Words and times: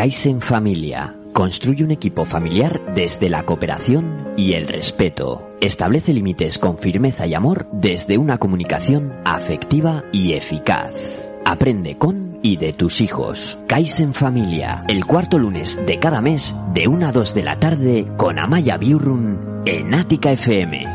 Kaizen 0.00 0.40
Familia. 0.40 1.14
Construye 1.34 1.84
un 1.84 1.90
equipo 1.90 2.24
familiar 2.24 2.80
desde 2.94 3.28
la 3.28 3.42
cooperación 3.42 4.32
y 4.34 4.54
el 4.54 4.66
respeto. 4.66 5.46
Establece 5.60 6.14
límites 6.14 6.56
con 6.56 6.78
firmeza 6.78 7.26
y 7.26 7.34
amor 7.34 7.66
desde 7.70 8.16
una 8.16 8.38
comunicación 8.38 9.12
afectiva 9.26 10.02
y 10.10 10.32
eficaz. 10.32 11.30
Aprende 11.44 11.98
con 11.98 12.38
y 12.42 12.56
de 12.56 12.72
tus 12.72 13.02
hijos. 13.02 13.58
Kaizen 13.68 14.14
Familia, 14.14 14.84
el 14.88 15.04
cuarto 15.04 15.38
lunes 15.38 15.78
de 15.84 15.98
cada 15.98 16.22
mes 16.22 16.56
de 16.72 16.88
1 16.88 17.06
a 17.06 17.12
2 17.12 17.34
de 17.34 17.42
la 17.42 17.58
tarde 17.58 18.06
con 18.16 18.38
Amaya 18.38 18.78
Biurrun 18.78 19.64
en 19.66 19.92
Ática 19.92 20.32
FM. 20.32 20.89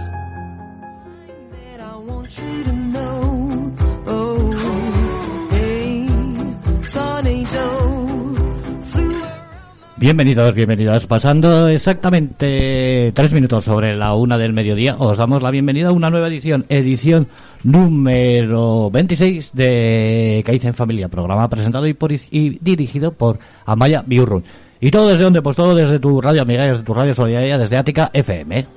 Bienvenidos, 10.05 10.54
bienvenidas. 10.54 11.08
Pasando 11.08 11.68
exactamente 11.68 13.12
tres 13.16 13.34
minutos 13.34 13.64
sobre 13.64 13.98
la 13.98 14.14
una 14.14 14.38
del 14.38 14.54
mediodía, 14.54 14.98
os 15.00 15.18
damos 15.18 15.41
la 15.41 15.50
bienvenida 15.50 15.90
a 15.90 15.94
una 15.94 16.12
nueva 16.12 16.28
edición, 16.28 16.64
edición 16.70 17.28
número 17.64 18.91
26 18.91 19.50
de 19.54 20.44
Caiz 20.45 20.64
en 20.64 20.76
Familia, 20.76 21.09
programa 21.09 21.50
presentado 21.50 21.88
y, 21.88 21.95
por, 21.95 22.12
y 22.12 22.59
dirigido 22.62 23.14
por 23.14 23.40
Amaya 23.66 24.04
Biurrun. 24.05 24.44
¿Y 24.80 24.91
todo 24.91 25.08
desde 25.08 25.23
dónde? 25.23 25.41
Pues 25.41 25.55
todo 25.55 25.73
desde 25.73 25.98
tu 25.98 26.22
radio 26.22 26.44
amiga, 26.44 26.66
desde 26.66 26.84
tu 26.84 26.94
radio 26.94 27.16
solidaria, 27.16 27.58
desde 27.58 27.76
Ática 27.76 28.12
FM. 28.14 28.67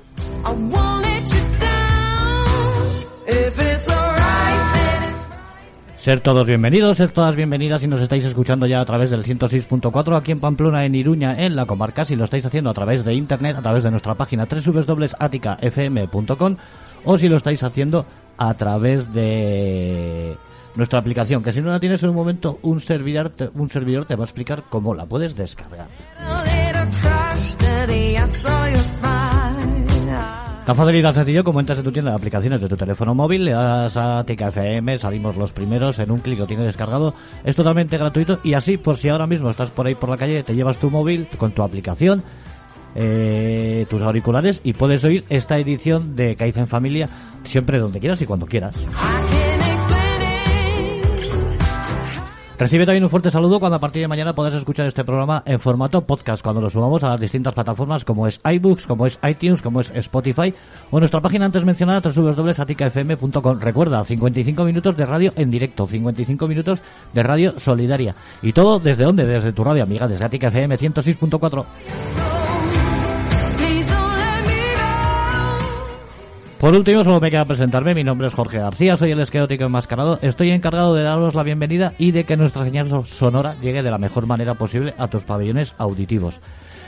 Ser 6.01 6.21
todos 6.21 6.47
bienvenidos, 6.47 6.95
ser 6.95 7.11
todas 7.11 7.35
bienvenidas 7.35 7.81
si 7.81 7.87
nos 7.87 7.99
estáis 7.99 8.23
escuchando 8.23 8.65
ya 8.65 8.79
a 8.79 8.85
través 8.85 9.09
del 9.09 9.25
106.4 9.25 10.15
aquí 10.15 10.31
en 10.31 10.39
Pamplona, 10.39 10.85
en 10.85 10.95
Iruña, 10.95 11.43
en 11.43 11.57
la 11.57 11.65
comarca, 11.65 12.05
si 12.05 12.15
lo 12.15 12.23
estáis 12.23 12.45
haciendo 12.45 12.69
a 12.69 12.73
través 12.73 13.03
de 13.03 13.15
internet, 13.15 13.57
a 13.57 13.61
través 13.61 13.83
de 13.83 13.91
nuestra 13.91 14.15
página 14.15 14.45
www.aticafm.com 14.45 16.55
o 17.03 17.17
si 17.17 17.27
lo 17.27 17.35
estáis 17.35 17.63
haciendo 17.63 18.05
a 18.37 18.53
través 18.53 19.13
de 19.13 20.37
nuestra 20.75 20.99
aplicación, 20.99 21.43
que 21.43 21.51
si 21.51 21.59
no 21.59 21.69
la 21.69 21.81
tienes 21.81 22.01
en 22.01 22.11
un 22.11 22.15
momento, 22.15 22.59
un 22.61 22.79
servidor 22.79 23.31
te, 23.31 23.49
un 23.53 23.69
servidor 23.69 24.05
te 24.05 24.15
va 24.15 24.23
a 24.23 24.27
explicar 24.27 24.63
cómo 24.69 24.95
la 24.95 25.05
puedes 25.05 25.35
descargar. 25.35 25.87
Tan 30.69 30.77
fácil 30.77 30.97
y 30.97 31.01
sencillo 31.01 31.43
como 31.43 31.59
entras 31.59 31.79
en 31.79 31.83
tu 31.83 31.91
tienda 31.91 32.11
de 32.11 32.17
aplicaciones 32.17 32.61
de 32.61 32.69
tu 32.69 32.77
teléfono 32.77 33.15
móvil, 33.15 33.43
le 33.43 33.53
das 33.53 33.97
a 33.97 34.23
TKFM, 34.23 34.99
salimos 34.99 35.35
los 35.35 35.51
primeros, 35.51 35.97
en 35.97 36.11
un 36.11 36.19
clic 36.19 36.37
lo 36.37 36.45
tienes 36.45 36.67
descargado, 36.67 37.15
es 37.43 37.55
totalmente 37.55 37.97
gratuito 37.97 38.39
y 38.43 38.53
así, 38.53 38.77
por 38.77 38.95
si 38.95 39.09
ahora 39.09 39.25
mismo 39.25 39.49
estás 39.49 39.71
por 39.71 39.87
ahí 39.87 39.95
por 39.95 40.09
la 40.09 40.17
calle, 40.17 40.43
te 40.43 40.53
llevas 40.53 40.77
tu 40.77 40.91
móvil 40.91 41.27
con 41.39 41.53
tu 41.53 41.63
aplicación, 41.63 42.21
eh, 42.93 43.87
tus 43.89 44.03
auriculares 44.03 44.61
y 44.63 44.73
puedes 44.73 45.03
oír 45.03 45.23
esta 45.29 45.57
edición 45.57 46.15
de 46.15 46.35
en 46.39 46.67
Familia 46.67 47.09
siempre 47.45 47.79
donde 47.79 47.99
quieras 47.99 48.21
y 48.21 48.27
cuando 48.27 48.45
quieras. 48.45 48.75
Recibe 52.59 52.85
también 52.85 53.05
un 53.05 53.09
fuerte 53.09 53.31
saludo 53.31 53.61
cuando 53.61 53.77
a 53.77 53.79
partir 53.79 54.01
de 54.01 54.09
mañana 54.09 54.35
podrás 54.35 54.55
escuchar 54.55 54.85
este 54.85 55.05
programa 55.05 55.41
en 55.45 55.61
formato 55.61 56.01
podcast 56.01 56.43
cuando 56.43 56.59
lo 56.59 56.69
subamos 56.69 57.01
a 57.05 57.11
las 57.11 57.19
distintas 57.21 57.53
plataformas 57.53 58.03
como 58.03 58.27
es 58.27 58.41
iBooks, 58.43 58.85
como 58.85 59.05
es 59.05 59.17
iTunes, 59.23 59.61
como 59.61 59.79
es 59.79 59.89
Spotify 59.91 60.53
o 60.91 60.99
nuestra 60.99 61.21
página 61.21 61.45
antes 61.45 61.63
mencionada 61.63 62.01
www.aticafm.com. 62.01 63.59
Recuerda, 63.61 64.03
55 64.03 64.65
minutos 64.65 64.97
de 64.97 65.05
radio 65.05 65.31
en 65.37 65.51
directo, 65.51 65.87
55 65.87 66.47
minutos 66.49 66.81
de 67.13 67.23
radio 67.23 67.57
solidaria. 67.57 68.13
Y 68.41 68.51
todo 68.51 68.77
desde 68.79 69.05
dónde? 69.05 69.25
Desde 69.25 69.53
tu 69.53 69.63
radio 69.63 69.83
amiga, 69.83 70.09
desde 70.09 70.25
Atica 70.25 70.49
FM 70.49 70.77
106.4. 70.77 72.48
Por 76.59 76.75
último, 76.75 77.05
solo 77.05 77.21
me 77.21 77.31
queda 77.31 77.45
presentarme. 77.45 77.95
Mi 77.95 78.03
nombre 78.03 78.27
es 78.27 78.33
Jorge 78.33 78.57
García, 78.57 78.97
soy 78.97 79.11
el 79.11 79.21
esqueótico 79.21 79.63
enmascarado. 79.63 80.19
Estoy 80.21 80.51
encargado 80.51 80.93
de 80.93 81.03
daros 81.03 81.33
la 81.33 81.43
bienvenida 81.43 81.93
y 81.97 82.11
de 82.11 82.25
que 82.25 82.35
nuestra 82.35 82.65
señal 82.65 83.05
sonora 83.05 83.55
llegue 83.61 83.81
de 83.81 83.89
la 83.89 83.97
mejor 83.97 84.25
manera 84.25 84.55
posible 84.55 84.93
a 84.97 85.07
tus 85.07 85.23
pabellones 85.23 85.73
auditivos. 85.77 86.41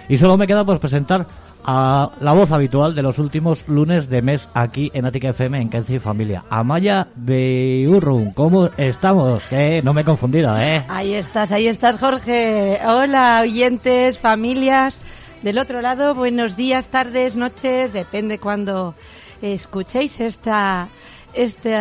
Y 0.10 0.18
solo 0.18 0.36
me 0.36 0.46
queda 0.46 0.66
pues 0.66 0.78
presentar 0.80 1.26
a 1.64 2.12
la 2.20 2.34
voz 2.34 2.52
habitual 2.52 2.96
de 2.96 3.02
los 3.02 3.18
últimos 3.18 3.66
lunes 3.70 4.10
de 4.10 4.22
mes 4.22 4.50
aquí 4.54 4.92
en 4.94 5.06
Ática 5.06 5.30
FM 5.30 5.62
en 5.62 5.70
Kenzie 5.70 6.02
Familia. 6.02 6.44
Amaya 6.50 7.08
Beurrun, 7.16 8.32
¿cómo 8.34 8.70
estamos? 8.76 9.46
Que 9.46 9.82
no 9.86 9.94
me 9.94 10.02
he 10.02 10.06
confundido, 10.06 10.54
¿eh? 10.60 10.84
Ahí 10.90 11.14
estás, 11.14 11.54
ahí 11.54 11.68
estás, 11.68 11.98
Jorge. 11.98 12.78
Hola, 12.86 13.40
oyentes, 13.42 14.20
familias. 14.20 15.00
Del 15.44 15.58
otro 15.58 15.82
lado, 15.82 16.14
buenos 16.14 16.58
días, 16.58 16.88
tardes, 16.88 17.38
noches, 17.38 17.94
depende 17.94 18.38
cuando 18.38 18.96
escuchéis 19.42 20.20
esta, 20.20 20.90
este 21.34 21.72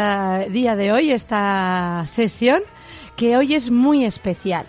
día 0.50 0.76
de 0.76 0.92
hoy, 0.92 1.10
esta 1.10 2.04
sesión, 2.08 2.62
que 3.16 3.36
hoy 3.36 3.54
es 3.54 3.70
muy 3.70 4.04
especial. 4.04 4.66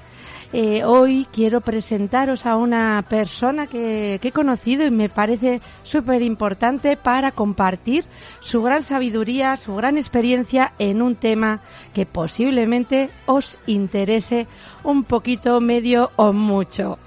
Eh, 0.53 0.83
hoy 0.83 1.25
quiero 1.31 1.61
presentaros 1.61 2.45
a 2.45 2.57
una 2.57 3.05
persona 3.07 3.67
que, 3.67 4.19
que 4.21 4.27
he 4.27 4.31
conocido 4.33 4.85
y 4.85 4.91
me 4.91 5.07
parece 5.07 5.61
súper 5.83 6.21
importante 6.21 6.97
para 6.97 7.31
compartir 7.31 8.03
su 8.41 8.61
gran 8.61 8.83
sabiduría, 8.83 9.55
su 9.55 9.73
gran 9.75 9.97
experiencia 9.97 10.73
en 10.77 11.01
un 11.01 11.15
tema 11.15 11.61
que 11.93 12.05
posiblemente 12.05 13.11
os 13.27 13.57
interese 13.65 14.45
un 14.83 15.05
poquito, 15.05 15.61
medio 15.61 16.11
o 16.17 16.33
mucho. 16.33 16.99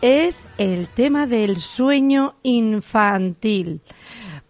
Es 0.00 0.40
el 0.58 0.86
tema 0.86 1.26
del 1.26 1.58
sueño 1.58 2.34
infantil. 2.44 3.80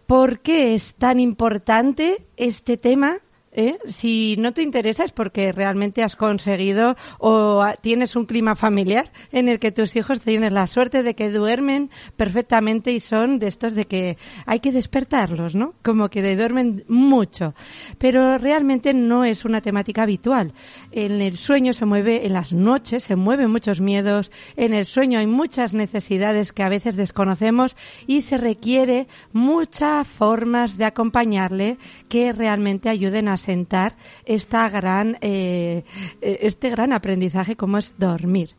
¿Por 0.07 0.39
qué 0.39 0.75
es 0.75 0.95
tan 0.95 1.19
importante 1.19 2.25
este 2.37 2.77
tema 2.77 3.19
¿eh? 3.53 3.77
Si 3.87 4.35
no 4.39 4.53
te 4.53 4.61
interesa 4.61 5.03
es 5.03 5.11
porque 5.11 5.51
realmente 5.51 6.03
has 6.03 6.15
conseguido 6.15 6.95
o 7.19 7.63
tienes 7.81 8.15
un 8.15 8.25
clima 8.25 8.55
familiar 8.55 9.11
en 9.31 9.47
el 9.47 9.59
que 9.59 9.71
tus 9.71 9.95
hijos 9.95 10.21
tienen 10.21 10.53
la 10.53 10.67
suerte 10.67 11.03
de 11.03 11.15
que 11.15 11.29
duermen 11.29 11.89
perfectamente 12.17 12.91
y 12.91 12.99
son 12.99 13.39
de 13.39 13.47
estos 13.47 13.75
de 13.75 13.85
que 13.85 14.17
hay 14.45 14.59
que 14.59 14.71
despertarlos, 14.71 15.55
¿no? 15.55 15.73
Como 15.83 16.09
que 16.09 16.35
duermen 16.35 16.83
mucho. 16.87 17.53
Pero 17.97 18.37
realmente 18.37 18.93
no 18.93 19.23
es 19.23 19.45
una 19.45 19.61
temática 19.61 20.03
habitual. 20.03 20.53
En 20.91 21.21
el 21.21 21.37
sueño 21.37 21.73
se 21.73 21.85
mueve, 21.85 22.25
en 22.25 22.33
las 22.33 22.53
noches 22.53 23.03
se 23.03 23.15
mueven 23.15 23.51
muchos 23.51 23.81
miedos, 23.81 24.31
en 24.55 24.73
el 24.73 24.85
sueño 24.85 25.19
hay 25.19 25.27
muchas 25.27 25.73
necesidades 25.73 26.51
que 26.51 26.63
a 26.63 26.69
veces 26.69 26.95
desconocemos 26.95 27.75
y 28.07 28.21
se 28.21 28.37
requiere 28.37 29.07
muchas 29.31 30.07
formas 30.07 30.77
de 30.77 30.85
acompañarle 30.85 31.77
que 32.09 32.33
realmente 32.33 32.89
ayuden 32.89 33.27
a 33.27 33.37
sentar 33.43 33.95
esta 34.25 34.69
gran, 34.69 35.17
eh, 35.21 35.83
eh, 36.21 36.39
este 36.41 36.69
gran 36.69 36.93
aprendizaje 36.93 37.55
como 37.55 37.77
es 37.77 37.97
dormir. 37.99 38.55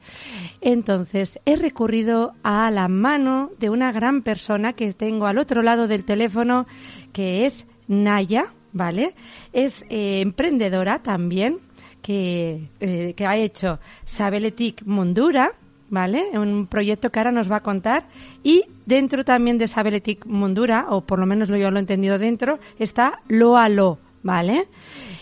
Entonces, 0.60 1.40
he 1.44 1.56
recurrido 1.56 2.34
a 2.42 2.70
la 2.70 2.88
mano 2.88 3.50
de 3.58 3.70
una 3.70 3.92
gran 3.92 4.22
persona 4.22 4.74
que 4.74 4.92
tengo 4.92 5.26
al 5.26 5.38
otro 5.38 5.62
lado 5.62 5.88
del 5.88 6.04
teléfono, 6.04 6.66
que 7.12 7.46
es 7.46 7.64
Naya, 7.88 8.54
¿vale? 8.72 9.14
Es 9.52 9.84
eh, 9.88 10.20
emprendedora 10.20 11.00
también, 11.00 11.58
que, 12.02 12.68
que 13.16 13.26
ha 13.26 13.36
hecho 13.38 13.80
Sabeletic 14.04 14.82
Mundura, 14.84 15.52
¿vale? 15.88 16.38
Un 16.38 16.66
proyecto 16.66 17.10
que 17.10 17.18
ahora 17.18 17.32
nos 17.32 17.50
va 17.50 17.56
a 17.56 17.62
contar. 17.62 18.04
Y 18.42 18.66
dentro 18.84 19.24
también 19.24 19.56
de 19.56 19.68
Sabeletic 19.68 20.26
Mundura, 20.26 20.88
o 20.90 21.00
por 21.00 21.18
lo 21.18 21.24
menos 21.24 21.48
yo 21.48 21.70
lo 21.70 21.78
he 21.78 21.80
entendido 21.80 22.18
dentro, 22.18 22.58
está 22.78 23.20
Loalo, 23.28 24.00
¿vale? 24.24 24.66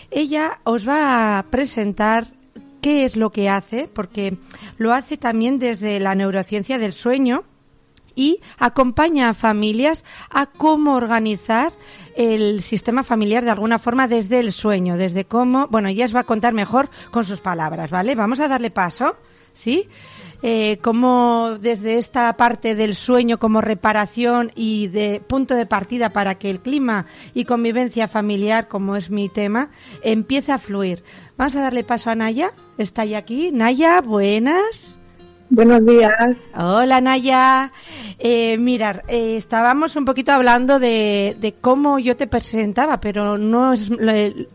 Ella 0.09 0.59
os 0.63 0.87
va 0.87 1.37
a 1.37 1.43
presentar 1.43 2.33
qué 2.81 3.05
es 3.05 3.15
lo 3.15 3.31
que 3.31 3.49
hace, 3.49 3.87
porque 3.87 4.37
lo 4.77 4.93
hace 4.93 5.17
también 5.17 5.59
desde 5.59 5.99
la 5.99 6.15
neurociencia 6.15 6.79
del 6.79 6.93
sueño 6.93 7.43
y 8.15 8.39
acompaña 8.57 9.29
a 9.29 9.33
familias 9.33 10.03
a 10.29 10.47
cómo 10.47 10.95
organizar 10.95 11.73
el 12.15 12.61
sistema 12.61 13.03
familiar 13.03 13.43
de 13.43 13.51
alguna 13.51 13.79
forma 13.79 14.07
desde 14.07 14.39
el 14.39 14.51
sueño, 14.51 14.97
desde 14.97 15.25
cómo, 15.25 15.67
bueno, 15.67 15.89
ella 15.89 16.05
os 16.05 16.15
va 16.15 16.21
a 16.21 16.25
contar 16.25 16.53
mejor 16.53 16.89
con 17.11 17.25
sus 17.25 17.39
palabras, 17.39 17.91
¿vale? 17.91 18.15
Vamos 18.15 18.39
a 18.39 18.47
darle 18.47 18.71
paso, 18.71 19.15
¿sí? 19.53 19.89
Eh, 20.45 20.77
cómo 20.81 21.57
desde 21.57 21.97
esta 21.97 22.35
parte 22.35 22.75
del 22.75 22.95
sueño 22.95 23.39
como 23.39 23.61
reparación 23.61 24.51
y 24.55 24.87
de 24.89 25.21
punto 25.25 25.55
de 25.55 25.65
partida 25.65 26.09
para 26.09 26.35
que 26.35 26.49
el 26.49 26.59
clima 26.59 27.05
y 27.33 27.45
convivencia 27.45 28.09
familiar, 28.09 28.67
como 28.67 28.97
es 28.97 29.09
mi 29.09 29.29
tema, 29.29 29.69
empiece 30.01 30.51
a 30.51 30.57
fluir. 30.57 31.01
Vamos 31.37 31.55
a 31.55 31.61
darle 31.61 31.85
paso 31.85 32.09
a 32.09 32.15
Naya. 32.15 32.51
Está 32.77 33.05
ya 33.05 33.19
aquí. 33.19 33.51
Naya, 33.53 34.01
buenas. 34.01 34.99
Buenos 35.49 35.85
días. 35.85 36.35
Hola 36.57 36.99
Naya. 36.99 37.71
Eh, 38.19 38.57
mirar, 38.57 39.03
eh, 39.07 39.37
estábamos 39.37 39.95
un 39.95 40.03
poquito 40.03 40.33
hablando 40.33 40.77
de, 40.77 41.37
de, 41.39 41.53
cómo 41.53 41.99
yo 41.99 42.17
te 42.17 42.27
presentaba, 42.27 42.99
pero 42.99 43.37
no 43.37 43.71
es, 43.73 43.91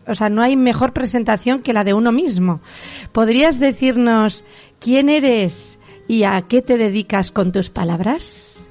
o 0.05 0.15
sea, 0.15 0.29
no 0.29 0.43
hay 0.43 0.55
mejor 0.55 0.93
presentación 0.93 1.63
que 1.63 1.73
la 1.73 1.83
de 1.83 1.95
uno 1.95 2.11
mismo. 2.11 2.61
¿Podrías 3.11 3.59
decirnos 3.59 4.43
quién 4.79 5.09
eres, 5.09 5.78
y 6.09 6.23
a 6.23 6.41
qué 6.41 6.63
te 6.63 6.75
dedicas 6.75 7.31
con 7.31 7.51
tus 7.51 7.69
palabras. 7.69 8.67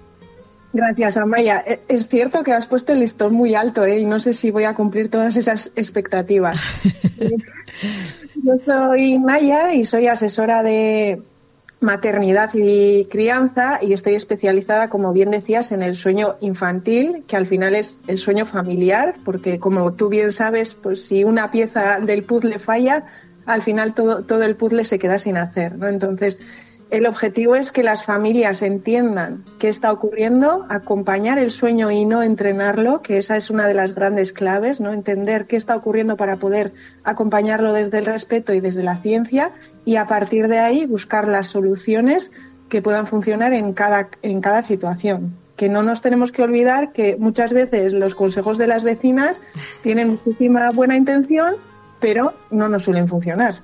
Gracias, 0.72 1.16
Amaya. 1.16 1.62
E, 1.64 1.80
es 1.88 2.08
cierto 2.08 2.42
que 2.42 2.52
has 2.52 2.66
puesto 2.66 2.92
el 2.92 2.98
listón 2.98 3.32
muy 3.32 3.54
alto 3.54 3.84
¿eh? 3.84 4.00
y 4.00 4.04
no 4.04 4.18
sé 4.18 4.32
si 4.32 4.50
voy 4.50 4.64
a 4.64 4.74
cumplir 4.74 5.08
todas 5.08 5.36
esas 5.36 5.70
expectativas. 5.76 6.60
Yo 8.34 8.54
soy 8.66 9.20
Maya 9.20 9.72
y 9.72 9.84
soy 9.84 10.08
asesora 10.08 10.64
de 10.64 11.22
maternidad 11.80 12.50
y 12.54 13.04
crianza 13.04 13.78
y 13.80 13.92
estoy 13.92 14.16
especializada, 14.16 14.88
como 14.88 15.12
bien 15.12 15.30
decías, 15.30 15.70
en 15.70 15.82
el 15.82 15.94
sueño 15.94 16.34
infantil, 16.40 17.22
que 17.28 17.36
al 17.36 17.46
final 17.46 17.76
es 17.76 18.00
el 18.08 18.18
sueño 18.18 18.46
familiar, 18.46 19.14
porque 19.24 19.60
como 19.60 19.92
tú 19.92 20.08
bien 20.08 20.32
sabes, 20.32 20.74
pues 20.74 21.06
si 21.06 21.22
una 21.22 21.52
pieza 21.52 22.00
del 22.00 22.24
puzzle 22.24 22.58
falla, 22.58 23.04
al 23.46 23.62
final 23.62 23.94
todo, 23.94 24.24
todo 24.24 24.42
el 24.42 24.56
puzzle 24.56 24.84
se 24.84 24.98
queda 24.98 25.18
sin 25.18 25.36
hacer, 25.36 25.78
¿no? 25.78 25.86
Entonces, 25.86 26.40
el 26.90 27.06
objetivo 27.06 27.54
es 27.54 27.70
que 27.70 27.82
las 27.82 28.02
familias 28.02 28.62
entiendan 28.62 29.44
qué 29.58 29.68
está 29.68 29.92
ocurriendo, 29.92 30.64
acompañar 30.70 31.38
el 31.38 31.50
sueño 31.50 31.90
y 31.90 32.06
no 32.06 32.22
entrenarlo, 32.22 33.02
que 33.02 33.18
esa 33.18 33.36
es 33.36 33.50
una 33.50 33.66
de 33.66 33.74
las 33.74 33.94
grandes 33.94 34.32
claves, 34.32 34.80
¿no? 34.80 34.92
Entender 34.92 35.46
qué 35.46 35.56
está 35.56 35.76
ocurriendo 35.76 36.16
para 36.16 36.36
poder 36.36 36.72
acompañarlo 37.04 37.74
desde 37.74 37.98
el 37.98 38.06
respeto 38.06 38.54
y 38.54 38.60
desde 38.60 38.82
la 38.82 38.96
ciencia 38.96 39.52
y 39.84 39.96
a 39.96 40.06
partir 40.06 40.48
de 40.48 40.60
ahí 40.60 40.86
buscar 40.86 41.28
las 41.28 41.48
soluciones 41.48 42.32
que 42.70 42.80
puedan 42.80 43.06
funcionar 43.06 43.52
en 43.52 43.74
cada, 43.74 44.08
en 44.22 44.40
cada 44.40 44.62
situación. 44.62 45.34
Que 45.56 45.68
no 45.68 45.82
nos 45.82 46.00
tenemos 46.00 46.32
que 46.32 46.42
olvidar 46.42 46.92
que 46.92 47.16
muchas 47.16 47.52
veces 47.52 47.92
los 47.92 48.14
consejos 48.14 48.56
de 48.56 48.66
las 48.66 48.84
vecinas 48.84 49.42
tienen 49.82 50.10
muchísima 50.10 50.70
buena 50.70 50.96
intención, 50.96 51.56
pero 52.00 52.34
no 52.50 52.68
nos 52.68 52.84
suelen 52.84 53.08
funcionar. 53.08 53.62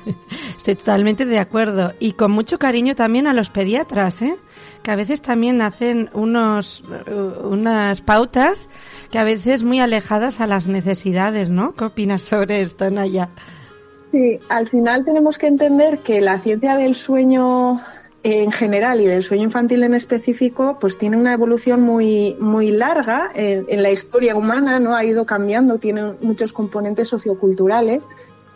Estoy 0.56 0.74
totalmente 0.74 1.24
de 1.24 1.38
acuerdo 1.38 1.92
y 2.00 2.12
con 2.12 2.32
mucho 2.32 2.58
cariño 2.58 2.94
también 2.94 3.26
a 3.26 3.34
los 3.34 3.50
pediatras, 3.50 4.22
¿eh? 4.22 4.36
que 4.82 4.90
a 4.90 4.96
veces 4.96 5.20
también 5.20 5.62
hacen 5.62 6.10
unos, 6.12 6.82
uh, 6.82 7.48
unas 7.48 8.00
pautas 8.00 8.68
que 9.10 9.18
a 9.18 9.24
veces 9.24 9.64
muy 9.64 9.80
alejadas 9.80 10.40
a 10.40 10.46
las 10.46 10.68
necesidades, 10.68 11.48
¿no? 11.50 11.74
¿Qué 11.74 11.84
opinas 11.84 12.22
sobre 12.22 12.62
esto, 12.62 12.90
Naya? 12.90 13.28
Sí, 14.12 14.38
al 14.48 14.68
final 14.68 15.04
tenemos 15.04 15.38
que 15.38 15.48
entender 15.48 15.98
que 15.98 16.20
la 16.20 16.38
ciencia 16.38 16.76
del 16.76 16.94
sueño 16.94 17.80
en 18.32 18.50
general 18.50 19.00
y 19.00 19.06
del 19.06 19.22
sueño 19.22 19.44
infantil 19.44 19.84
en 19.84 19.94
específico, 19.94 20.78
pues 20.80 20.98
tiene 20.98 21.16
una 21.16 21.32
evolución 21.32 21.82
muy, 21.82 22.36
muy 22.40 22.72
larga 22.72 23.30
en, 23.32 23.80
la 23.80 23.92
historia 23.92 24.34
humana, 24.34 24.80
¿no? 24.80 24.96
Ha 24.96 25.04
ido 25.04 25.24
cambiando, 25.24 25.78
tiene 25.78 26.14
muchos 26.20 26.52
componentes 26.52 27.08
socioculturales, 27.08 28.02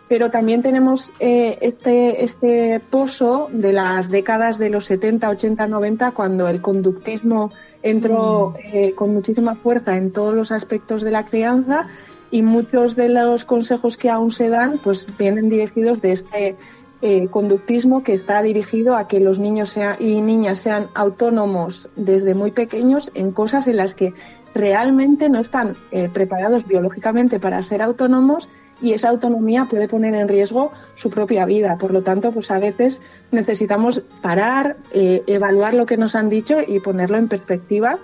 pero 0.09 0.29
también 0.29 0.61
tenemos 0.61 1.13
eh, 1.21 1.57
este, 1.61 2.21
este 2.25 2.81
pozo 2.81 3.47
de 3.53 3.71
las 3.71 4.09
décadas 4.09 4.57
de 4.57 4.69
los 4.69 4.83
70, 4.87 5.29
80, 5.29 5.65
90, 5.67 6.11
cuando 6.11 6.49
el 6.49 6.61
conductismo 6.61 7.49
entró 7.81 8.49
mm. 8.49 8.75
eh, 8.75 8.93
con 8.93 9.13
muchísima 9.13 9.55
fuerza 9.55 9.95
en 9.95 10.11
todos 10.11 10.33
los 10.33 10.51
aspectos 10.51 11.01
de 11.01 11.11
la 11.11 11.23
crianza 11.23 11.87
y 12.29 12.41
muchos 12.41 12.97
de 12.97 13.07
los 13.07 13.45
consejos 13.45 13.95
que 13.95 14.09
aún 14.09 14.31
se 14.31 14.49
dan, 14.49 14.79
pues 14.83 15.07
vienen 15.17 15.49
dirigidos 15.49 16.01
de 16.01 16.11
este 16.11 16.57
eh, 17.01 17.27
conductismo 17.29 18.03
que 18.03 18.13
está 18.13 18.41
dirigido 18.41 18.95
a 18.95 19.07
que 19.07 19.19
los 19.19 19.39
niños 19.39 19.77
y 19.99 20.21
niñas 20.21 20.59
sean 20.59 20.89
autónomos 20.93 21.89
desde 21.95 22.35
muy 22.35 22.51
pequeños 22.51 23.11
en 23.15 23.31
cosas 23.31 23.67
en 23.67 23.77
las 23.77 23.93
que 23.93 24.13
realmente 24.53 25.29
no 25.29 25.39
están 25.39 25.75
eh, 25.91 26.09
preparados 26.13 26.67
biológicamente 26.67 27.39
para 27.39 27.61
ser 27.63 27.81
autónomos 27.81 28.49
y 28.81 28.93
esa 28.93 29.09
autonomía 29.09 29.65
puede 29.65 29.87
poner 29.87 30.15
en 30.15 30.27
riesgo 30.27 30.71
su 30.95 31.09
propia 31.09 31.45
vida. 31.45 31.77
Por 31.77 31.91
lo 31.91 32.01
tanto, 32.03 32.31
pues 32.31 32.51
a 32.51 32.59
veces 32.59 33.01
necesitamos 33.31 34.03
parar, 34.21 34.77
eh, 34.91 35.23
evaluar 35.27 35.73
lo 35.73 35.85
que 35.85 35.97
nos 35.97 36.15
han 36.15 36.29
dicho 36.29 36.57
y 36.65 36.79
ponerlo 36.79 37.17
en 37.17 37.27
perspectiva 37.27 37.99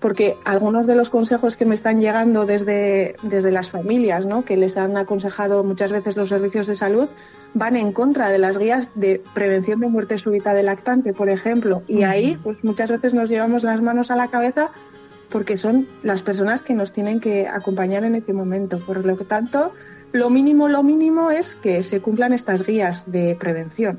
porque 0.00 0.36
algunos 0.44 0.86
de 0.86 0.94
los 0.94 1.10
consejos 1.10 1.56
que 1.56 1.64
me 1.64 1.74
están 1.74 2.00
llegando 2.00 2.46
desde, 2.46 3.16
desde 3.22 3.50
las 3.50 3.70
familias, 3.70 4.26
¿no? 4.26 4.44
que 4.44 4.56
les 4.56 4.76
han 4.76 4.96
aconsejado 4.96 5.64
muchas 5.64 5.90
veces 5.90 6.16
los 6.16 6.28
servicios 6.28 6.66
de 6.68 6.76
salud, 6.76 7.08
van 7.54 7.74
en 7.74 7.92
contra 7.92 8.28
de 8.28 8.38
las 8.38 8.58
guías 8.58 8.90
de 8.94 9.20
prevención 9.34 9.80
de 9.80 9.88
muerte 9.88 10.16
súbita 10.18 10.54
de 10.54 10.62
lactante, 10.62 11.12
por 11.12 11.30
ejemplo. 11.30 11.82
Y 11.88 12.04
ahí, 12.04 12.38
pues 12.42 12.62
muchas 12.62 12.90
veces 12.90 13.14
nos 13.14 13.28
llevamos 13.28 13.64
las 13.64 13.82
manos 13.82 14.10
a 14.10 14.16
la 14.16 14.28
cabeza 14.28 14.70
porque 15.30 15.58
son 15.58 15.88
las 16.02 16.22
personas 16.22 16.62
que 16.62 16.74
nos 16.74 16.92
tienen 16.92 17.20
que 17.20 17.48
acompañar 17.48 18.04
en 18.04 18.14
ese 18.14 18.32
momento. 18.32 18.78
Por 18.78 19.04
lo 19.04 19.16
tanto, 19.16 19.72
lo 20.12 20.30
mínimo, 20.30 20.68
lo 20.68 20.82
mínimo 20.82 21.30
es 21.30 21.56
que 21.56 21.82
se 21.82 22.00
cumplan 22.00 22.32
estas 22.32 22.64
guías 22.64 23.10
de 23.10 23.36
prevención. 23.38 23.98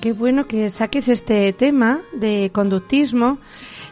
Qué 0.00 0.12
bueno 0.12 0.46
que 0.46 0.68
saques 0.70 1.08
este 1.08 1.52
tema 1.54 2.00
de 2.12 2.50
conductismo 2.52 3.38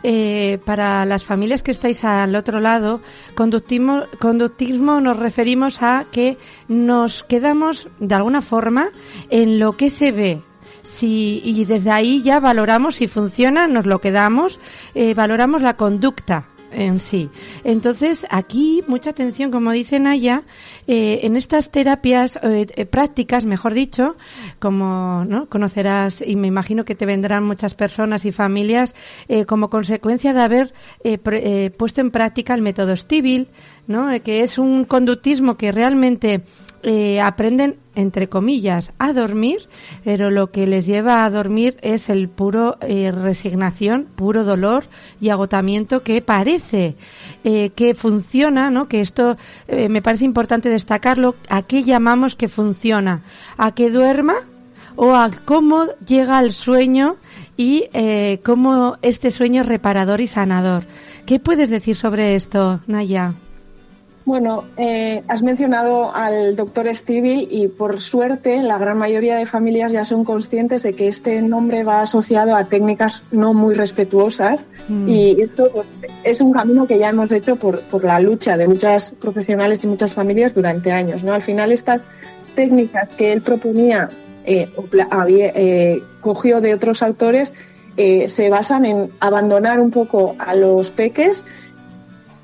eh, 0.03 0.59
para 0.65 1.05
las 1.05 1.25
familias 1.25 1.63
que 1.63 1.71
estáis 1.71 2.05
al 2.05 2.35
otro 2.35 2.61
lado, 2.61 3.01
conductismo, 3.35 4.03
conductismo 4.19 5.01
nos 5.01 5.19
referimos 5.19 5.83
a 5.83 6.07
que 6.11 6.39
nos 6.69 7.23
quedamos 7.23 7.89
de 7.99 8.15
alguna 8.15 8.43
forma 8.43 8.91
en 9.31 9.59
lo 9.59 9.77
que 9.77 9.91
se 9.91 10.13
ve, 10.13 10.43
si, 10.83 11.41
y 11.45 11.65
desde 11.65 11.91
ahí 11.91 12.23
ya 12.23 12.41
valoramos 12.41 12.97
si 12.97 13.09
funciona, 13.09 13.67
nos 13.67 13.87
lo 13.87 14.01
quedamos, 14.01 14.59
eh, 14.95 15.15
valoramos 15.15 15.63
la 15.63 15.77
conducta 15.77 16.47
en 16.73 17.01
sí. 17.01 17.31
Entonces, 17.65 18.27
aquí 18.31 18.83
mucha 18.87 19.11
atención, 19.11 19.51
como 19.51 19.73
dice 19.73 20.01
Naya, 20.01 20.43
eh, 20.87 21.21
en 21.23 21.37
estas 21.37 21.71
terapias 21.71 22.37
eh, 22.43 22.67
eh, 22.75 22.87
prácticas, 22.87 23.45
mejor 23.45 23.75
dicho, 23.75 24.17
como 24.59 25.25
¿no? 25.25 25.49
conocerás 25.49 26.23
y 26.27 26.37
me 26.37 26.49
imagino 26.49 26.85
que 26.85 26.95
te 26.95 27.07
vendrán 27.07 27.45
muchas 27.45 27.75
personas 27.75 28.25
y 28.25 28.33
familias 28.33 28.95
como 29.47 29.71
consecuencia 29.71 30.33
de 30.33 30.41
haber 30.41 30.73
puesto 31.77 32.01
en 32.01 32.11
práctica 32.11 32.55
el 32.55 32.63
método 32.63 32.97
Stibil, 32.97 33.49
¿no? 33.87 34.09
que 34.23 34.41
es 34.41 34.59
un 34.59 34.85
conductismo 34.85 35.57
que 35.57 35.73
realmente 35.73 36.43
eh, 36.85 37.21
aprenden, 37.21 37.77
entre 37.95 38.29
comillas, 38.29 38.93
a 38.99 39.13
dormir, 39.13 39.69
pero 40.03 40.31
lo 40.31 40.51
que 40.51 40.67
les 40.67 40.85
lleva 40.85 41.25
a 41.25 41.31
dormir 41.31 41.77
es 41.81 42.09
el 42.09 42.29
puro 42.29 42.77
eh, 42.81 43.13
resignación, 43.13 44.09
puro 44.17 44.43
dolor 44.43 44.87
y 45.21 45.29
agotamiento 45.29 46.03
que 46.03 46.23
parece 46.23 46.97
eh, 47.45 47.71
que 47.77 47.95
funciona, 47.95 48.71
¿no? 48.71 48.89
Que 48.89 49.01
esto 49.01 49.37
me 49.69 50.03
parece 50.03 50.25
importante 50.25 50.69
destacarlo. 50.69 51.37
¿A 51.49 51.63
qué 51.63 51.85
llamamos 51.85 52.35
que 52.35 52.49
funciona? 52.49 53.23
¿A 53.57 53.73
que 53.75 53.91
duerma? 53.91 54.35
o 54.95 55.15
a 55.15 55.31
cómo 55.47 55.87
llega 56.07 56.37
al 56.37 56.53
sueño 56.53 57.17
y 57.57 57.89
cómo 58.43 58.99
este 59.01 59.31
sueño 59.31 59.63
es 59.63 59.67
reparador 59.67 60.21
y 60.21 60.27
sanador. 60.27 60.85
¿Qué 61.25 61.41
puedes 61.41 61.71
decir 61.71 61.97
sobre 61.97 62.35
esto, 62.35 62.81
Naya? 62.87 63.35
Bueno, 64.25 64.65
eh, 64.77 65.23
has 65.27 65.43
mencionado 65.43 66.15
al 66.15 66.55
doctor 66.55 66.87
Stibil 66.95 67.49
y 67.51 67.67
por 67.67 68.01
suerte 68.01 68.63
la 68.63 68.79
gran 68.79 68.97
mayoría 68.97 69.37
de 69.37 69.47
familias 69.47 69.91
ya 69.91 70.05
son 70.05 70.25
conscientes 70.25 70.85
de 70.85 70.93
que 70.93 71.09
este 71.09 71.43
nombre 71.43 71.83
va 71.83 72.03
asociado 72.03 72.55
a 72.55 72.67
técnicas 72.67 73.25
no 73.33 73.53
muy 73.53 73.75
respetuosas 73.75 74.67
mm. 74.89 75.09
y 75.09 75.41
esto 75.41 75.71
pues, 75.73 75.87
es 76.23 76.41
un 76.41 76.53
camino 76.53 76.87
que 76.87 76.99
ya 76.99 77.09
hemos 77.09 77.33
hecho 77.33 77.57
por, 77.57 77.81
por 77.83 78.05
la 78.05 78.21
lucha 78.21 78.57
de 78.57 78.69
muchas 78.69 79.11
profesionales 79.13 79.81
y 79.83 79.89
muchas 79.89 80.15
familias 80.15 80.55
durante 80.55 80.93
años. 80.93 81.25
¿no? 81.25 81.33
Al 81.33 81.43
final 81.43 81.73
estas 81.73 82.01
técnicas 82.55 83.09
que 83.11 83.33
él 83.33 83.43
proponía 83.43 84.09
eh, 84.45 84.69
eh, 84.95 86.03
cogió 86.21 86.61
de 86.61 86.75
otros 86.75 87.03
autores 87.03 87.55
se 87.95 88.49
basan 88.49 88.87
en 88.87 89.11
abandonar 89.21 89.79
un 89.79 89.91
poco 89.91 90.35
a 90.39 90.55
los 90.55 90.91
peques 90.91 91.45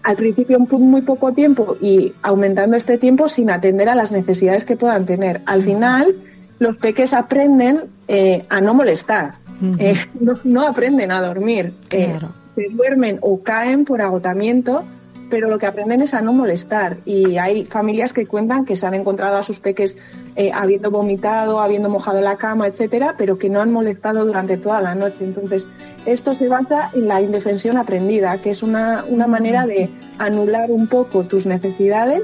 al 0.02 0.16
principio 0.16 0.58
muy 0.58 1.02
poco 1.02 1.32
tiempo 1.32 1.76
y 1.80 2.12
aumentando 2.22 2.76
este 2.76 2.98
tiempo 2.98 3.28
sin 3.28 3.50
atender 3.50 3.88
a 3.88 3.94
las 3.94 4.12
necesidades 4.12 4.64
que 4.64 4.76
puedan 4.76 5.06
tener. 5.06 5.42
Al 5.46 5.62
final, 5.62 6.14
los 6.58 6.76
peques 6.76 7.12
aprenden 7.14 7.84
eh, 8.06 8.44
a 8.48 8.60
no 8.60 8.74
molestar, 8.74 9.34
eh, 9.78 9.96
no, 10.44 10.66
aprenden 10.66 11.12
a 11.12 11.20
dormir, 11.20 11.74
eh, 11.90 12.18
se 12.54 12.68
duermen 12.70 13.18
o 13.20 13.42
caen 13.42 13.84
por 13.84 14.02
agotamiento 14.02 14.84
pero 15.30 15.48
lo 15.48 15.58
que 15.58 15.66
aprenden 15.66 16.00
es 16.00 16.14
a 16.14 16.22
no 16.22 16.32
molestar. 16.32 16.98
Y 17.04 17.36
hay 17.38 17.64
familias 17.64 18.12
que 18.12 18.26
cuentan 18.26 18.64
que 18.64 18.76
se 18.76 18.86
han 18.86 18.94
encontrado 18.94 19.36
a 19.36 19.42
sus 19.42 19.60
peques 19.60 19.98
eh, 20.36 20.50
habiendo 20.52 20.90
vomitado, 20.90 21.60
habiendo 21.60 21.88
mojado 21.88 22.20
la 22.20 22.36
cama, 22.36 22.66
etcétera, 22.66 23.14
pero 23.18 23.38
que 23.38 23.48
no 23.48 23.60
han 23.60 23.72
molestado 23.72 24.24
durante 24.24 24.56
toda 24.56 24.80
la 24.80 24.94
noche. 24.94 25.16
Entonces, 25.20 25.68
esto 26.06 26.34
se 26.34 26.48
basa 26.48 26.90
en 26.94 27.08
la 27.08 27.20
indefensión 27.20 27.76
aprendida, 27.76 28.38
que 28.38 28.50
es 28.50 28.62
una, 28.62 29.04
una 29.08 29.26
manera 29.26 29.66
de 29.66 29.90
anular 30.18 30.70
un 30.70 30.86
poco 30.86 31.24
tus 31.24 31.46
necesidades. 31.46 32.22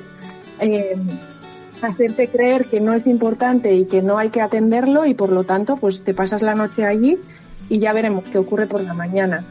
Eh, 0.61 0.97
hacerte 1.83 2.29
creer 2.29 2.67
que 2.67 2.81
no 2.81 2.95
es 2.95 3.07
importante 3.07 3.75
y 3.75 3.85
que 3.85 4.03
no 4.03 4.17
hay 4.17 4.31
que 4.31 4.41
atenderlo 4.41 5.05
y 5.05 5.15
por 5.15 5.31
lo 5.31 5.45
tanto 5.45 5.77
pues 5.77 6.03
te 6.03 6.15
pasas 6.15 6.41
la 6.41 6.55
noche 6.55 6.87
allí 6.87 7.19
y 7.69 7.79
ya 7.79 7.93
veremos 7.93 8.25
qué 8.33 8.39
ocurre 8.39 8.67
por 8.67 8.83
la 8.83 8.95
mañana. 8.95 9.45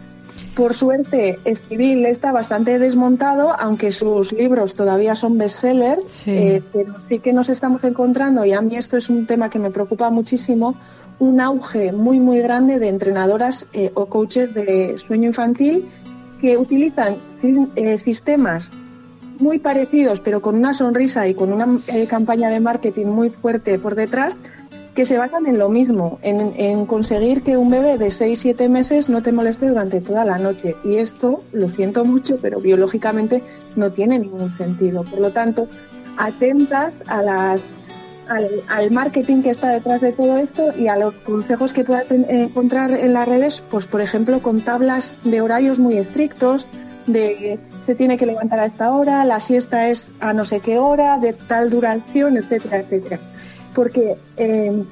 Por 0.55 0.75
suerte, 0.75 1.39
Escribir 1.45 2.05
está 2.05 2.31
bastante 2.31 2.77
desmontado, 2.77 3.59
aunque 3.59 3.91
sus 3.91 4.33
libros 4.33 4.75
todavía 4.75 5.15
son 5.15 5.39
bestsellers, 5.39 6.27
eh, 6.27 6.61
pero 6.71 6.93
sí 7.09 7.17
que 7.17 7.33
nos 7.33 7.49
estamos 7.49 7.83
encontrando, 7.83 8.45
y 8.45 8.53
a 8.53 8.61
mí 8.61 8.75
esto 8.75 8.95
es 8.95 9.09
un 9.09 9.25
tema 9.25 9.49
que 9.49 9.57
me 9.57 9.71
preocupa 9.71 10.11
muchísimo, 10.11 10.75
un 11.17 11.41
auge 11.41 11.91
muy, 11.91 12.19
muy 12.19 12.39
grande 12.39 12.77
de 12.77 12.89
entrenadoras 12.89 13.67
eh, 13.73 13.91
o 13.95 14.05
coaches 14.05 14.53
de 14.53 14.95
sueño 14.99 15.27
infantil 15.29 15.87
que 16.39 16.55
utilizan 16.57 17.17
eh, 17.41 17.97
sistemas 17.97 18.71
muy 19.39 19.57
parecidos, 19.57 20.19
pero 20.19 20.43
con 20.43 20.55
una 20.55 20.75
sonrisa 20.75 21.27
y 21.27 21.33
con 21.33 21.51
una 21.51 21.79
campaña 22.07 22.49
de 22.49 22.59
marketing 22.59 23.07
muy 23.07 23.31
fuerte 23.31 23.79
por 23.79 23.95
detrás, 23.95 24.37
que 24.93 25.05
se 25.05 25.17
basan 25.17 25.47
en 25.47 25.57
lo 25.57 25.69
mismo, 25.69 26.19
en, 26.21 26.85
conseguir 26.85 27.41
que 27.41 27.57
un 27.57 27.69
bebé 27.69 27.97
de 27.97 28.07
6-7 28.07 28.69
meses 28.69 29.09
no 29.09 29.23
te 29.23 29.31
moleste 29.31 29.67
durante 29.67 30.01
toda 30.01 30.23
la 30.23 30.37
noche. 30.37 30.75
Y 30.83 30.97
esto, 30.97 31.43
lo 31.51 31.67
siento 31.69 32.05
mucho, 32.05 32.37
pero 32.41 32.59
biológicamente 32.59 33.43
no 33.75 33.91
tiene 33.91 34.19
ningún 34.19 34.55
sentido. 34.55 35.03
Por 35.03 35.19
lo 35.19 35.31
tanto, 35.31 35.67
atentas 36.17 36.93
a 37.07 37.23
las, 37.23 37.63
al, 38.27 38.91
marketing 38.91 39.41
que 39.41 39.49
está 39.49 39.69
detrás 39.69 39.99
de 40.01 40.11
todo 40.11 40.37
esto 40.37 40.77
y 40.77 40.87
a 40.87 40.95
los 40.95 41.15
consejos 41.15 41.73
que 41.73 41.83
puedas 41.83 42.05
encontrar 42.11 42.91
en 42.91 43.13
las 43.13 43.27
redes, 43.27 43.63
pues 43.71 43.87
por 43.87 44.01
ejemplo 44.01 44.41
con 44.43 44.61
tablas 44.61 45.17
de 45.23 45.41
horarios 45.41 45.79
muy 45.79 45.97
estrictos, 45.97 46.67
de 47.07 47.59
se 47.85 47.95
tiene 47.95 48.17
que 48.17 48.25
levantar 48.25 48.59
a 48.59 48.65
esta 48.65 48.91
hora, 48.91 49.25
la 49.25 49.39
siesta 49.39 49.89
es 49.89 50.07
a 50.21 50.31
no 50.33 50.45
sé 50.45 50.61
qué 50.61 50.77
hora, 50.77 51.17
de 51.17 51.33
tal 51.33 51.69
duración, 51.69 52.37
etcétera, 52.37 52.79
etcétera 52.79 53.19
porque 53.73 54.15
eh, 54.37 54.83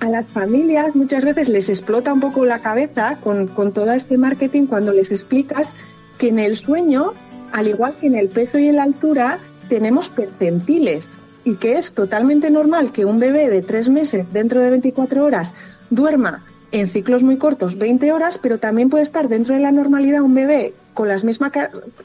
a 0.00 0.08
las 0.08 0.26
familias 0.26 0.94
muchas 0.94 1.24
veces 1.24 1.48
les 1.48 1.68
explota 1.68 2.12
un 2.12 2.20
poco 2.20 2.44
la 2.44 2.60
cabeza 2.60 3.18
con, 3.22 3.46
con 3.48 3.72
todo 3.72 3.92
este 3.92 4.16
marketing 4.16 4.66
cuando 4.66 4.92
les 4.92 5.10
explicas 5.10 5.74
que 6.18 6.28
en 6.28 6.38
el 6.38 6.56
sueño, 6.56 7.12
al 7.52 7.68
igual 7.68 7.94
que 8.00 8.06
en 8.06 8.14
el 8.14 8.28
peso 8.28 8.58
y 8.58 8.68
en 8.68 8.76
la 8.76 8.84
altura, 8.84 9.38
tenemos 9.68 10.08
percentiles 10.08 11.06
y 11.44 11.54
que 11.54 11.78
es 11.78 11.92
totalmente 11.92 12.50
normal 12.50 12.92
que 12.92 13.04
un 13.04 13.18
bebé 13.18 13.48
de 13.48 13.62
tres 13.62 13.88
meses 13.88 14.30
dentro 14.32 14.62
de 14.62 14.70
24 14.70 15.24
horas 15.24 15.54
duerma 15.90 16.44
en 16.72 16.88
ciclos 16.88 17.24
muy 17.24 17.36
cortos 17.36 17.78
20 17.78 18.12
horas, 18.12 18.38
pero 18.38 18.58
también 18.58 18.90
puede 18.90 19.02
estar 19.02 19.28
dentro 19.28 19.54
de 19.54 19.60
la 19.60 19.72
normalidad 19.72 20.22
un 20.22 20.34
bebé 20.34 20.74
con 20.94 21.08
las 21.08 21.24
mismas 21.24 21.52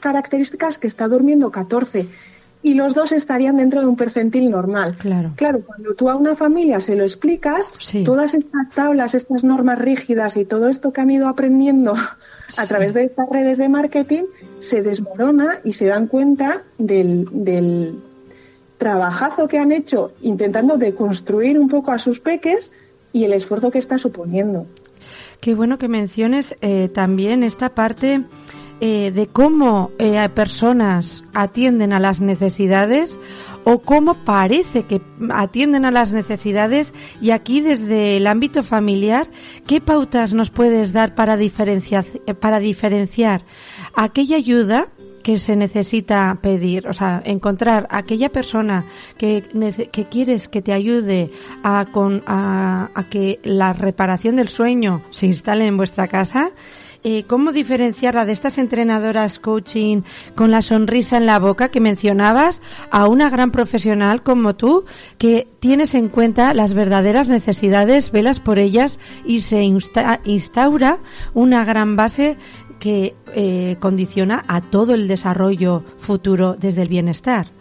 características 0.00 0.78
que 0.78 0.86
está 0.86 1.08
durmiendo 1.08 1.50
14 1.50 2.06
y 2.66 2.74
los 2.74 2.94
dos 2.94 3.12
estarían 3.12 3.58
dentro 3.58 3.80
de 3.80 3.86
un 3.86 3.94
percentil 3.94 4.50
normal. 4.50 4.96
Claro. 4.98 5.30
Claro, 5.36 5.60
cuando 5.60 5.94
tú 5.94 6.10
a 6.10 6.16
una 6.16 6.34
familia 6.34 6.80
se 6.80 6.96
lo 6.96 7.04
explicas, 7.04 7.78
todas 8.04 8.34
estas 8.34 8.70
tablas, 8.70 9.14
estas 9.14 9.44
normas 9.44 9.78
rígidas 9.78 10.36
y 10.36 10.44
todo 10.44 10.66
esto 10.68 10.92
que 10.92 11.00
han 11.00 11.10
ido 11.10 11.28
aprendiendo 11.28 11.94
a 12.56 12.66
través 12.66 12.92
de 12.92 13.04
estas 13.04 13.28
redes 13.30 13.58
de 13.58 13.68
marketing 13.68 14.24
se 14.58 14.82
desmorona 14.82 15.60
y 15.62 15.74
se 15.74 15.86
dan 15.86 16.08
cuenta 16.08 16.64
del, 16.76 17.28
del 17.30 18.00
trabajazo 18.78 19.46
que 19.46 19.60
han 19.60 19.70
hecho 19.70 20.10
intentando 20.20 20.76
deconstruir 20.76 21.60
un 21.60 21.68
poco 21.68 21.92
a 21.92 22.00
sus 22.00 22.18
peques 22.18 22.72
y 23.12 23.22
el 23.22 23.32
esfuerzo 23.32 23.70
que 23.70 23.78
está 23.78 23.96
suponiendo. 23.96 24.66
Qué 25.38 25.54
bueno 25.54 25.78
que 25.78 25.86
menciones 25.86 26.56
eh, 26.62 26.88
también 26.92 27.44
esta 27.44 27.76
parte 27.76 28.24
eh, 28.80 29.10
de 29.10 29.26
cómo 29.26 29.90
eh, 29.98 30.28
personas 30.34 31.24
atienden 31.34 31.92
a 31.92 32.00
las 32.00 32.20
necesidades 32.20 33.18
o 33.64 33.80
cómo 33.80 34.24
parece 34.24 34.84
que 34.84 35.00
atienden 35.30 35.84
a 35.84 35.90
las 35.90 36.12
necesidades 36.12 36.92
y 37.20 37.30
aquí 37.30 37.60
desde 37.60 38.16
el 38.16 38.26
ámbito 38.26 38.62
familiar, 38.62 39.28
¿qué 39.66 39.80
pautas 39.80 40.34
nos 40.34 40.50
puedes 40.50 40.92
dar 40.92 41.14
para 41.14 41.36
diferenciar, 41.36 42.04
para 42.38 42.58
diferenciar 42.60 43.42
aquella 43.94 44.36
ayuda 44.36 44.88
que 45.26 45.40
se 45.40 45.56
necesita 45.56 46.38
pedir, 46.40 46.86
o 46.86 46.92
sea, 46.92 47.20
encontrar 47.24 47.88
aquella 47.90 48.30
persona 48.30 48.84
que, 49.18 49.42
que 49.90 50.04
quieres 50.04 50.46
que 50.46 50.62
te 50.62 50.72
ayude 50.72 51.32
a, 51.64 51.86
con, 51.90 52.22
a, 52.28 52.90
a 52.94 53.08
que 53.08 53.40
la 53.42 53.72
reparación 53.72 54.36
del 54.36 54.48
sueño 54.48 55.02
se 55.10 55.26
instale 55.26 55.66
en 55.66 55.76
vuestra 55.76 56.06
casa 56.06 56.52
eh, 57.08 57.22
cómo 57.22 57.52
diferenciarla 57.52 58.24
de 58.24 58.32
estas 58.32 58.58
entrenadoras 58.58 59.38
coaching 59.38 60.02
con 60.34 60.50
la 60.50 60.60
sonrisa 60.60 61.18
en 61.18 61.26
la 61.26 61.38
boca 61.38 61.68
que 61.68 61.80
mencionabas 61.80 62.60
a 62.90 63.06
una 63.06 63.30
gran 63.30 63.52
profesional 63.52 64.24
como 64.24 64.56
tú 64.56 64.84
que 65.16 65.46
tienes 65.60 65.94
en 65.94 66.08
cuenta 66.08 66.52
las 66.52 66.74
verdaderas 66.74 67.28
necesidades, 67.28 68.10
velas 68.10 68.40
por 68.40 68.58
ellas 68.58 68.98
y 69.24 69.42
se 69.42 69.62
instaura 69.62 70.98
una 71.32 71.64
gran 71.64 71.94
base 71.94 72.38
que 72.80 73.14
eh, 73.36 73.76
condiciona 73.78 74.42
a 74.48 74.60
todo 74.60 74.92
el 74.92 75.06
desarrollo 75.06 75.84
futuro 75.98 76.56
desde 76.58 76.82
el 76.82 76.88
bienestar. 76.88 77.55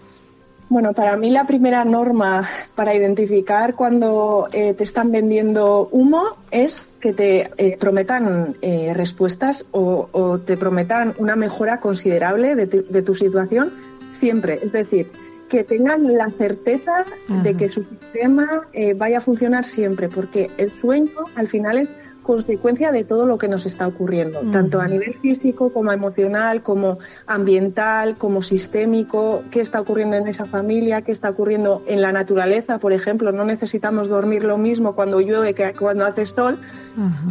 Bueno, 0.68 0.94
para 0.94 1.16
mí 1.16 1.30
la 1.30 1.46
primera 1.46 1.86
norma 1.86 2.50
para 2.74 2.96
identificar 2.96 3.76
cuando 3.76 4.48
eh, 4.52 4.74
te 4.74 4.84
están 4.84 5.12
vendiendo 5.12 5.88
humo 5.92 6.38
es 6.50 6.90
que 7.00 7.14
te 7.14 7.52
eh, 7.58 7.78
prometan 7.80 8.56
eh, 8.62 8.92
respuestas 8.96 9.68
o, 9.72 10.40
te 10.44 10.58
prometan 10.58 11.14
una 11.20 11.36
mejora 11.36 11.80
considerable 11.80 12.56
de 12.56 13.02
tu, 13.02 13.14
situación 13.14 13.72
siempre. 14.20 14.60
Es 14.64 14.72
decir, 14.72 15.12
que 15.50 15.64
tengan 15.64 16.12
la 16.18 16.30
certeza 16.32 17.06
de 17.44 17.56
que 17.56 17.72
su 17.72 17.84
sistema 17.84 18.64
vaya 18.96 19.20
a 19.20 19.22
funcionar 19.22 19.64
siempre, 19.64 20.10
porque 20.10 20.50
el 20.58 20.72
sueño 20.82 21.12
al 21.36 21.48
final 21.48 21.78
es 21.78 21.90
consecuencia 22.26 22.92
de 22.92 23.04
todo 23.04 23.26
lo 23.26 23.38
que 23.38 23.48
nos 23.48 23.66
está 23.66 23.88
ocurriendo, 23.88 24.42
tanto 24.52 24.82
a 24.82 24.88
nivel 24.88 25.14
físico 25.22 25.72
como 25.72 25.92
emocional, 25.92 26.64
como 26.64 26.98
ambiental, 27.28 28.16
como 28.16 28.42
sistémico, 28.42 29.44
qué 29.52 29.62
está 29.62 29.80
ocurriendo 29.80 30.18
en 30.18 30.28
esa 30.28 30.46
familia, 30.46 31.04
qué 31.04 31.12
está 31.12 31.30
ocurriendo 31.30 31.84
en 31.88 32.02
la 32.02 32.12
naturaleza, 32.12 32.80
por 32.80 32.94
ejemplo, 32.94 33.32
no 33.32 33.46
necesitamos 33.46 34.10
dormir 34.10 34.44
lo 34.44 34.58
mismo 34.58 34.96
cuando 34.96 35.22
llueve 35.22 35.54
que 35.54 35.74
cuando 35.74 36.06
hace 36.06 36.26
sol, 36.26 36.58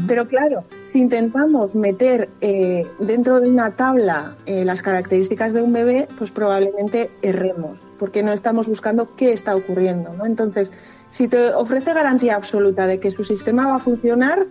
pero 0.06 0.28
claro, 0.28 0.64
si 0.92 1.00
intentamos 1.00 1.74
meter 1.74 2.28
eh, 2.40 2.86
dentro 3.00 3.40
de 3.40 3.48
una 3.48 3.72
tabla 3.72 4.36
eh, 4.46 4.64
las 4.64 4.82
características 4.82 5.52
de 5.52 5.62
un 5.62 5.72
bebé, 5.72 6.06
pues 6.16 6.30
probablemente 6.30 7.10
erremos, 7.22 7.78
porque 7.98 8.22
no 8.22 8.32
estamos 8.32 8.68
buscando 8.68 9.16
qué 9.16 9.32
está 9.32 9.56
ocurriendo, 9.56 10.12
¿no? 10.12 10.26
Entonces, 10.26 10.70
si 11.14 11.28
te 11.28 11.54
ofrece 11.54 11.94
garantía 11.94 12.34
absoluta 12.34 12.88
de 12.88 12.98
que 12.98 13.12
su 13.12 13.22
sistema 13.22 13.66
va 13.68 13.76
a 13.76 13.78
funcionar, 13.78 14.46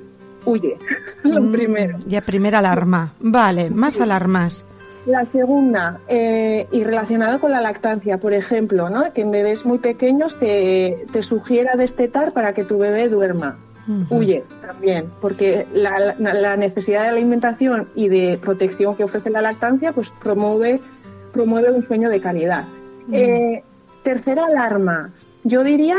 huye, 0.46 0.78
lo 1.24 1.42
mm, 1.42 1.52
primero. 1.52 1.98
Ya 2.08 2.22
primera 2.22 2.60
alarma. 2.60 3.14
Vale, 3.20 3.70
más 3.70 4.00
alarmas. 4.00 4.66
La 5.06 5.26
segunda, 5.26 6.00
eh, 6.08 6.68
y 6.72 6.84
relacionado 6.86 7.42
con 7.42 7.52
la 7.52 7.60
lactancia, 7.60 8.20
por 8.20 8.32
ejemplo, 8.34 8.90
¿no? 8.90 9.12
que 9.12 9.22
en 9.22 9.32
bebés 9.32 9.66
muy 9.66 9.80
pequeños 9.80 10.38
te, 10.38 11.06
te 11.12 11.22
sugiera 11.22 11.76
destetar 11.76 12.32
para 12.32 12.54
que 12.54 12.64
tu 12.64 12.78
bebé 12.78 13.10
duerma. 13.10 13.58
Huye 14.10 14.46
también, 14.66 15.10
porque 15.20 15.68
la, 15.74 16.16
la, 16.18 16.56
necesidad 16.56 17.02
de 17.02 17.10
alimentación 17.10 17.90
y 17.96 18.08
de 18.08 18.40
protección 18.42 18.96
que 18.96 19.04
ofrece 19.04 19.30
la 19.30 19.42
lactancia 19.42 19.92
pues 19.92 20.10
promueve, 20.10 20.80
promueve 21.34 21.70
un 21.70 21.86
sueño 21.86 22.10
de 22.10 22.22
calidad. 22.22 22.64
Eh, 23.12 23.62
tercera 24.04 24.46
alarma, 24.46 25.12
yo 25.44 25.66
diría 25.66 25.98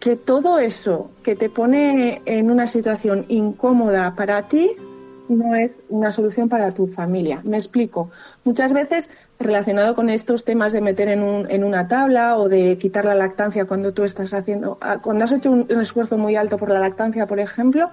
que 0.00 0.16
todo 0.16 0.58
eso 0.58 1.10
que 1.22 1.34
te 1.34 1.50
pone 1.50 2.22
en 2.24 2.50
una 2.50 2.66
situación 2.66 3.24
incómoda 3.28 4.14
para 4.14 4.48
ti 4.48 4.70
no 5.28 5.54
es 5.54 5.74
una 5.88 6.10
solución 6.10 6.48
para 6.48 6.72
tu 6.72 6.86
familia. 6.86 7.40
Me 7.44 7.56
explico. 7.56 8.10
Muchas 8.44 8.72
veces, 8.72 9.10
relacionado 9.38 9.94
con 9.94 10.08
estos 10.08 10.44
temas 10.44 10.72
de 10.72 10.80
meter 10.80 11.08
en, 11.08 11.22
un, 11.22 11.50
en 11.50 11.64
una 11.64 11.86
tabla 11.86 12.38
o 12.38 12.48
de 12.48 12.78
quitar 12.78 13.04
la 13.04 13.14
lactancia 13.14 13.66
cuando 13.66 13.92
tú 13.92 14.04
estás 14.04 14.32
haciendo, 14.34 14.78
ah, 14.80 14.98
cuando 15.02 15.24
has 15.24 15.32
hecho 15.32 15.50
un, 15.50 15.66
esfuerzo 15.80 16.16
muy 16.16 16.36
alto 16.36 16.56
por 16.56 16.70
la 16.70 16.80
lactancia, 16.80 17.26
por 17.26 17.40
ejemplo, 17.40 17.90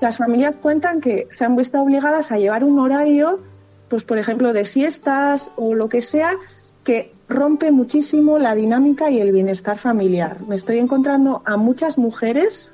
las 0.00 0.18
familias 0.18 0.54
cuentan 0.60 1.00
que 1.00 1.26
se 1.32 1.44
han 1.44 1.56
visto 1.56 1.80
obligadas 1.80 2.30
a 2.30 2.38
llevar 2.38 2.62
un 2.62 2.78
horario, 2.78 3.40
pues 3.88 4.04
por 4.04 4.18
ejemplo, 4.18 4.52
de 4.52 4.64
siestas 4.64 5.50
o 5.56 5.74
lo 5.74 5.88
que 5.88 6.02
sea, 6.02 6.32
que 6.88 7.12
rompe 7.28 7.70
muchísimo 7.70 8.38
la 8.38 8.54
dinámica 8.54 9.10
y 9.10 9.20
el 9.20 9.30
bienestar 9.30 9.76
familiar. 9.76 10.38
Me 10.48 10.54
estoy 10.54 10.78
encontrando 10.78 11.42
a 11.44 11.58
muchas 11.58 11.98
mujeres, 11.98 12.70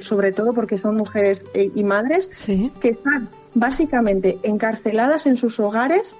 sobre 0.00 0.32
todo 0.32 0.52
porque 0.52 0.76
son 0.76 0.98
mujeres 0.98 1.46
eh, 1.54 1.70
y 1.74 1.82
madres, 1.82 2.28
que 2.44 2.90
están 2.90 3.30
básicamente 3.54 4.38
encarceladas 4.42 5.26
en 5.26 5.38
sus 5.38 5.58
hogares 5.60 6.18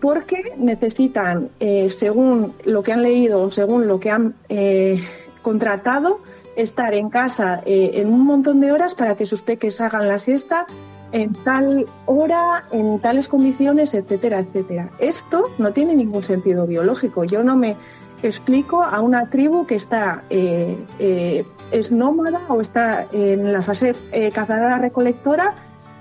porque 0.00 0.52
necesitan, 0.56 1.48
eh, 1.58 1.90
según 1.90 2.52
lo 2.64 2.84
que 2.84 2.92
han 2.92 3.02
leído 3.02 3.42
o 3.42 3.50
según 3.50 3.88
lo 3.88 3.98
que 3.98 4.12
han 4.12 4.36
eh, 4.48 5.02
contratado, 5.42 6.20
estar 6.54 6.94
en 6.94 7.10
casa 7.10 7.60
en 7.66 8.06
un 8.06 8.20
montón 8.24 8.60
de 8.60 8.70
horas 8.70 8.94
para 8.94 9.16
que 9.16 9.26
sus 9.26 9.42
peques 9.42 9.80
hagan 9.80 10.06
la 10.06 10.20
siesta 10.20 10.66
en 11.14 11.32
tal 11.32 11.86
hora, 12.06 12.64
en 12.72 12.98
tales 12.98 13.28
condiciones, 13.28 13.94
etcétera, 13.94 14.40
etcétera. 14.40 14.90
Esto 14.98 15.44
no 15.58 15.72
tiene 15.72 15.94
ningún 15.94 16.24
sentido 16.24 16.66
biológico. 16.66 17.22
Yo 17.22 17.44
no 17.44 17.56
me 17.56 17.76
explico 18.24 18.82
a 18.82 19.00
una 19.00 19.30
tribu 19.30 19.64
que 19.64 19.76
está 19.76 20.24
eh, 20.28 20.76
eh, 20.98 21.46
es 21.70 21.92
nómada 21.92 22.40
o 22.48 22.60
está 22.60 23.06
en 23.12 23.52
la 23.52 23.62
fase 23.62 23.94
eh, 24.10 24.32
cazadora-recolectora. 24.32 25.54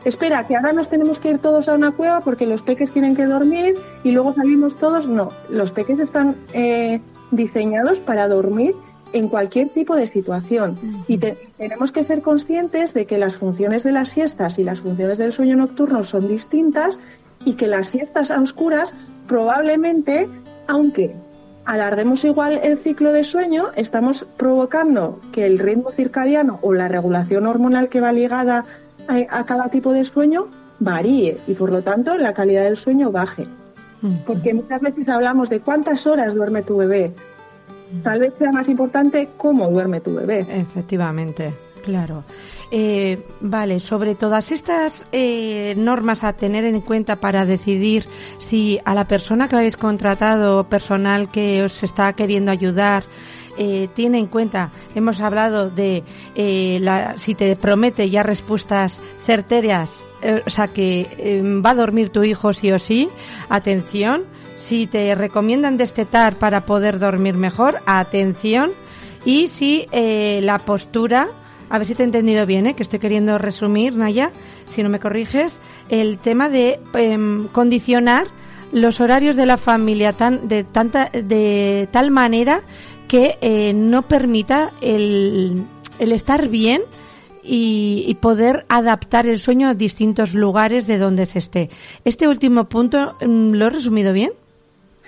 Espera, 0.04 0.48
que 0.48 0.56
ahora 0.56 0.74
nos 0.74 0.90
tenemos 0.90 1.20
que 1.20 1.30
ir 1.30 1.38
todos 1.38 1.70
a 1.70 1.76
una 1.76 1.92
cueva 1.92 2.22
porque 2.22 2.48
los 2.48 2.64
peques 2.64 2.92
tienen 2.92 3.16
que 3.16 3.26
dormir 3.26 3.76
y 4.04 4.12
luego 4.12 4.34
salimos 4.34 4.76
todos. 4.78 5.08
No, 5.08 5.30
los 5.48 5.72
peques 5.72 6.00
están 6.00 6.38
diseñados 7.32 8.00
para 8.00 8.28
dormir 8.28 8.76
en 9.14 9.30
cualquier 9.30 9.70
tipo 9.70 9.96
de 9.96 10.08
situación. 10.08 10.78
Y 11.08 11.18
tenemos 11.18 11.92
que 11.92 12.04
ser 12.04 12.22
conscientes 12.22 12.94
de 12.94 13.06
que 13.06 13.18
las 13.18 13.38
funciones 13.38 13.84
de 13.84 13.92
las 13.92 14.10
siestas 14.10 14.60
y 14.60 14.64
las 14.64 14.82
funciones 14.82 15.18
del 15.18 15.32
sueño 15.32 15.56
nocturno 15.56 16.04
son 16.04 16.28
distintas 16.28 17.00
y 17.46 17.54
que 17.54 17.68
las 17.68 17.88
siestas 17.88 18.32
a 18.32 18.42
oscuras 18.42 18.96
probablemente, 19.28 20.28
aunque 20.68 21.16
alarguemos 21.66 22.26
igual 22.26 22.60
el 22.64 22.78
ciclo 22.78 23.14
de 23.14 23.24
sueño, 23.24 23.68
estamos 23.76 24.28
provocando 24.38 25.20
que 25.32 25.46
el 25.46 25.60
ritmo 25.60 25.92
circadiano 25.92 26.60
o 26.62 26.74
la 26.74 26.88
regulación 26.88 27.48
hormonal 27.48 27.90
que 27.90 28.02
va 28.02 28.12
ligada 28.12 28.66
a, 29.08 29.46
cada 29.46 29.70
tipo 29.70 29.94
de 29.94 30.04
sueño 30.04 30.48
varíe 30.80 31.38
y 31.48 31.54
por 31.54 31.72
lo 31.72 31.82
tanto 31.84 32.18
la 32.18 32.34
calidad 32.34 32.64
del 32.64 32.78
sueño 32.78 33.12
baje. 33.12 33.48
Porque 34.26 34.54
muchas 34.54 34.82
veces 34.82 35.08
hablamos 35.08 35.50
de 35.50 35.62
cuántas 35.62 36.06
horas 36.08 36.34
duerme 36.34 36.62
tu 36.62 36.76
bebé. 36.76 37.14
Tal 38.02 38.20
vez 38.20 38.34
sea 38.38 38.52
más 38.52 38.68
importante 38.70 39.30
cómo 39.38 39.68
duerme 39.70 40.00
tu 40.00 40.16
bebé. 40.16 40.46
Efectivamente, 40.50 41.54
claro. 41.84 42.24
Eh, 42.76 43.20
vale, 43.40 43.80
sobre 43.80 44.16
todas 44.16 44.52
estas 44.52 45.06
eh, 45.12 45.76
normas 45.78 46.24
a 46.24 46.34
tener 46.34 46.66
en 46.66 46.82
cuenta 46.82 47.18
para 47.18 47.46
decidir 47.46 48.08
si 48.40 48.80
a 48.84 48.96
la 48.96 49.06
persona 49.06 49.48
que 49.48 49.56
habéis 49.56 49.78
contratado, 49.78 50.64
personal 50.64 51.30
que 51.30 51.62
os 51.62 51.84
está 51.84 52.14
queriendo 52.14 52.52
ayudar, 52.52 53.04
eh, 53.60 53.90
tiene 53.94 54.18
en 54.18 54.26
cuenta, 54.26 54.72
hemos 54.96 55.22
hablado 55.22 55.70
de 55.70 56.04
la, 56.82 57.20
si 57.20 57.36
te 57.36 57.56
promete 57.56 58.10
ya 58.10 58.24
respuestas 58.24 58.98
certeras, 59.28 59.92
o 60.44 60.50
sea 60.50 60.70
que 60.70 61.62
va 61.64 61.70
a 61.70 61.76
dormir 61.76 62.10
tu 62.10 62.24
hijo 62.24 62.54
sí 62.54 62.72
o 62.72 62.80
sí, 62.80 63.08
atención, 63.50 64.24
si 64.64 64.88
te 64.88 65.14
recomiendan 65.16 65.78
destetar 65.78 66.38
para 66.38 66.66
poder 66.66 67.00
dormir 67.00 67.36
mejor, 67.36 67.82
atención, 67.86 68.72
y 69.26 69.48
si 69.50 69.88
la 69.92 70.60
postura 70.60 71.30
a 71.74 71.80
ver 71.80 71.88
si 71.88 71.96
te 71.96 72.04
he 72.04 72.06
entendido 72.06 72.46
bien, 72.46 72.68
¿eh? 72.68 72.76
que 72.76 72.84
estoy 72.84 73.00
queriendo 73.00 73.40
resumir, 73.40 73.96
Naya, 73.96 74.32
si 74.68 74.84
no 74.84 74.90
me 74.90 75.00
corriges, 75.00 75.60
el 75.90 76.20
tema 76.20 76.48
de 76.48 76.80
em, 76.94 77.48
condicionar 77.48 78.28
los 78.72 79.02
horarios 79.02 79.36
de 79.36 79.48
la 79.48 79.58
familia 79.58 80.14
tan, 80.14 80.48
de, 80.48 80.64
tanta, 80.64 81.10
de 81.10 81.90
tal 81.92 82.12
manera 82.12 82.62
que 83.08 83.40
eh, 83.42 83.74
no 83.74 84.04
permita 84.04 84.72
el, 84.82 85.64
el 85.98 86.12
estar 86.12 86.48
bien 86.48 86.84
y, 87.42 88.06
y, 88.08 88.14
poder 88.16 88.68
adaptar 88.70 89.26
el 89.26 89.40
sueño 89.40 89.68
a 89.68 89.74
distintos 89.74 90.36
lugares 90.36 90.86
de 90.86 91.00
donde 91.00 91.26
se 91.26 91.40
esté. 91.40 91.72
Este 92.06 92.28
último 92.28 92.66
punto, 92.66 93.16
mm, 93.20 93.54
¿lo 93.54 93.66
he 93.66 93.70
resumido 93.72 94.14
bien? 94.14 94.32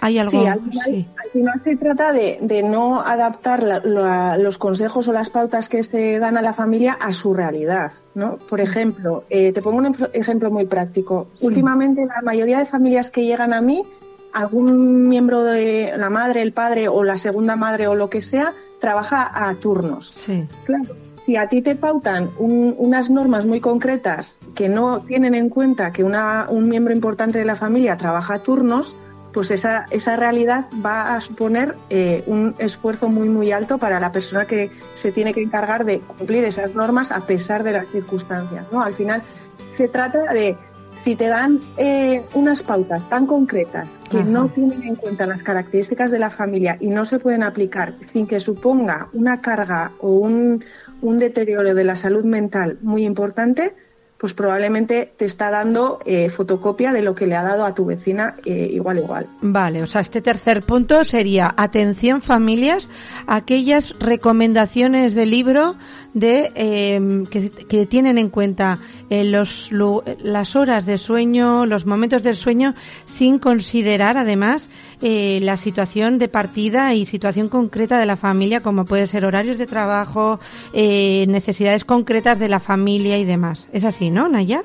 ¿Hay 0.02 0.20
algo? 0.20 0.32
Sí, 0.32 0.46
al 0.46 1.32
final, 1.32 1.62
se 1.64 1.75
trata 1.78 2.12
de, 2.12 2.64
no 2.64 3.02
adaptar 3.02 3.84
los 3.86 4.58
consejos 4.58 5.08
o 5.08 5.14
las 5.14 5.30
pautas 5.30 5.70
que 5.70 5.84
se 5.84 6.20
dan 6.20 6.38
a 6.38 6.42
la 6.42 6.54
familia 6.54 6.94
a 6.94 7.12
su 7.14 7.34
realidad, 7.34 7.94
¿no? 8.14 8.38
Por 8.38 8.62
ejemplo, 8.62 9.24
eh, 9.30 9.54
te 9.54 9.62
pongo 9.62 9.78
un 9.78 9.96
ejemplo 10.14 10.52
muy 10.52 10.66
práctico. 10.66 11.28
Últimamente, 11.42 12.06
la 12.06 12.22
mayoría 12.22 12.60
de 12.60 12.66
familias 12.66 13.10
que 13.10 13.25
llegan 13.25 13.54
a 13.54 13.62
mí, 13.62 13.84
algún 14.34 15.08
miembro 15.08 15.44
de 15.44 15.94
la 15.98 16.10
madre, 16.10 16.42
el 16.42 16.52
padre 16.52 16.88
o 16.88 17.04
la 17.04 17.18
segunda 17.18 17.56
madre 17.56 17.88
o 17.88 17.96
lo 17.96 18.10
que 18.10 18.22
sea, 18.22 18.54
trabaja 18.80 19.32
a 19.34 19.56
turnos. 19.56 20.10
Sí. 20.10 20.48
Claro. 20.66 20.96
Si 21.25 21.38
a 21.38 21.50
ti 21.50 21.64
te 21.64 21.75
pautan 21.75 22.30
unas 22.38 23.10
normas 23.10 23.48
muy 23.48 23.60
concretas 23.60 24.38
que 24.54 24.70
no 24.70 25.02
tienen 25.02 25.34
en 25.34 25.50
cuenta 25.50 25.92
que 25.92 26.04
un 26.04 26.70
miembro 26.70 26.94
importante 26.94 27.40
de 27.40 27.46
la 27.46 27.56
familia 27.56 27.98
trabaja 27.98 28.36
a 28.36 28.40
turnos, 28.40 28.96
pues 29.36 29.51
esa, 29.51 29.86
esa 29.92 30.15
realidad 30.15 30.65
va 30.84 31.13
a 31.13 31.20
suponer 31.20 31.75
eh, 31.89 32.24
un 32.25 32.56
esfuerzo 32.58 33.10
muy, 33.10 33.27
muy 33.27 33.51
alto 33.51 33.77
para 33.77 34.00
la 34.00 34.13
persona 34.13 34.46
que 34.46 34.72
se 34.94 35.12
tiene 35.12 35.34
que 35.34 35.42
encargar 35.42 35.84
de 35.84 36.00
cumplir 36.00 36.46
esas 36.46 36.74
normas 36.74 37.12
a 37.12 37.20
pesar 37.20 37.63
de 37.63 37.74
las 37.74 37.88
circunstancias. 37.89 38.65
¿no? 38.72 38.82
Al 38.82 38.94
final 38.94 39.24
se 39.75 39.89
trata 39.89 40.32
de, 40.32 40.56
si 41.00 41.18
te 41.18 41.27
dan 41.27 41.60
eh, 41.75 42.24
unas 42.34 42.63
pautas 42.63 43.04
tan 43.10 43.27
concretas 43.27 43.89
que 44.10 44.24
no 44.24 44.48
tienen 44.48 44.84
en 44.84 44.95
cuenta 44.95 45.26
las 45.26 45.43
características 45.43 46.12
de 46.12 46.19
la 46.19 46.30
familia 46.30 46.78
y 46.80 46.88
no 46.88 47.04
se 47.04 47.19
pueden 47.19 47.43
aplicar 47.43 47.95
sin 48.06 48.28
que 48.28 48.39
suponga 48.39 49.10
una 49.12 49.41
carga 49.41 49.91
o 50.00 50.12
un, 50.12 50.63
un 51.02 51.17
deterioro 51.17 51.74
de 51.74 51.84
la 51.84 51.98
salud 51.98 52.24
mental 52.24 52.78
muy 52.82 53.04
importante, 53.04 53.76
pues 54.17 54.34
probablemente 54.34 55.12
te 55.17 55.25
está 55.25 55.51
dando 55.51 55.99
eh, 56.06 56.30
fotocopia 56.30 56.93
de 56.93 57.01
lo 57.01 57.15
que 57.15 57.28
le 57.28 57.36
ha 57.36 57.43
dado 57.43 57.65
a 57.65 57.73
tu 57.73 57.86
vecina 57.86 58.36
eh, 58.45 58.69
igual 58.71 58.99
igual. 58.99 59.28
Vale, 59.41 59.84
o 59.84 59.88
sea, 59.88 60.01
este 60.01 60.21
tercer 60.21 60.63
punto 60.63 61.04
sería 61.04 61.54
atención 61.58 62.21
familias, 62.21 62.89
aquellas 63.28 63.93
recomendaciones 63.99 65.15
del 65.15 65.32
libro 65.32 65.75
de 66.13 66.51
eh, 66.56 67.25
que, 67.30 67.86
tienen 67.86 68.17
en 68.17 68.30
cuenta 68.30 68.80
los 69.10 69.71
las 69.71 70.56
horas 70.56 70.86
de 70.86 70.97
sueño, 70.97 71.65
los 71.65 71.86
momentos 71.86 72.23
del 72.23 72.38
sueño, 72.38 72.73
sin 73.06 73.38
considerar 73.38 74.17
además 74.17 74.69
la 75.41 75.58
situación 75.58 76.18
de 76.18 76.28
partida 76.28 76.94
y 76.94 77.06
situación 77.06 77.48
concreta 77.48 78.00
de 78.00 78.06
la 78.06 78.15
familia, 78.15 78.62
como 78.62 78.86
puede 78.86 79.08
ser 79.08 79.26
horarios 79.26 79.58
de 79.58 79.68
trabajo, 79.68 80.39
necesidades 80.74 81.86
concretas 81.86 82.39
de 82.39 82.48
la 82.48 82.60
familia 82.60 83.18
y 83.18 83.26
demás. 83.26 83.68
Es 83.72 83.84
así, 83.84 84.10
¿no, 84.10 84.28
Naya? 84.28 84.63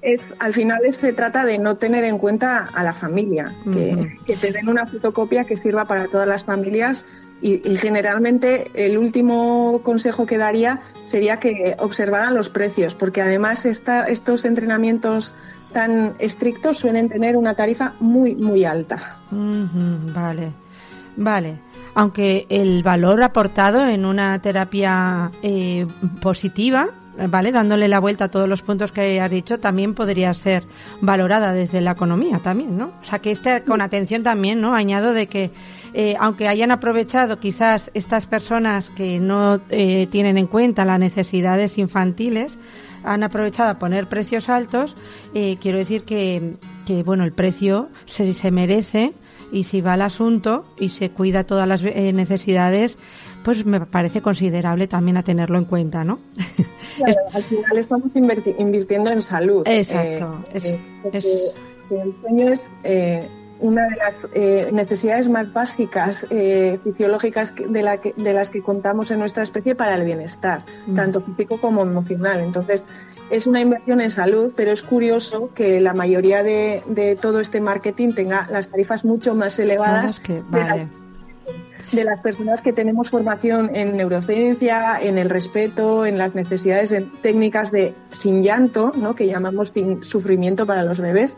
Es, 0.00 0.20
al 0.38 0.52
final 0.52 0.80
se 0.90 1.12
trata 1.12 1.44
de 1.44 1.58
no 1.58 1.76
tener 1.76 2.04
en 2.04 2.18
cuenta 2.18 2.68
a 2.72 2.84
la 2.84 2.92
familia, 2.92 3.52
que, 3.72 4.36
te 4.36 4.52
den 4.52 4.68
una 4.68 4.86
fotocopia 4.86 5.44
que 5.44 5.56
sirva 5.56 5.86
para 5.86 6.06
todas 6.06 6.28
las 6.28 6.44
familias 6.44 7.06
y, 7.40 7.58
generalmente 7.76 8.70
el 8.74 8.96
último 8.98 9.80
consejo 9.82 10.26
que 10.26 10.38
daría 10.38 10.80
sería 11.04 11.38
que 11.38 11.74
observaran 11.78 12.34
los 12.34 12.50
precios, 12.50 12.94
porque 12.94 13.22
además 13.22 13.66
estos 13.66 14.44
entrenamientos 14.44 15.34
tan 15.72 16.14
estrictos 16.18 16.78
suelen 16.78 17.08
tener 17.08 17.36
una 17.36 17.54
tarifa 17.54 17.94
muy, 18.00 18.34
muy 18.34 18.64
alta. 18.64 19.20
vale, 19.30 20.52
vale. 21.16 21.56
Aunque 21.94 22.46
el 22.48 22.82
valor 22.82 23.22
aportado 23.22 23.86
en 23.86 24.06
una 24.06 24.40
terapia 24.40 25.30
eh, 25.42 25.86
positiva 26.20 26.88
¿vale? 27.28 27.52
Dándole 27.52 27.88
la 27.88 28.00
vuelta 28.00 28.24
a 28.24 28.28
todos 28.28 28.48
los 28.48 28.62
puntos 28.62 28.92
que 28.92 29.20
has 29.20 29.30
dicho, 29.30 29.60
también 29.60 29.94
podría 29.94 30.32
ser 30.34 30.64
valorada 31.00 31.52
desde 31.52 31.80
la 31.80 31.92
economía 31.92 32.38
también, 32.38 32.76
¿no? 32.76 32.92
O 33.00 33.04
sea, 33.04 33.18
que 33.18 33.30
esté 33.30 33.62
con 33.64 33.80
atención 33.80 34.22
también, 34.22 34.60
¿no? 34.60 34.74
Añado 34.74 35.12
de 35.12 35.26
que, 35.26 35.50
eh, 35.94 36.16
aunque 36.18 36.48
hayan 36.48 36.70
aprovechado 36.70 37.38
quizás 37.38 37.90
estas 37.94 38.26
personas 38.26 38.90
que 38.90 39.20
no 39.20 39.60
eh, 39.70 40.06
tienen 40.10 40.38
en 40.38 40.46
cuenta 40.46 40.84
las 40.84 40.98
necesidades 40.98 41.78
infantiles, 41.78 42.56
han 43.04 43.22
aprovechado 43.22 43.70
a 43.70 43.78
poner 43.78 44.08
precios 44.08 44.48
altos, 44.48 44.96
eh, 45.34 45.56
quiero 45.60 45.78
decir 45.78 46.04
que, 46.04 46.54
que, 46.86 47.02
bueno, 47.02 47.24
el 47.24 47.32
precio 47.32 47.88
se, 48.06 48.32
se 48.34 48.50
merece 48.50 49.12
y 49.50 49.64
si 49.64 49.80
va 49.80 49.94
al 49.94 50.02
asunto 50.02 50.64
y 50.78 50.90
se 50.90 51.10
cuida 51.10 51.44
todas 51.44 51.68
las 51.68 51.82
necesidades, 51.82 52.96
pues 53.42 53.64
me 53.66 53.80
parece 53.80 54.22
considerable 54.22 54.86
también 54.86 55.16
a 55.16 55.22
tenerlo 55.22 55.58
en 55.58 55.64
cuenta, 55.64 56.04
¿no? 56.04 56.20
al 57.32 57.42
final 57.44 57.78
estamos 57.78 58.10
invirtiendo 58.14 59.10
en 59.10 59.22
salud. 59.22 59.62
Exacto. 59.66 60.44
Eh, 60.54 60.78
eh, 61.12 61.52
el 61.90 62.14
sueño 62.20 62.52
es 62.52 62.60
eh, 62.84 63.28
una 63.62 63.86
de 63.88 63.96
las 63.96 64.72
necesidades 64.72 65.28
más 65.28 65.52
básicas 65.52 66.26
fisiológicas 66.84 67.54
de, 67.54 67.82
la 67.82 67.96
de 67.96 68.32
las 68.32 68.50
que 68.50 68.60
contamos 68.60 69.10
en 69.10 69.18
nuestra 69.20 69.42
especie 69.42 69.74
para 69.74 69.94
el 69.94 70.04
bienestar, 70.04 70.62
mm. 70.86 70.94
tanto 70.94 71.20
físico 71.20 71.60
como 71.60 71.82
emocional. 71.82 72.40
Entonces, 72.40 72.84
es 73.30 73.46
una 73.46 73.60
inversión 73.60 74.00
en 74.00 74.10
salud, 74.10 74.52
pero 74.54 74.72
es 74.72 74.82
curioso 74.82 75.50
que 75.54 75.80
la 75.80 75.94
mayoría 75.94 76.42
de, 76.42 77.16
todo 77.20 77.40
este 77.40 77.60
marketing 77.60 78.12
tenga 78.12 78.46
las 78.50 78.68
tarifas 78.68 79.04
mucho 79.04 79.34
más 79.34 79.58
elevadas 79.58 80.20
que, 80.20 80.34
de 80.34 80.86
las 81.92 82.20
personas 82.20 82.62
que 82.62 82.72
tenemos 82.72 83.10
formación 83.10 83.74
en 83.74 83.96
neurociencia, 83.96 84.98
en 85.00 85.18
el 85.18 85.28
respeto, 85.28 86.06
en 86.06 86.18
las 86.18 86.34
necesidades 86.34 86.94
técnicas 87.20 87.70
de 87.70 87.94
sin 88.10 88.42
llanto, 88.42 88.92
¿no? 88.96 89.14
que 89.14 89.26
llamamos 89.26 89.70
sin 89.70 90.02
sufrimiento 90.02 90.66
para 90.66 90.84
los 90.84 91.00
bebés. 91.00 91.36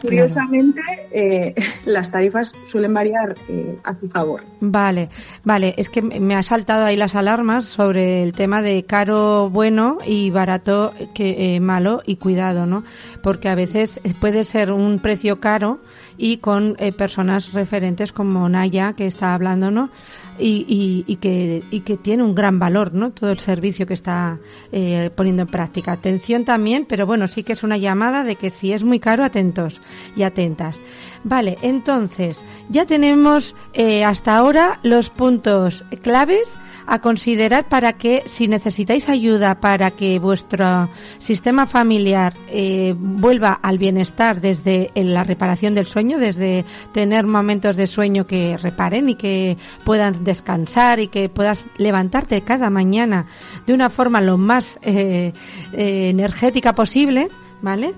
Curiosamente, 0.00 0.80
eh, 1.10 1.54
las 1.86 2.10
tarifas 2.10 2.54
suelen 2.68 2.92
variar 2.92 3.34
eh, 3.48 3.78
a 3.84 3.98
su 3.98 4.08
favor. 4.08 4.44
Vale, 4.60 5.08
vale. 5.44 5.74
Es 5.78 5.88
que 5.88 6.02
me 6.02 6.34
ha 6.34 6.42
saltado 6.42 6.84
ahí 6.84 6.96
las 6.96 7.14
alarmas 7.14 7.64
sobre 7.64 8.22
el 8.22 8.32
tema 8.32 8.62
de 8.62 8.84
caro 8.84 9.48
bueno 9.50 9.98
y 10.06 10.30
barato 10.30 10.92
que 11.14 11.56
eh, 11.56 11.60
malo 11.60 12.02
y 12.06 12.16
cuidado, 12.16 12.66
¿no? 12.66 12.84
Porque 13.22 13.48
a 13.48 13.54
veces 13.54 14.00
puede 14.20 14.44
ser 14.44 14.72
un 14.72 14.98
precio 14.98 15.40
caro 15.40 15.80
y 16.16 16.38
con 16.38 16.76
personas 16.96 17.52
referentes 17.52 18.12
como 18.12 18.48
Naya 18.48 18.94
que 18.94 19.06
está 19.06 19.34
hablando 19.34 19.70
¿no? 19.70 19.90
Y, 20.38 21.04
y, 21.06 21.16
que, 21.16 21.62
y 21.70 21.80
que 21.80 21.96
tiene 21.96 22.22
un 22.22 22.34
gran 22.34 22.58
valor, 22.58 22.94
¿no? 22.94 23.10
Todo 23.10 23.30
el 23.30 23.38
servicio 23.38 23.86
que 23.86 23.94
está 23.94 24.38
eh, 24.72 25.10
poniendo 25.14 25.42
en 25.42 25.48
práctica. 25.48 25.92
Atención 25.92 26.44
también, 26.44 26.86
pero 26.88 27.06
bueno, 27.06 27.28
sí 27.28 27.42
que 27.42 27.52
es 27.52 27.62
una 27.62 27.76
llamada 27.76 28.24
de 28.24 28.36
que 28.36 28.50
si 28.50 28.72
es 28.72 28.82
muy 28.82 28.98
caro, 28.98 29.24
atentos 29.24 29.80
y 30.16 30.22
atentas. 30.22 30.80
Vale, 31.22 31.58
entonces, 31.62 32.40
ya 32.70 32.86
tenemos 32.86 33.54
eh, 33.74 34.04
hasta 34.04 34.36
ahora 34.36 34.80
los 34.82 35.10
puntos 35.10 35.84
claves 36.02 36.48
a 36.86 37.00
considerar 37.00 37.68
para 37.68 37.94
que 37.94 38.22
si 38.26 38.48
necesitáis 38.48 39.08
ayuda 39.08 39.60
para 39.60 39.90
que 39.90 40.18
vuestro 40.18 40.88
sistema 41.18 41.66
familiar 41.66 42.34
eh, 42.48 42.94
vuelva 42.96 43.52
al 43.52 43.78
bienestar 43.78 44.40
desde 44.40 44.90
la 44.94 45.24
reparación 45.24 45.74
del 45.74 45.86
sueño, 45.86 46.18
desde 46.18 46.64
tener 46.92 47.26
momentos 47.26 47.76
de 47.76 47.86
sueño 47.86 48.26
que 48.26 48.56
reparen 48.56 49.08
y 49.08 49.14
que 49.14 49.56
puedan 49.84 50.24
descansar 50.24 51.00
y 51.00 51.08
que 51.08 51.28
puedas 51.28 51.64
levantarte 51.76 52.42
cada 52.42 52.70
mañana 52.70 53.26
de 53.66 53.74
una 53.74 53.90
forma 53.90 54.20
lo 54.20 54.38
más 54.38 54.78
eh, 54.82 55.32
eh, 55.72 56.08
energética 56.10 56.74
posible, 56.74 57.28
¿vale? 57.60 57.94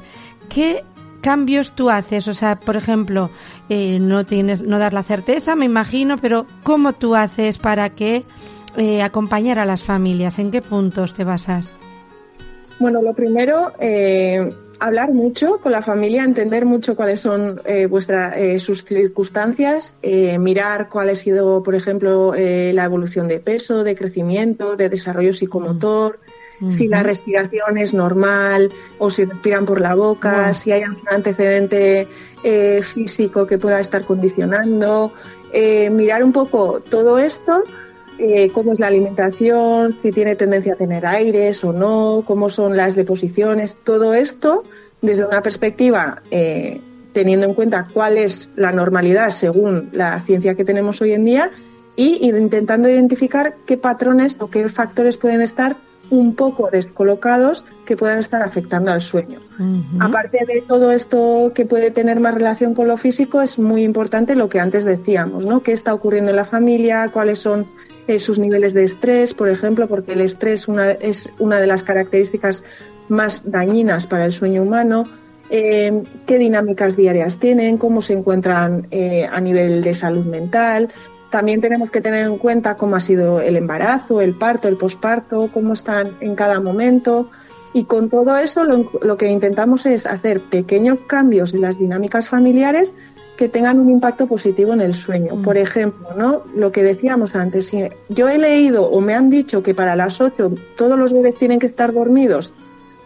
¿Qué 0.48 0.84
cambios 1.20 1.72
tú 1.74 1.88
haces? 1.88 2.28
O 2.28 2.34
sea, 2.34 2.60
por 2.60 2.76
ejemplo, 2.76 3.30
no 3.70 4.26
tienes, 4.26 4.60
no 4.60 4.78
dar 4.78 4.92
la 4.92 5.02
certeza, 5.02 5.56
me 5.56 5.64
imagino, 5.64 6.18
pero 6.18 6.46
¿cómo 6.62 6.92
tú 6.92 7.14
haces 7.14 7.56
para 7.56 7.88
que 7.90 8.26
eh, 8.76 9.02
acompañar 9.02 9.58
a 9.58 9.64
las 9.64 9.84
familias? 9.84 10.38
¿En 10.38 10.50
qué 10.50 10.60
puntos 10.60 11.14
te 11.14 11.24
basas? 11.24 11.74
Bueno, 12.80 13.02
lo 13.02 13.14
primero, 13.14 13.72
eh, 13.78 14.52
hablar 14.80 15.12
mucho 15.12 15.58
con 15.58 15.70
la 15.70 15.80
familia, 15.80 16.24
entender 16.24 16.66
mucho 16.66 16.96
cuáles 16.96 17.20
son 17.20 17.60
eh, 17.64 17.86
vuestras 17.86 18.34
sus 18.60 18.84
circunstancias, 18.84 19.94
mirar 20.40 20.88
cuál 20.88 21.10
ha 21.10 21.14
sido, 21.14 21.62
por 21.62 21.76
ejemplo, 21.76 22.34
la 22.34 22.84
evolución 22.84 23.28
de 23.28 23.38
peso, 23.38 23.84
de 23.84 23.94
crecimiento, 23.94 24.76
de 24.76 24.88
desarrollo 24.88 25.32
psicomotor, 25.32 26.18
si 26.68 26.88
la 26.88 27.02
respiración 27.02 27.78
es 27.78 27.94
normal 27.94 28.72
o 28.98 29.10
si 29.10 29.24
respiran 29.24 29.66
por 29.66 29.80
la 29.80 29.94
boca, 29.94 30.52
si 30.54 30.72
hay 30.72 30.82
algún 30.82 31.08
antecedente 31.08 32.08
físico 32.82 33.46
que 33.46 33.58
pueda 33.58 33.78
estar 33.78 34.02
condicionando, 34.02 35.12
mirar 35.52 36.24
un 36.24 36.32
poco 36.32 36.80
todo 36.80 37.18
esto 37.18 37.62
eh, 38.18 38.50
cómo 38.52 38.72
es 38.72 38.78
la 38.78 38.86
alimentación, 38.86 39.96
si 40.00 40.12
tiene 40.12 40.36
tendencia 40.36 40.74
a 40.74 40.76
tener 40.76 41.06
aires 41.06 41.64
o 41.64 41.72
no, 41.72 42.24
cómo 42.26 42.48
son 42.48 42.76
las 42.76 42.94
deposiciones, 42.94 43.76
todo 43.82 44.14
esto 44.14 44.64
desde 45.02 45.26
una 45.26 45.42
perspectiva 45.42 46.22
eh, 46.30 46.80
teniendo 47.12 47.46
en 47.46 47.54
cuenta 47.54 47.88
cuál 47.92 48.18
es 48.18 48.50
la 48.56 48.72
normalidad 48.72 49.30
según 49.30 49.90
la 49.92 50.20
ciencia 50.20 50.54
que 50.54 50.64
tenemos 50.64 51.00
hoy 51.02 51.12
en 51.12 51.24
día 51.24 51.50
y 51.96 52.28
intentando 52.28 52.88
identificar 52.88 53.54
qué 53.66 53.76
patrones 53.76 54.36
o 54.40 54.48
qué 54.48 54.68
factores 54.68 55.16
pueden 55.16 55.40
estar 55.40 55.76
un 56.10 56.34
poco 56.34 56.68
descolocados 56.70 57.64
que 57.84 57.96
puedan 57.96 58.18
estar 58.18 58.42
afectando 58.42 58.92
al 58.92 59.00
sueño. 59.00 59.40
Aparte 60.00 60.38
de 60.46 60.62
todo 60.62 60.92
esto 60.92 61.52
que 61.54 61.64
puede 61.64 61.90
tener 61.90 62.20
más 62.20 62.34
relación 62.34 62.74
con 62.74 62.88
lo 62.88 62.96
físico, 62.96 63.40
es 63.42 63.58
muy 63.58 63.84
importante 63.84 64.34
lo 64.34 64.48
que 64.48 64.60
antes 64.60 64.84
decíamos, 64.84 65.46
¿no? 65.46 65.62
¿Qué 65.62 65.72
está 65.72 65.94
ocurriendo 65.94 66.30
en 66.30 66.36
la 66.36 66.44
familia? 66.44 67.08
¿Cuáles 67.12 67.38
son 67.38 67.66
eh, 68.06 68.18
sus 68.18 68.38
niveles 68.38 68.74
de 68.74 68.84
estrés, 68.84 69.34
por 69.34 69.48
ejemplo, 69.48 69.88
porque 69.88 70.12
el 70.12 70.20
estrés 70.20 70.68
es 71.00 71.30
una 71.38 71.58
de 71.58 71.66
las 71.66 71.82
características 71.82 72.62
más 73.08 73.50
dañinas 73.50 74.06
para 74.06 74.26
el 74.26 74.32
sueño 74.32 74.62
humano. 74.62 75.04
Eh, 75.50 76.02
qué 76.26 76.38
dinámicas 76.38 76.96
diarias 76.96 77.38
tienen, 77.38 77.78
cómo 77.78 78.02
se 78.02 78.14
encuentran 78.14 78.88
eh, 78.90 79.26
a 79.30 79.40
nivel 79.40 79.82
de 79.82 79.94
salud 79.94 80.24
mental. 80.24 80.90
También 81.30 81.60
tenemos 81.60 81.90
que 81.90 82.00
tener 82.00 82.26
en 82.26 82.38
cuenta 82.38 82.76
cómo 82.76 82.96
ha 82.96 83.00
sido 83.00 83.40
el 83.40 83.56
embarazo, 83.56 84.20
el 84.20 84.34
parto, 84.34 84.68
el 84.68 84.76
posparto, 84.76 85.50
cómo 85.52 85.72
están 85.72 86.16
en 86.20 86.34
cada 86.34 86.60
momento. 86.60 87.30
Y 87.72 87.84
con 87.84 88.08
todo 88.08 88.38
eso 88.38 88.62
lo 88.64 89.16
que 89.16 89.28
intentamos 89.28 89.84
es 89.86 90.06
hacer 90.06 90.40
pequeños 90.40 90.98
cambios 91.08 91.54
en 91.54 91.62
las 91.62 91.76
dinámicas 91.76 92.28
familiares 92.28 92.94
que 93.36 93.48
tengan 93.48 93.78
un 93.78 93.90
impacto 93.90 94.26
positivo 94.26 94.72
en 94.72 94.80
el 94.80 94.94
sueño. 94.94 95.36
Mm. 95.36 95.42
Por 95.42 95.56
ejemplo, 95.56 96.08
¿no? 96.16 96.42
Lo 96.54 96.72
que 96.72 96.82
decíamos 96.82 97.34
antes, 97.34 97.66
si 97.66 97.88
yo 98.08 98.28
he 98.28 98.38
leído 98.38 98.84
o 98.88 99.00
me 99.00 99.14
han 99.14 99.30
dicho 99.30 99.62
que 99.62 99.74
para 99.74 99.96
las 99.96 100.20
8 100.20 100.52
todos 100.76 100.98
los 100.98 101.12
bebés 101.12 101.34
tienen 101.36 101.58
que 101.58 101.66
estar 101.66 101.92
dormidos, 101.92 102.52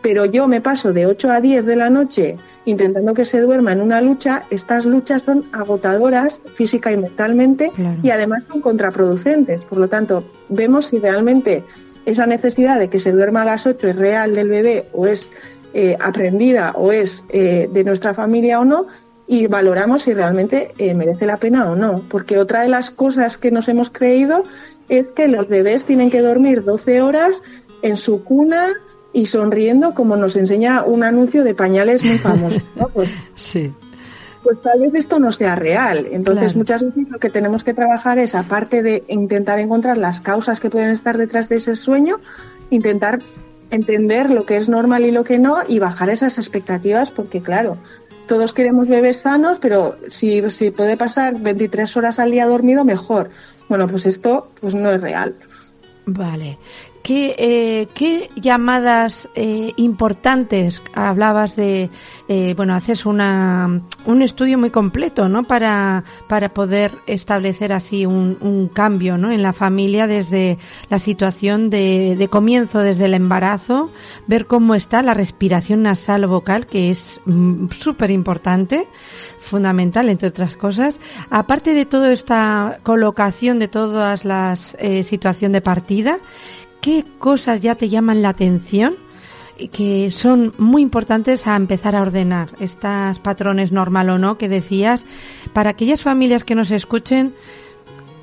pero 0.03 0.25
yo 0.25 0.47
me 0.47 0.61
paso 0.61 0.93
de 0.93 1.07
8 1.07 1.31
a 1.31 1.41
10 1.41 1.67
de 1.67 1.77
la 1.77 1.91
noche 1.91 2.37
intentando 2.65 3.15
que 3.15 3.25
se 3.25 3.41
duerma 3.41 3.73
en 3.73 3.81
una 3.81 4.01
lucha, 4.01 4.45
estas 4.51 4.85
luchas 4.85 5.23
son 5.23 5.47
agotadoras 5.53 6.41
física 6.55 6.93
y 6.93 6.97
mentalmente 6.97 7.73
y 8.03 8.11
además 8.11 8.45
son 8.45 8.61
contraproducentes. 8.61 9.65
Por 9.65 9.79
lo 9.79 9.89
tanto, 9.89 10.25
vemos 10.49 10.87
si 10.87 10.99
realmente 10.99 11.65
esa 12.07 12.27
necesidad 12.27 12.79
de 12.79 12.89
que 12.89 12.99
se 12.99 13.13
duerma 13.13 13.43
a 13.43 13.47
las 13.47 13.67
8 13.67 13.89
es 13.89 13.97
real 13.97 14.35
del 14.35 14.49
bebé 14.49 14.89
o 14.93 15.07
es 15.07 15.31
eh, 15.75 15.97
aprendida 16.01 16.73
o 16.73 16.93
es 16.93 17.25
eh, 17.29 17.69
de 17.73 17.85
nuestra 17.85 18.15
familia 18.15 18.61
o 18.61 18.65
no 18.65 18.87
y 19.29 19.47
valoramos 19.47 20.03
si 20.03 20.15
realmente 20.15 20.73
eh, 20.79 20.95
merece 20.95 21.27
la 21.27 21.37
pena 21.37 21.71
o 21.71 21.77
no. 21.77 22.03
Porque 22.09 22.39
otra 22.39 22.63
de 22.63 22.69
las 22.69 22.91
cosas 22.91 23.37
que 23.37 23.51
nos 23.51 23.69
hemos 23.69 23.91
creído 23.91 24.43
es 24.89 25.09
que 25.11 25.29
los 25.29 25.49
bebés 25.49 25.85
tienen 25.85 26.11
que 26.11 26.23
dormir 26.23 26.65
12 26.65 27.03
horas 27.03 27.43
en 27.83 27.99
su 27.99 28.25
cuna 28.25 28.73
y 29.13 29.27
sonriendo, 29.27 29.95
como 29.95 30.17
nos 30.17 30.37
enseña 30.37 30.83
un 30.83 31.03
anuncio 31.03 31.45
de 31.45 31.55
pañales 31.55 32.05
muy 32.05 32.19
famoso. 32.19 32.61
Pues, 32.95 33.11
sí. 33.35 33.73
Pues 34.43 34.63
tal 34.63 34.81
vez 34.81 34.95
esto 34.95 35.19
no 35.19 35.31
sea 35.31 35.55
real. 35.55 36.09
Entonces, 36.11 36.57
muchas 36.57 36.83
veces 36.83 37.11
lo 37.11 37.19
que 37.19 37.29
tenemos 37.29 37.65
que 37.65 37.75
trabajar 37.75 38.19
es, 38.19 38.35
aparte 38.35 38.83
de 38.83 39.05
intentar 39.09 39.59
encontrar 39.59 39.99
las 39.99 40.23
causas 40.23 40.59
que 40.59 40.71
pueden 40.71 40.89
estar 40.89 41.19
detrás 41.19 41.51
de 41.51 41.57
ese 41.57 41.77
sueño, 41.77 42.19
intentar 42.71 43.21
entender 43.71 44.31
lo 44.31 44.47
que 44.47 44.57
es 44.57 44.71
normal 44.71 45.05
y 45.05 45.11
lo 45.11 45.25
que 45.25 45.39
no 45.39 45.59
y 45.67 45.81
bajar 45.81 46.09
esas 46.09 46.39
expectativas, 46.39 47.11
porque 47.11 47.43
claro, 47.43 47.77
todos 48.29 48.53
queremos 48.53 48.87
bebés 48.87 49.21
sanos, 49.21 49.59
pero 49.59 49.97
si, 50.07 50.49
si 50.51 50.71
puede 50.71 50.97
pasar 50.97 51.41
23 51.41 51.97
horas 51.97 52.21
al 52.21 52.31
día 52.31 52.47
dormido, 52.47 52.85
mejor. 52.85 53.31
Bueno, 53.69 53.89
pues 53.89 54.07
esto 54.07 54.53
pues 54.61 54.77
no 54.77 54.93
es 54.93 55.03
real. 55.03 55.35
Vale. 56.07 56.59
¿Qué, 57.09 57.35
eh, 57.39 57.89
qué 57.95 58.29
llamadas 58.37 59.31
eh, 59.35 59.73
importantes 59.77 60.83
hablabas 60.93 61.57
de, 61.57 61.89
eh, 62.29 62.53
bueno, 62.55 62.75
haces 62.75 63.07
una, 63.07 63.81
un 64.05 64.21
estudio 64.21 64.59
muy 64.59 64.69
completo, 64.69 65.27
¿no? 65.27 65.45
Para, 65.45 66.05
para 66.29 66.51
poder 66.51 66.93
establecer 67.07 67.73
así 67.73 68.05
un, 68.05 68.37
un 68.43 68.69
cambio, 68.69 69.17
¿no? 69.17 69.33
En 69.33 69.43
la 69.43 69.55
familia 69.55 70.07
desde 70.07 70.59
la 70.91 70.99
situación 70.99 71.71
de, 71.71 72.15
de 72.19 72.29
comienzo, 72.29 72.81
desde 72.81 73.07
el 73.07 73.15
embarazo, 73.15 73.91
ver 74.27 74.45
cómo 74.45 74.75
está 74.75 75.03
la 75.03 75.15
respiración 75.15 75.85
nasal 75.85 76.25
o 76.25 76.29
vocal, 76.29 76.67
que 76.67 76.91
es 76.91 77.23
mm, 77.25 77.69
súper 77.71 78.11
importante, 78.11 78.87
fundamental, 79.41 80.11
entre 80.11 80.29
otras 80.29 80.57
cosas. 80.57 80.99
Aparte 81.31 81.73
de 81.73 81.87
toda 81.87 82.13
esta 82.13 82.81
colocación 82.83 83.59
de 83.59 83.69
todas 83.69 84.27
las 84.27 84.77
eh, 84.79 85.03
situación 85.05 85.53
de 85.53 85.63
partida, 85.63 86.19
¿qué 86.81 87.05
cosas 87.19 87.61
ya 87.61 87.75
te 87.75 87.89
llaman 87.89 88.23
la 88.23 88.31
atención? 88.31 88.97
que 89.73 90.13
son 90.13 90.53
muy 90.57 90.83
importantes 90.83 91.49
a 91.49 91.57
empezar 91.57 91.97
a 91.97 92.03
ordenar 92.03 92.51
estas 92.61 93.19
patrones 93.19 93.73
normal 93.73 94.09
o 94.11 94.17
no 94.17 94.39
que 94.39 94.49
decías 94.49 95.05
para 95.53 95.71
aquellas 95.71 96.01
familias 96.01 96.45
que 96.45 96.55
nos 96.55 96.71
escuchen 96.71 97.35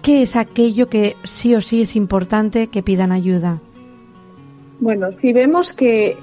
qué 0.02 0.22
es 0.22 0.38
aquello 0.38 0.88
que 0.88 1.18
sí 1.26 1.54
o 1.54 1.60
sí 1.60 1.82
es 1.82 1.98
importante 1.98 2.68
que 2.68 2.82
pidan 2.82 3.12
ayuda 3.12 3.60
bueno, 4.80 5.08
si 5.22 5.32
vemos 5.32 5.72
que 5.72 6.18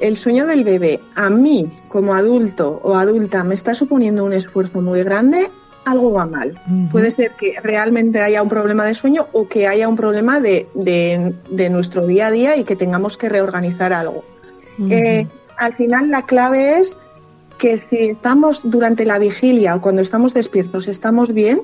el, 0.00 0.16
sueño 0.16 0.46
del 0.46 0.62
bebé 0.62 1.00
a 1.16 1.28
mí 1.28 1.66
como 1.88 2.14
adulto 2.14 2.80
o 2.84 2.94
adulta 2.94 3.42
me 3.42 3.54
está 3.54 3.74
suponiendo 3.74 4.24
un 4.24 4.32
esfuerzo 4.32 4.80
muy 4.80 5.02
grande, 5.02 5.50
algo 5.84 6.12
va 6.12 6.26
mal. 6.26 6.58
Puede 6.90 7.10
ser 7.10 7.32
que 7.32 7.54
realmente 7.62 8.20
haya 8.20 8.42
un 8.42 8.48
problema 8.48 8.84
de 8.84 8.94
sueño 8.94 9.26
o 9.32 9.48
que 9.48 9.66
haya 9.66 9.88
un 9.88 9.96
problema 9.96 10.40
de, 10.40 10.66
de, 10.74 11.70
nuestro 11.70 12.06
día 12.06 12.28
a 12.28 12.30
día 12.30 12.56
y 12.56 12.64
que 12.64 12.76
tengamos 12.76 13.16
que 13.16 13.28
reorganizar 13.28 13.92
algo. 13.92 14.24
Eh, 14.90 15.26
al 15.56 15.74
final 15.74 16.10
la 16.10 16.22
clave 16.22 16.78
es 16.78 16.96
que 17.58 17.78
si 17.78 17.96
estamos 17.96 18.60
durante 18.64 19.04
la 19.04 19.18
vigilia 19.18 19.76
o 19.76 19.80
cuando 19.80 20.02
estamos 20.02 20.34
despiertos 20.34 20.88
estamos 20.88 21.32
bien, 21.32 21.62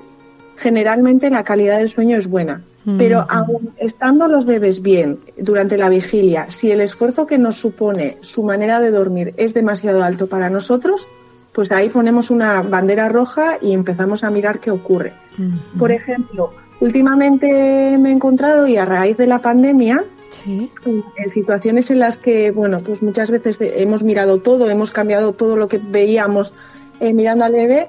generalmente 0.56 1.30
la 1.30 1.42
calidad 1.42 1.78
del 1.78 1.90
sueño 1.90 2.16
es 2.16 2.28
buena. 2.28 2.62
Pero 2.96 3.26
aún 3.28 3.74
estando 3.76 4.26
los 4.26 4.46
bebés 4.46 4.80
bien 4.80 5.18
durante 5.36 5.76
la 5.76 5.90
vigilia, 5.90 6.46
si 6.48 6.70
el 6.70 6.80
esfuerzo 6.80 7.26
que 7.26 7.36
nos 7.36 7.56
supone 7.56 8.16
su 8.22 8.42
manera 8.42 8.80
de 8.80 8.90
dormir 8.90 9.34
es 9.36 9.52
demasiado 9.52 10.02
alto 10.02 10.28
para 10.28 10.48
nosotros, 10.48 11.06
pues 11.52 11.72
ahí 11.72 11.88
ponemos 11.88 12.30
una 12.30 12.62
bandera 12.62 13.08
roja 13.08 13.58
y 13.60 13.72
empezamos 13.72 14.24
a 14.24 14.30
mirar 14.30 14.60
qué 14.60 14.70
ocurre. 14.70 15.12
Por 15.78 15.90
ejemplo, 15.90 16.52
últimamente 16.80 17.96
me 17.98 18.10
he 18.10 18.12
encontrado 18.12 18.66
y 18.66 18.76
a 18.76 18.84
raíz 18.84 19.16
de 19.16 19.26
la 19.26 19.40
pandemia, 19.40 20.04
en 20.46 21.28
situaciones 21.28 21.90
en 21.90 21.98
las 21.98 22.16
que, 22.16 22.50
bueno, 22.50 22.80
pues 22.80 23.02
muchas 23.02 23.30
veces 23.30 23.58
hemos 23.60 24.02
mirado 24.02 24.38
todo, 24.38 24.70
hemos 24.70 24.92
cambiado 24.92 25.32
todo 25.32 25.56
lo 25.56 25.68
que 25.68 25.78
veíamos 25.78 26.54
eh, 27.00 27.12
mirando 27.12 27.44
al 27.44 27.52
bebé, 27.52 27.88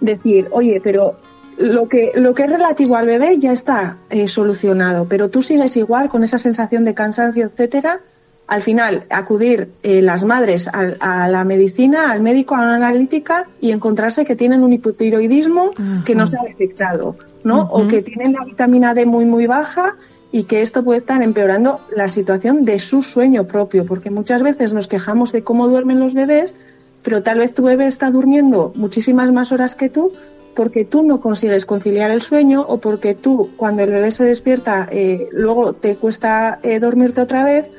decir, 0.00 0.48
oye, 0.50 0.80
pero 0.82 1.16
lo 1.56 1.88
que, 1.88 2.12
lo 2.14 2.34
que 2.34 2.44
es 2.44 2.50
relativo 2.50 2.96
al 2.96 3.06
bebé 3.06 3.38
ya 3.38 3.52
está 3.52 3.98
eh, 4.10 4.28
solucionado, 4.28 5.06
pero 5.08 5.28
tú 5.30 5.42
sigues 5.42 5.76
igual 5.76 6.08
con 6.08 6.22
esa 6.22 6.38
sensación 6.38 6.84
de 6.84 6.94
cansancio, 6.94 7.46
etcétera. 7.46 8.00
Al 8.46 8.62
final, 8.62 9.06
acudir 9.08 9.70
eh, 9.82 10.02
las 10.02 10.24
madres 10.24 10.68
a, 10.68 11.28
la 11.28 11.44
medicina, 11.44 12.10
al 12.10 12.20
médico, 12.20 12.54
a 12.54 12.58
una 12.58 12.76
analítica 12.76 13.48
y 13.60 13.70
encontrarse 13.70 14.24
que 14.24 14.36
tienen 14.36 14.62
un 14.62 14.72
hipotiroidismo 14.72 15.70
que 16.04 16.14
no 16.14 16.26
se 16.26 16.36
ha 16.36 16.42
detectado, 16.42 17.16
¿no? 17.44 17.62
O 17.70 17.86
que 17.86 18.02
tienen 18.02 18.32
la 18.32 18.44
vitamina 18.44 18.94
D 18.94 19.06
muy, 19.06 19.24
muy 19.24 19.46
baja 19.46 19.96
y 20.32 20.44
que 20.44 20.62
esto 20.62 20.82
puede 20.82 21.00
estar 21.00 21.22
empeorando 21.22 21.80
la 21.94 22.08
situación 22.08 22.64
de 22.64 22.78
su 22.78 23.02
sueño 23.02 23.46
propio, 23.46 23.86
porque 23.86 24.10
muchas 24.10 24.42
veces 24.42 24.72
nos 24.72 24.88
quejamos 24.88 25.32
de 25.32 25.42
cómo 25.44 25.68
duermen 25.68 26.00
los 26.00 26.14
bebés, 26.14 26.56
pero 27.02 27.22
tal 27.22 27.38
vez 27.38 27.54
tu 27.54 27.62
bebé 27.62 27.86
está 27.86 28.10
durmiendo 28.10 28.72
muchísimas 28.74 29.30
más 29.32 29.52
horas 29.52 29.76
que 29.76 29.88
tú 29.88 30.12
porque 30.54 30.84
tú 30.84 31.02
no 31.02 31.20
consigues 31.20 31.66
conciliar 31.66 32.10
el 32.10 32.20
sueño 32.20 32.62
o 32.68 32.78
porque 32.78 33.14
tú 33.14 33.50
cuando 33.56 33.82
el 33.82 33.90
bebé 33.90 34.10
se 34.10 34.24
despierta 34.24 34.86
eh, 34.90 35.28
luego 35.32 35.72
te 35.72 35.96
cuesta 35.96 36.58
eh, 36.62 36.78
dormirte 36.78 37.22
otra 37.22 37.44
vez 37.44 37.70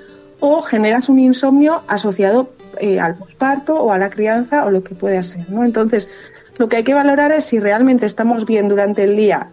o 0.45 0.59
generas 0.59 1.07
un 1.07 1.19
insomnio 1.19 1.83
asociado 1.87 2.49
eh, 2.77 2.99
al 2.99 3.15
posparto 3.15 3.75
o 3.75 3.93
a 3.93 3.97
la 3.97 4.09
crianza 4.09 4.65
o 4.65 4.71
lo 4.71 4.83
que 4.83 4.93
pueda 4.93 5.23
ser, 5.23 5.49
¿no? 5.49 5.63
Entonces, 5.63 6.09
lo 6.57 6.67
que 6.67 6.75
hay 6.75 6.83
que 6.83 6.93
valorar 6.93 7.31
es 7.31 7.45
si 7.45 7.61
realmente 7.61 8.05
estamos 8.05 8.45
bien 8.45 8.67
durante 8.67 9.05
el 9.05 9.15
día 9.15 9.47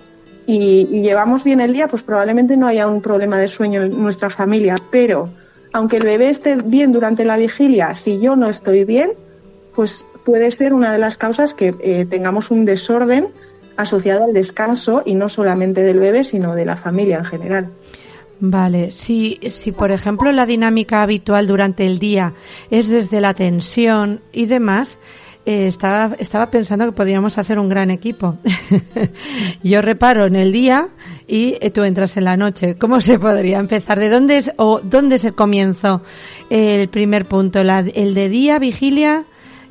y, 0.47 0.87
llevamos 1.03 1.45
bien 1.45 1.61
el 1.61 1.73
día, 1.73 1.87
pues 1.87 2.03
probablemente 2.03 2.57
no 2.57 2.67
haya 2.67 2.89
un 2.89 3.03
problema 3.03 3.39
de 3.39 3.47
sueño 3.47 3.83
en 3.83 4.03
nuestra 4.03 4.31
familia. 4.31 4.75
Pero 4.91 5.29
aunque 5.73 5.95
el 5.95 6.03
bebé 6.03 6.29
esté 6.29 6.57
bien 6.57 6.91
durante 6.91 7.25
la 7.25 7.37
vigilia, 7.37 7.95
si 7.95 8.19
yo 8.19 8.35
no 8.35 8.49
estoy 8.49 8.83
bien, 8.85 9.13
pues 9.77 10.05
puede 10.25 10.51
ser 10.51 10.75
una 10.75 10.91
de 10.91 10.99
las 10.99 11.17
causas 11.17 11.55
que 11.55 11.73
eh, 11.85 12.05
tengamos 12.11 12.51
un 12.51 12.65
desorden 12.65 13.29
asociado 13.77 14.25
al 14.25 14.33
descanso 14.33 15.03
y 15.05 15.15
no 15.15 15.29
solamente 15.29 15.85
del 15.85 16.01
bebé, 16.01 16.25
sino 16.25 16.57
de 16.57 16.65
la 16.65 16.77
familia 16.77 17.19
en 17.19 17.25
general. 17.27 17.69
Vale, 18.41 18.91
si, 18.91 19.39
si 19.51 19.71
por 19.71 19.91
ejemplo 19.91 20.33
la 20.33 20.47
dinámica 20.47 21.03
habitual 21.03 21.47
durante 21.47 21.87
el 21.87 21.99
día 21.99 22.33
es 22.71 22.89
desde 22.89 23.21
la 23.21 23.35
tensión 23.35 24.23
y 24.33 24.47
demás, 24.47 24.99
eh, 25.45 25.67
estaba, 25.67 26.15
estaba 26.19 26.51
pensando 26.51 26.87
que 26.87 26.93
podríamos 26.93 27.37
hacer 27.37 27.59
un 27.59 27.69
gran 27.69 27.91
equipo. 27.91 28.39
Yo 29.63 29.83
reparo 29.83 30.25
en 30.25 30.37
el 30.37 30.53
día 30.53 30.89
y 31.27 31.57
eh, 31.61 31.71
tú 31.71 31.83
entras 31.83 32.17
en 32.17 32.25
la 32.25 32.37
noche. 32.39 32.77
¿Cómo 32.77 33.01
se 33.01 33.19
podría 33.19 33.59
empezar? 33.59 33.99
¿De 33.99 34.09
dónde 34.09 34.39
es, 34.39 34.51
o 34.57 34.81
dónde 34.81 35.17
es 35.17 35.25
el 35.25 35.35
comienzo? 35.35 36.03
El 36.49 36.89
primer 36.89 37.27
punto, 37.27 37.63
la, 37.63 37.81
el 37.81 38.15
de 38.15 38.29
día, 38.31 38.59
vigilia, 38.59 39.25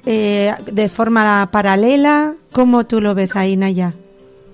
eh, 0.06 0.54
de 0.72 0.90
forma 0.90 1.50
paralela. 1.52 2.36
¿Cómo 2.52 2.86
tú 2.86 3.02
lo 3.02 3.16
ves 3.16 3.36
ahí, 3.36 3.58
Naya? 3.58 3.94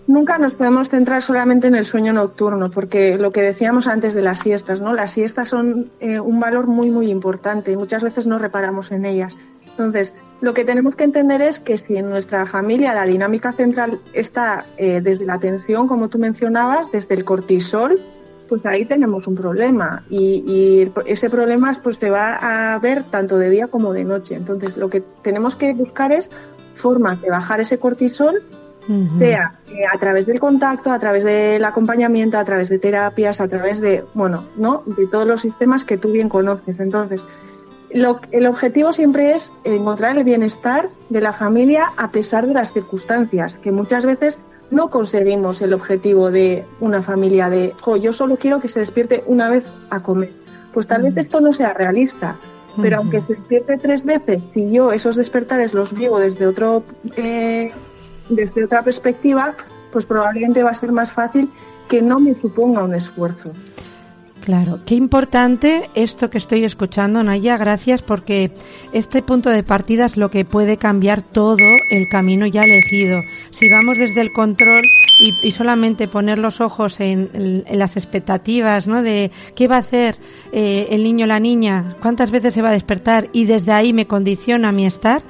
Nunca 0.08 0.38
nos 0.38 0.54
podemos 0.54 0.90
centrar 0.90 1.22
solamente 1.22 1.68
en 1.68 1.76
el 1.76 1.86
sueño 1.86 2.14
nocturno, 2.14 2.70
porque 2.70 3.18
lo 3.18 3.32
que 3.32 3.42
decíamos 3.42 3.88
antes 3.88 4.14
de 4.14 4.22
las 4.22 4.40
siestas, 4.40 4.80
¿no? 4.80 4.94
Las 4.94 5.12
siestas 5.12 5.50
son 5.50 5.90
un 6.00 6.40
valor 6.40 6.68
muy, 6.68 6.92
muy 6.92 7.10
importante 7.10 7.72
y 7.72 7.76
muchas 7.76 8.04
veces 8.04 8.28
no 8.28 8.38
reparamos 8.38 8.92
en 8.92 9.06
ellas. 9.06 9.36
Entonces, 9.78 10.16
lo 10.40 10.54
que 10.54 10.64
tenemos 10.64 10.96
que 10.96 11.04
entender 11.04 11.42
es 11.42 11.60
que 11.60 11.76
si 11.76 11.98
en 11.98 12.10
nuestra 12.10 12.46
familia 12.46 12.94
la 12.94 13.04
dinámica 13.04 13.52
central 13.52 14.00
está 14.14 14.66
eh, 14.78 15.02
desde 15.02 15.26
la 15.26 15.34
atención, 15.34 15.88
como 15.88 16.08
tú 16.08 16.18
mencionabas, 16.18 16.92
desde 16.94 17.16
el 17.16 17.26
cortisol, 17.26 18.00
pues 18.48 18.66
ahí 18.66 18.86
tenemos 18.86 19.28
un 19.28 19.36
problema 19.36 20.04
y, 20.10 20.90
ese 21.06 21.30
problema 21.30 21.78
pues 21.84 21.98
se 21.98 22.10
va 22.10 22.36
a 22.74 22.80
ver 22.80 23.04
tanto 23.10 23.38
de 23.38 23.50
día 23.50 23.68
como 23.68 23.92
de 23.92 24.06
noche. 24.06 24.36
Entonces, 24.36 24.78
lo 24.78 24.90
que 24.90 25.04
tenemos 25.22 25.58
que 25.58 25.74
buscar 25.74 26.14
es 26.14 26.32
formas 26.74 27.22
de 27.22 27.30
bajar 27.30 27.60
ese 27.60 27.78
cortisol, 27.78 28.44
sea 29.20 29.56
eh, 29.68 29.86
a 29.92 29.98
través 29.98 30.26
del 30.26 30.40
contacto, 30.40 30.92
a 30.92 31.00
través 31.00 31.24
del 31.24 31.64
acompañamiento, 31.66 32.38
a 32.38 32.46
través 32.46 32.70
de 32.70 32.80
terapias, 32.80 33.42
a 33.42 33.48
través 33.48 33.82
de, 33.82 34.04
bueno, 34.14 34.46
¿no? 34.56 34.84
De 34.86 35.08
todos 35.08 35.28
los 35.28 35.42
sistemas 35.42 35.86
que 35.86 35.98
tú 35.98 36.12
bien 36.12 36.30
conoces. 36.30 36.80
Entonces, 36.80 37.26
el 37.90 38.46
objetivo 38.48 38.92
siempre 38.92 39.34
es 39.34 39.56
encontrar 39.64 40.18
el 40.18 40.24
bienestar 40.24 40.90
de 41.10 41.22
la 41.22 41.32
familia 41.32 41.88
a 41.98 42.12
pesar 42.12 42.46
de 42.46 42.54
las 42.54 42.74
circunstancias, 42.74 43.54
que 43.64 43.72
muchas 43.72 44.06
veces 44.06 44.42
no 44.72 44.90
conseguimos 44.90 45.62
el 45.62 45.74
objetivo 45.74 46.32
de 46.32 46.66
una 46.80 47.02
familia 47.02 47.50
de, 47.50 47.74
yo 48.02 48.14
solo 48.14 48.38
quiero 48.38 48.60
que 48.60 48.68
se 48.68 48.80
despierte 48.80 49.24
una 49.28 49.50
vez 49.50 49.72
a 49.90 50.02
comer. 50.02 50.32
Pues 50.74 50.88
tal 50.88 51.04
vez 51.04 51.16
esto 51.16 51.40
no 51.40 51.54
sea 51.54 51.74
realista, 51.74 52.36
pero 52.82 52.98
aunque 52.98 53.22
se 53.22 53.36
despierte 53.36 53.78
tres 53.78 54.04
veces, 54.04 54.44
si 54.54 54.70
yo 54.72 54.92
esos 54.92 55.16
despertares 55.16 55.74
los 55.74 55.94
vivo 55.94 56.20
desde 56.20 56.48
otro, 56.48 56.84
eh, 57.16 57.72
desde 58.30 58.66
otra 58.66 58.84
perspectiva, 58.84 59.56
pues 59.92 60.06
probablemente 60.06 60.64
va 60.64 60.72
a 60.72 60.74
ser 60.74 60.92
más 60.92 61.12
fácil 61.12 61.50
que 61.88 62.02
no 62.02 62.20
me 62.20 62.34
suponga 62.36 62.84
un 62.84 62.96
esfuerzo. 62.96 63.52
Claro, 64.46 64.82
qué 64.86 64.94
importante 64.94 65.90
esto 65.96 66.30
que 66.30 66.38
estoy 66.38 66.66
escuchando, 66.66 67.24
Naya, 67.24 67.58
gracias 67.58 68.04
porque 68.04 68.52
este 68.94 69.24
punto 69.24 69.50
de 69.50 69.64
partida 69.64 70.06
es 70.06 70.18
lo 70.18 70.30
que 70.30 70.46
puede 70.46 70.78
cambiar 70.78 71.24
todo 71.24 71.58
el 71.90 72.08
camino 72.10 72.46
ya 72.46 72.64
elegido. 72.64 73.22
Si 73.50 73.72
vamos 73.72 73.98
desde 73.98 74.22
el 74.22 74.32
control 74.34 74.84
y, 75.42 75.52
solamente 75.52 76.08
poner 76.08 76.38
los 76.38 76.62
ojos 76.62 77.00
en, 77.00 77.64
las 77.72 77.98
expectativas, 77.98 78.86
¿no? 78.86 79.02
De 79.02 79.32
qué 79.56 79.68
va 79.68 79.78
a 79.78 79.80
hacer 79.80 80.18
eh, 80.52 80.90
el 80.92 81.04
niño 81.04 81.26
o 81.26 81.28
la 81.28 81.40
niña, 81.40 81.96
cuántas 82.00 82.30
veces 82.30 82.54
se 82.54 82.62
va 82.62 82.70
a 82.70 82.74
despertar 82.74 83.30
y 83.34 83.46
desde 83.46 83.72
ahí 83.72 83.94
me 83.94 84.06
condiciona 84.06 84.72
mi 84.72 84.86
estar, 84.86 85.24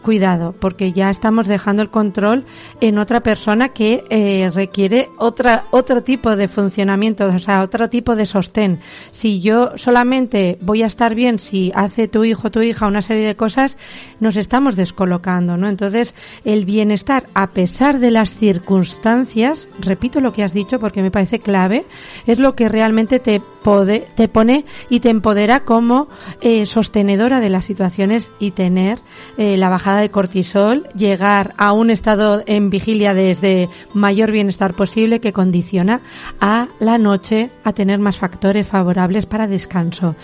cuidado, 0.00 0.54
porque 0.58 0.92
ya 0.92 1.10
estamos 1.10 1.46
dejando 1.46 1.82
el 1.82 1.90
control 1.90 2.44
en 2.80 2.98
otra 2.98 3.22
persona 3.22 3.70
que 3.70 4.04
eh, 4.10 4.50
requiere 4.54 5.08
otra, 5.18 5.64
otro 5.70 6.02
tipo 6.02 6.36
de 6.36 6.48
funcionamiento, 6.48 7.26
o 7.26 7.38
sea, 7.38 7.62
otro 7.62 7.88
tipo 7.88 8.16
de 8.16 8.26
sostén. 8.26 8.80
Si 9.12 9.40
yo 9.40 9.76
solamente 9.76 10.58
voy 10.60 10.82
a 10.82 10.86
estar 10.86 11.14
bien 11.14 11.38
si 11.38 11.72
hace 11.74 12.08
tu 12.08 12.24
hijo 12.24 12.48
o 12.48 12.50
tu 12.50 12.60
hija 12.62 12.86
una 12.86 13.02
serie 13.02 13.26
de 13.26 13.36
cosas, 13.36 13.76
nos 14.18 14.36
estamos 14.36 14.76
descolocando, 14.76 15.56
¿no? 15.56 15.68
Entonces, 15.68 16.14
el 16.44 16.64
bienestar, 16.64 17.28
a 17.34 17.50
pesar 17.50 17.98
de 17.98 18.10
las 18.10 18.34
circunstancias, 18.34 19.68
repito 19.78 20.20
lo 20.20 20.32
que 20.32 20.42
has 20.42 20.52
dicho 20.52 20.80
porque 20.80 21.02
me 21.02 21.10
parece 21.10 21.38
clave, 21.38 21.86
es 22.26 22.38
lo 22.38 22.54
que 22.54 22.68
realmente 22.68 23.18
te, 23.18 23.40
pone 23.60 24.64
y 24.88 25.00
te 25.00 25.10
empodera 25.10 25.60
como 25.64 26.08
eh, 26.40 26.66
sostenedora 26.66 27.40
de 27.40 27.50
las 27.50 27.64
situaciones 27.64 28.30
y 28.38 28.52
tener 28.52 28.98
eh, 29.36 29.56
la 29.56 29.68
de 29.98 30.10
cortisol, 30.10 30.88
llegar 30.94 31.54
a 31.56 31.72
un 31.72 31.90
estado 31.90 32.42
en 32.46 32.70
vigilia 32.70 33.14
desde 33.14 33.68
mayor 33.94 34.30
bienestar 34.30 34.74
posible 34.74 35.20
que 35.20 35.32
condiciona 35.32 36.00
a 36.40 36.68
la 36.78 36.98
noche 36.98 37.50
a 37.64 37.72
tener 37.72 37.98
más 37.98 38.16
factores 38.18 38.66
favorables 38.66 39.26
para 39.26 39.46
descanso. 39.46 40.14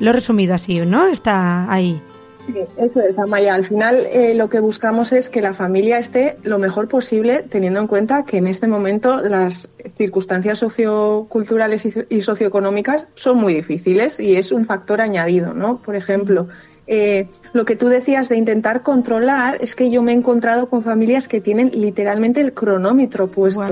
Lo 0.00 0.12
resumido 0.12 0.54
así, 0.54 0.80
¿no? 0.80 1.08
Está 1.08 1.72
ahí. 1.72 2.00
Sí, 2.46 2.54
eso 2.76 3.00
es, 3.00 3.16
Amaya. 3.18 3.54
Al 3.54 3.64
final 3.64 4.06
eh, 4.10 4.34
lo 4.34 4.48
que 4.48 4.58
buscamos 4.58 5.12
es 5.12 5.30
que 5.30 5.40
la 5.40 5.54
familia 5.54 5.98
esté 5.98 6.38
lo 6.42 6.58
mejor 6.58 6.88
posible, 6.88 7.44
teniendo 7.48 7.78
en 7.78 7.86
cuenta 7.86 8.24
que 8.24 8.38
en 8.38 8.48
este 8.48 8.66
momento 8.66 9.18
las 9.18 9.70
circunstancias 9.96 10.58
socioculturales 10.58 11.86
y 12.08 12.20
socioeconómicas 12.20 13.06
son 13.14 13.38
muy 13.38 13.54
difíciles 13.54 14.18
y 14.18 14.36
es 14.36 14.50
un 14.50 14.64
factor 14.64 15.00
añadido, 15.00 15.54
¿no? 15.54 15.78
Por 15.78 15.94
ejemplo, 15.94 16.48
eh, 16.86 17.28
lo 17.52 17.64
que 17.64 17.76
tú 17.76 17.88
decías 17.88 18.28
de 18.28 18.36
intentar 18.36 18.82
controlar 18.82 19.58
es 19.60 19.76
que 19.76 19.90
yo 19.90 20.02
me 20.02 20.12
he 20.12 20.14
encontrado 20.14 20.68
con 20.68 20.82
familias 20.82 21.28
que 21.28 21.40
tienen 21.40 21.70
literalmente 21.72 22.40
el 22.40 22.52
cronómetro 22.52 23.28
puesto. 23.28 23.64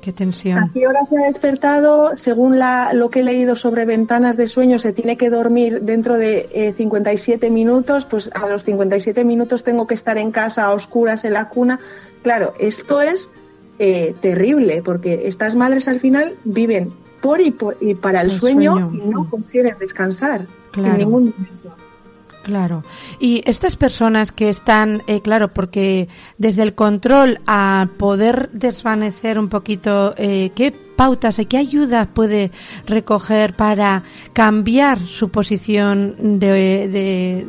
qué 0.00 0.12
tensión. 0.12 0.58
¿A 0.58 0.70
qué 0.72 0.86
hora 0.86 1.00
se 1.08 1.16
ha 1.18 1.26
despertado? 1.26 2.16
Según 2.16 2.58
la, 2.58 2.92
lo 2.92 3.10
que 3.10 3.20
he 3.20 3.24
leído 3.24 3.56
sobre 3.56 3.84
ventanas 3.84 4.36
de 4.36 4.46
sueño, 4.46 4.78
se 4.78 4.92
tiene 4.92 5.16
que 5.16 5.28
dormir 5.28 5.82
dentro 5.82 6.16
de 6.16 6.72
57 6.76 7.46
eh, 7.46 7.50
minutos, 7.50 8.04
pues 8.04 8.30
a 8.32 8.46
los 8.48 8.62
57 8.62 9.24
minutos 9.24 9.64
tengo 9.64 9.86
que 9.86 9.94
estar 9.94 10.16
en 10.18 10.30
casa 10.30 10.64
a 10.64 10.72
oscuras 10.72 11.24
en 11.24 11.32
la 11.32 11.48
cuna. 11.48 11.80
Claro, 12.22 12.54
esto 12.58 13.02
es 13.02 13.32
eh, 13.78 14.14
terrible 14.20 14.82
porque 14.84 15.26
estas 15.26 15.56
madres 15.56 15.88
al 15.88 15.98
final 15.98 16.36
viven 16.44 16.92
por 17.20 17.40
y, 17.40 17.52
para 17.94 18.20
el, 18.20 18.30
sueño, 18.30 18.90
y 18.92 19.08
no 19.08 19.30
consiguen 19.30 19.76
descansar 19.78 20.46
en 20.76 20.98
ningún 20.98 21.32
momento. 21.36 21.81
Claro. 22.42 22.82
Y 23.20 23.42
estas 23.46 23.76
personas 23.76 24.32
que 24.32 24.48
están, 24.48 25.02
eh, 25.06 25.20
claro, 25.20 25.52
porque 25.54 26.08
desde 26.38 26.62
el 26.62 26.74
control 26.74 27.40
a 27.46 27.88
poder 27.98 28.50
desvanecer 28.52 29.38
un 29.38 29.48
poquito, 29.48 30.14
eh, 30.16 30.50
¿qué 30.54 30.72
pautas 30.96 31.38
y 31.38 31.46
qué 31.46 31.58
ayuda 31.58 32.08
puede 32.12 32.50
recoger 32.86 33.54
para 33.54 34.02
cambiar 34.32 35.06
su 35.06 35.30
posición 35.30 36.38
de, 36.38 36.88
de 36.88 37.46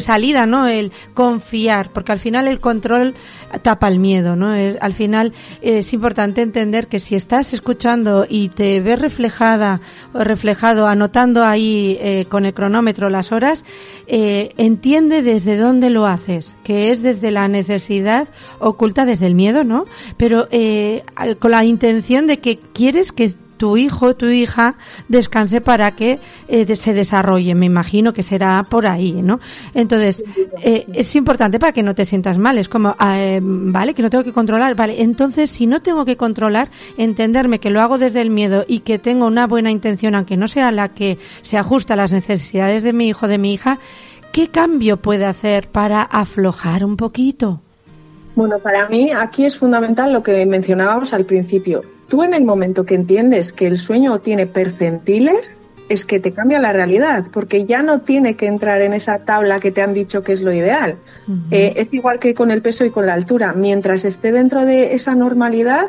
salida, 0.00 0.46
¿no? 0.46 0.66
El 0.66 0.92
confiar, 1.14 1.90
porque 1.92 2.12
al 2.12 2.18
final 2.18 2.48
el 2.48 2.60
control 2.60 3.14
tapa 3.62 3.88
el 3.88 3.98
miedo, 3.98 4.36
¿no? 4.36 4.50
al 4.80 4.92
final 4.92 5.32
es 5.60 5.92
importante 5.92 6.42
entender 6.42 6.86
que 6.86 7.00
si 7.00 7.14
estás 7.14 7.52
escuchando 7.52 8.26
y 8.28 8.48
te 8.48 8.80
ves 8.80 8.98
reflejada 8.98 9.80
o 10.12 10.20
reflejado 10.20 10.86
anotando 10.86 11.44
ahí 11.44 11.98
eh, 12.00 12.26
con 12.28 12.46
el 12.46 12.54
cronómetro 12.54 13.10
las 13.10 13.32
horas, 13.32 13.64
eh, 14.06 14.52
entiende 14.56 15.22
desde 15.22 15.56
dónde 15.56 15.90
lo 15.90 16.06
haces, 16.06 16.54
que 16.64 16.90
es 16.90 17.02
desde 17.02 17.30
la 17.30 17.48
necesidad 17.48 18.28
oculta 18.58 19.04
desde 19.04 19.26
el 19.26 19.34
miedo, 19.34 19.64
¿no? 19.64 19.84
Pero 20.16 20.48
eh, 20.50 21.02
con 21.38 21.50
la 21.50 21.64
intención 21.64 22.26
de 22.26 22.38
que 22.38 22.58
quieres 22.58 23.12
que 23.12 23.34
tu 23.60 23.76
hijo, 23.76 24.16
tu 24.16 24.24
hija 24.24 24.76
descanse 25.06 25.60
para 25.60 25.90
que 25.90 26.18
eh, 26.48 26.74
se 26.74 26.94
desarrolle. 26.94 27.54
Me 27.54 27.66
imagino 27.66 28.14
que 28.14 28.22
será 28.22 28.66
por 28.70 28.86
ahí, 28.86 29.20
¿no? 29.20 29.38
Entonces, 29.74 30.24
eh, 30.62 30.86
es 30.94 31.14
importante 31.14 31.58
para 31.58 31.72
que 31.72 31.82
no 31.82 31.94
te 31.94 32.06
sientas 32.06 32.38
mal. 32.38 32.56
Es 32.56 32.70
como, 32.70 32.96
ah, 32.98 33.20
eh, 33.20 33.40
vale, 33.42 33.92
que 33.92 34.00
no 34.00 34.08
tengo 34.08 34.24
que 34.24 34.32
controlar. 34.32 34.74
Vale, 34.76 35.02
entonces, 35.02 35.50
si 35.50 35.66
no 35.66 35.82
tengo 35.82 36.06
que 36.06 36.16
controlar, 36.16 36.70
entenderme 36.96 37.60
que 37.60 37.68
lo 37.68 37.82
hago 37.82 37.98
desde 37.98 38.22
el 38.22 38.30
miedo 38.30 38.64
y 38.66 38.80
que 38.80 38.98
tengo 38.98 39.26
una 39.26 39.46
buena 39.46 39.70
intención, 39.70 40.14
aunque 40.14 40.38
no 40.38 40.48
sea 40.48 40.72
la 40.72 40.88
que 40.88 41.18
se 41.42 41.58
ajusta 41.58 41.92
a 41.92 41.98
las 41.98 42.12
necesidades 42.12 42.82
de 42.82 42.94
mi 42.94 43.08
hijo, 43.08 43.28
de 43.28 43.36
mi 43.36 43.52
hija, 43.52 43.78
¿qué 44.32 44.48
cambio 44.48 44.96
puede 44.96 45.26
hacer 45.26 45.68
para 45.68 46.00
aflojar 46.00 46.82
un 46.82 46.96
poquito? 46.96 47.60
Bueno, 48.34 48.58
para 48.58 48.88
mí 48.88 49.10
aquí 49.10 49.44
es 49.44 49.58
fundamental 49.58 50.14
lo 50.14 50.22
que 50.22 50.46
mencionábamos 50.46 51.12
al 51.12 51.26
principio 51.26 51.82
tú 52.10 52.22
en 52.22 52.34
el 52.34 52.44
momento 52.44 52.84
que 52.84 52.94
entiendes 52.94 53.54
que 53.54 53.66
el 53.66 53.78
sueño 53.78 54.18
tiene 54.18 54.46
percentiles, 54.46 55.52
es 55.88 56.04
que 56.04 56.20
te 56.20 56.32
cambia 56.32 56.60
la 56.60 56.72
realidad, 56.72 57.24
porque 57.32 57.64
ya 57.64 57.82
no 57.82 58.02
tiene 58.02 58.36
que 58.36 58.46
entrar 58.46 58.82
en 58.82 58.92
esa 58.92 59.20
tabla 59.20 59.58
que 59.58 59.72
te 59.72 59.80
han 59.80 59.94
dicho 59.94 60.22
que 60.22 60.32
es 60.32 60.42
lo 60.42 60.52
ideal. 60.52 60.96
Eh, 61.50 61.72
es 61.76 61.92
igual 61.92 62.20
que 62.20 62.34
con 62.34 62.50
el 62.50 62.62
peso 62.62 62.84
y 62.84 62.90
con 62.90 63.06
la 63.06 63.14
altura. 63.14 63.54
Mientras 63.54 64.04
esté 64.04 64.30
dentro 64.30 64.64
de 64.64 64.94
esa 64.94 65.14
normalidad, 65.14 65.88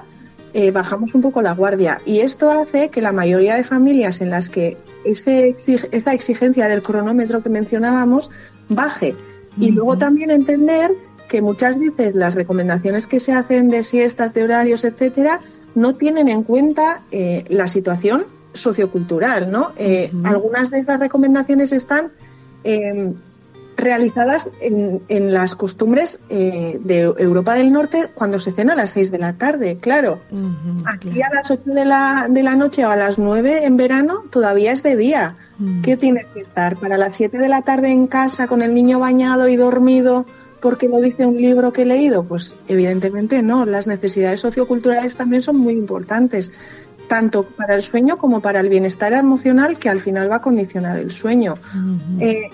eh, 0.54 0.72
bajamos 0.72 1.14
un 1.14 1.22
poco 1.22 1.42
la 1.42 1.54
guardia. 1.54 2.02
Y 2.06 2.22
esto 2.22 2.50
hace 2.50 2.90
que 2.90 3.02
la 3.02 3.12
mayoría 3.12 3.56
de 3.56 3.64
familias 3.64 4.22
en 4.22 4.32
las 4.32 4.50
que 4.50 4.78
esta 5.04 6.14
exigencia 6.14 6.68
del 6.68 6.82
cronómetro 6.82 7.44
que 7.44 7.50
mencionábamos 7.50 8.32
baje. 8.70 9.16
Y 9.60 9.72
luego 9.72 9.98
también 9.98 10.32
entender 10.32 10.92
que 11.30 11.42
muchas 11.42 11.80
veces 11.80 12.16
las 12.16 12.36
recomendaciones 12.36 13.08
que 13.08 13.20
se 13.20 13.34
hacen 13.34 13.70
de 13.70 13.84
siestas, 13.84 14.34
de 14.34 14.44
horarios, 14.44 14.84
etcétera, 14.84 15.42
no 15.76 15.96
tienen 15.96 16.30
en 16.30 16.44
cuenta 16.44 17.02
eh, 17.12 17.46
la 17.50 17.68
situación 17.68 18.26
sociocultural, 18.54 19.52
¿no? 19.52 19.72
Eh, 19.78 20.12
algunas 20.24 20.70
de 20.70 20.80
esas 20.80 21.00
recomendaciones 21.00 21.72
están 21.72 22.12
em, 22.64 23.14
realizadas 23.78 24.50
en, 24.60 25.34
las 25.34 25.56
costumbres 25.56 26.20
eh, 26.30 26.80
de 26.84 27.02
Europa 27.02 27.56
del 27.56 27.72
Norte 27.72 28.10
cuando 28.14 28.40
se 28.40 28.52
cena 28.52 28.74
a 28.74 28.76
las 28.76 28.92
6 28.92 29.12
de 29.12 29.18
la 29.18 29.34
tarde, 29.34 29.78
claro. 29.80 30.20
Aquí 30.86 31.22
a 31.22 31.34
las 31.34 31.50
8 31.50 31.64
de 31.66 31.86
la, 31.86 32.28
de 32.30 32.44
la 32.44 32.56
noche 32.56 32.86
o 32.86 32.90
a 32.90 32.96
las 32.96 33.18
9 33.18 33.66
en 33.66 33.78
verano 33.78 34.24
todavía 34.30 34.72
es 34.72 34.84
de 34.84 34.96
día. 34.96 35.36
¿Qué 35.84 35.98
tienes 35.98 36.28
que 36.28 36.42
estar? 36.42 36.76
¿Para 36.76 36.98
las 36.98 37.16
7 37.16 37.38
de 37.38 37.50
la 37.50 37.62
tarde 37.62 37.90
en 37.90 38.08
casa 38.08 38.48
con 38.48 38.62
el 38.62 38.74
niño 38.74 39.00
bañado 39.00 39.48
y 39.48 39.56
dormido? 39.56 40.26
Porque 40.62 40.88
lo 40.88 41.02
dice 41.02 41.26
un 41.26 41.38
libro 41.38 41.74
que 41.74 41.82
he 41.82 41.86
leído? 41.86 42.24
Pues 42.24 42.54
evidentemente 42.68 43.42
no. 43.42 43.66
Las 43.66 43.88
necesidades 43.88 44.40
socioculturales 44.40 45.16
también 45.16 45.42
son 45.42 45.58
muy 45.58 45.74
importantes, 45.74 46.54
tanto 47.08 47.44
para 47.44 47.76
el 47.76 47.82
sueño 47.82 48.18
como 48.18 48.42
para 48.42 48.60
el 48.60 48.70
bienestar 48.70 49.14
emocional 49.14 49.78
que 49.78 49.90
al 49.90 50.00
final 50.00 50.32
va 50.32 50.38
a 50.38 50.42
condicionar 50.42 51.00
el 51.00 51.12
sueño. 51.12 51.56
Eh, 52.20 52.50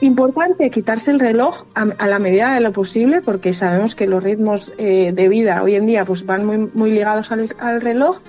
importante 0.00 0.70
quitarse 0.70 1.10
el 1.10 1.20
reloj 1.20 1.64
a, 1.74 2.06
la 2.06 2.18
medida 2.18 2.54
de 2.54 2.60
lo 2.60 2.72
posible 2.72 3.22
porque 3.22 3.52
sabemos 3.52 3.94
que 3.94 4.06
los 4.06 4.22
ritmos 4.22 4.72
eh, 4.78 5.12
de 5.12 5.28
vida 5.28 5.62
hoy 5.62 5.74
en 5.74 5.86
día 5.86 6.04
pues 6.04 6.26
van 6.26 6.44
muy, 6.44 6.58
muy 6.58 6.90
ligados 6.90 7.32
al, 7.32 7.48
al 7.58 7.80
reloj 7.80 8.20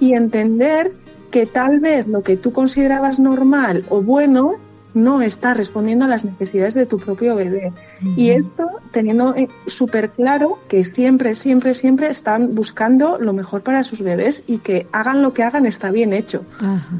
y 0.00 0.14
entender 0.14 0.92
que 1.30 1.46
tal 1.46 1.80
vez 1.80 2.06
lo 2.06 2.22
que 2.22 2.36
tú 2.36 2.52
considerabas 2.52 3.18
normal 3.18 3.84
o 3.88 4.02
bueno 4.02 4.56
no 4.94 5.20
está 5.22 5.54
respondiendo 5.54 6.04
a 6.04 6.08
las 6.08 6.24
necesidades 6.24 6.74
de 6.74 6.86
tu 6.86 6.98
propio 6.98 7.34
bebé. 7.34 7.72
Y 8.16 8.30
esto 8.30 8.68
teniendo 8.92 9.34
eh, 9.34 9.48
súper 9.66 10.10
claro 10.10 10.58
que 10.68 10.84
siempre, 10.84 11.34
siempre, 11.34 11.74
siempre 11.74 12.08
están 12.08 12.54
buscando 12.54 13.18
lo 13.18 13.32
mejor 13.32 13.62
para 13.62 13.82
sus 13.82 14.02
bebés 14.02 14.44
y 14.46 14.58
que 14.58 14.86
hagan 14.92 15.20
lo 15.20 15.34
que 15.34 15.42
hagan 15.42 15.66
está 15.66 15.90
bien 15.90 16.12
hecho. 16.12 16.44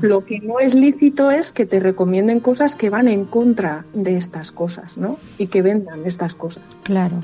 Lo 0.00 0.24
que 0.24 0.40
no 0.40 0.58
es 0.58 0.74
lícito 0.74 1.30
es 1.30 1.52
que 1.52 1.66
te 1.66 1.80
recomienden 1.80 2.40
cosas 2.40 2.74
que 2.74 2.90
van 2.90 3.08
en 3.08 3.24
contra 3.24 3.84
de 3.94 4.16
estas 4.16 4.52
cosas, 4.52 4.96
¿no? 4.96 5.18
Y 5.38 5.46
que 5.46 5.62
vendan 5.62 6.04
estas 6.04 6.34
cosas. 6.34 6.64
Claro. 6.82 7.16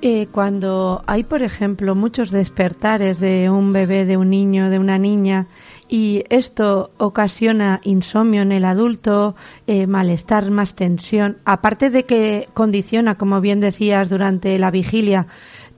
Eh, 0.00 0.28
cuando 0.30 1.02
hay, 1.06 1.24
por 1.24 1.42
ejemplo, 1.42 1.96
muchos 1.96 2.30
despertares 2.30 3.18
de 3.18 3.50
un 3.50 3.72
bebé, 3.72 4.04
de 4.04 4.16
un 4.16 4.30
niño, 4.30 4.70
de 4.70 4.78
una 4.78 4.96
niña, 4.96 5.48
y 5.88 6.24
esto 6.28 6.90
ocasiona 6.98 7.80
insomnio 7.82 8.42
en 8.42 8.52
el 8.52 8.64
adulto, 8.64 9.34
eh, 9.66 9.86
malestar, 9.86 10.50
más 10.50 10.74
tensión, 10.74 11.38
aparte 11.44 11.90
de 11.90 12.04
que 12.04 12.48
condiciona, 12.54 13.16
como 13.16 13.40
bien 13.40 13.60
decías, 13.60 14.08
durante 14.08 14.58
la 14.58 14.70
vigilia, 14.70 15.26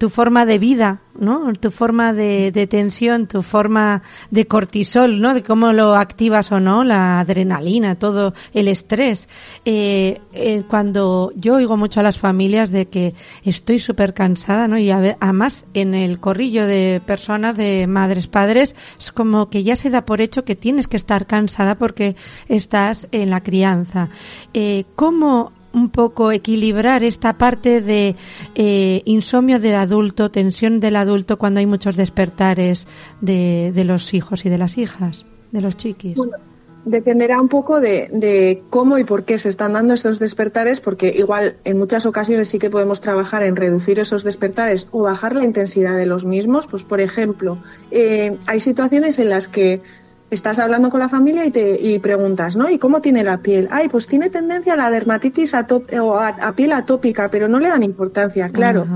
tu 0.00 0.08
forma 0.08 0.46
de 0.46 0.58
vida, 0.58 1.02
¿no? 1.18 1.52
Tu 1.52 1.70
forma 1.70 2.14
de, 2.14 2.66
tensión, 2.70 3.26
tu 3.26 3.42
forma 3.42 4.00
de 4.30 4.46
cortisol, 4.46 5.20
¿no? 5.20 5.34
De 5.34 5.42
cómo 5.42 5.74
lo 5.74 5.94
activas 5.94 6.50
o 6.52 6.58
no, 6.58 6.84
la 6.84 7.20
adrenalina, 7.20 7.96
todo 7.96 8.32
el 8.54 8.68
estrés. 8.68 9.28
Eh, 9.66 10.18
eh, 10.32 10.62
cuando 10.66 11.34
yo 11.36 11.56
oigo 11.56 11.76
mucho 11.76 12.00
a 12.00 12.02
las 12.02 12.18
familias 12.18 12.70
de 12.70 12.86
que 12.86 13.12
estoy 13.44 13.78
súper 13.78 14.14
cansada, 14.14 14.68
¿no? 14.68 14.78
Y 14.78 14.90
además 14.90 15.66
en 15.74 15.92
el 15.94 16.18
corrillo 16.18 16.66
de 16.66 17.02
personas, 17.04 17.58
de 17.58 17.86
madres, 17.86 18.26
padres, 18.26 18.74
es 18.98 19.12
como 19.12 19.50
que 19.50 19.64
ya 19.64 19.76
se 19.76 19.90
da 19.90 20.06
por 20.06 20.22
hecho 20.22 20.46
que 20.46 20.56
tienes 20.56 20.88
que 20.88 20.96
estar 20.96 21.26
cansada 21.26 21.74
porque 21.74 22.16
estás 22.48 23.06
en 23.12 23.28
la 23.28 23.42
crianza. 23.42 24.08
Eh, 24.54 24.84
¿Cómo 24.96 25.52
un 25.72 25.90
poco 25.90 26.32
equilibrar 26.32 27.04
esta 27.04 27.38
parte 27.38 27.80
de 27.80 28.16
eh, 28.54 29.02
insomnio 29.04 29.60
del 29.60 29.74
adulto, 29.74 30.30
tensión 30.30 30.80
del 30.80 30.96
adulto 30.96 31.38
cuando 31.38 31.60
hay 31.60 31.66
muchos 31.66 31.96
despertares 31.96 32.86
de, 33.20 33.72
de 33.74 33.84
los 33.84 34.14
hijos 34.14 34.44
y 34.44 34.50
de 34.50 34.58
las 34.58 34.78
hijas, 34.78 35.24
de 35.52 35.60
los 35.60 35.76
chiquis. 35.76 36.16
Bueno, 36.16 36.36
dependerá 36.84 37.40
un 37.40 37.48
poco 37.48 37.80
de, 37.80 38.08
de, 38.12 38.62
cómo 38.70 38.98
y 38.98 39.04
por 39.04 39.24
qué 39.24 39.38
se 39.38 39.48
están 39.48 39.74
dando 39.74 39.94
estos 39.94 40.18
despertares, 40.18 40.80
porque 40.80 41.08
igual 41.16 41.56
en 41.64 41.78
muchas 41.78 42.06
ocasiones 42.06 42.48
sí 42.48 42.58
que 42.58 42.70
podemos 42.70 43.00
trabajar 43.00 43.42
en 43.42 43.56
reducir 43.56 44.00
esos 44.00 44.24
despertares 44.24 44.88
o 44.90 45.02
bajar 45.02 45.34
la 45.34 45.44
intensidad 45.44 45.96
de 45.96 46.06
los 46.06 46.24
mismos. 46.24 46.66
Pues, 46.66 46.84
por 46.84 47.00
ejemplo, 47.00 47.58
eh, 47.90 48.36
hay 48.46 48.60
situaciones 48.60 49.18
en 49.18 49.28
las 49.28 49.48
que 49.48 49.82
estás 50.30 50.58
hablando 50.58 50.90
con 50.90 51.00
la 51.00 51.08
familia 51.08 51.44
y 51.44 51.50
te 51.50 51.80
y 51.80 51.98
preguntas, 51.98 52.56
¿no? 52.56 52.70
¿Y 52.70 52.78
cómo 52.78 53.00
tiene 53.00 53.24
la 53.24 53.38
piel? 53.38 53.68
Ay, 53.70 53.88
pues 53.88 54.06
tiene 54.06 54.30
tendencia 54.30 54.74
a 54.74 54.76
la 54.76 54.90
dermatitis 54.90 55.54
o 56.00 56.16
a, 56.16 56.52
piel 56.52 56.72
atópica, 56.72 57.30
pero 57.30 57.48
no 57.48 57.58
le 57.58 57.68
dan 57.68 57.82
importancia, 57.82 58.48
claro. 58.48 58.86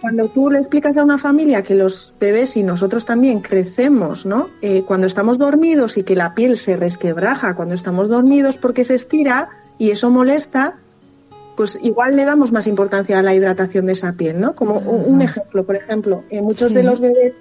Cuando 0.00 0.28
tú 0.28 0.50
le 0.50 0.58
explicas 0.58 0.98
a 0.98 1.04
una 1.04 1.16
familia 1.16 1.62
que 1.62 1.74
los 1.74 2.12
bebés 2.20 2.58
y 2.58 2.62
nosotros 2.62 3.06
también 3.06 3.40
crecemos, 3.40 4.26
¿no? 4.26 4.50
Eh, 4.60 4.82
cuando 4.86 5.06
estamos 5.06 5.38
dormidos 5.38 5.96
y 5.96 6.02
que 6.02 6.14
la 6.14 6.34
piel 6.34 6.58
se 6.58 6.76
resquebraja 6.76 7.54
cuando 7.54 7.74
estamos 7.74 8.08
dormidos 8.08 8.58
porque 8.58 8.84
se 8.84 8.96
estira 8.96 9.48
y 9.78 9.90
eso 9.92 10.10
molesta, 10.10 10.74
pues 11.56 11.78
igual 11.82 12.16
le 12.16 12.26
damos 12.26 12.52
más 12.52 12.66
importancia 12.66 13.18
a 13.18 13.22
la 13.22 13.34
hidratación 13.34 13.86
de 13.86 13.92
esa 13.92 14.12
piel, 14.12 14.40
¿no? 14.40 14.54
Como 14.54 14.78
un, 14.78 15.22
ejemplo, 15.22 15.64
por 15.64 15.76
ejemplo, 15.76 16.24
en 16.28 16.44
muchos 16.44 16.74
de 16.74 16.82
los 16.82 17.00
bebés 17.00 17.32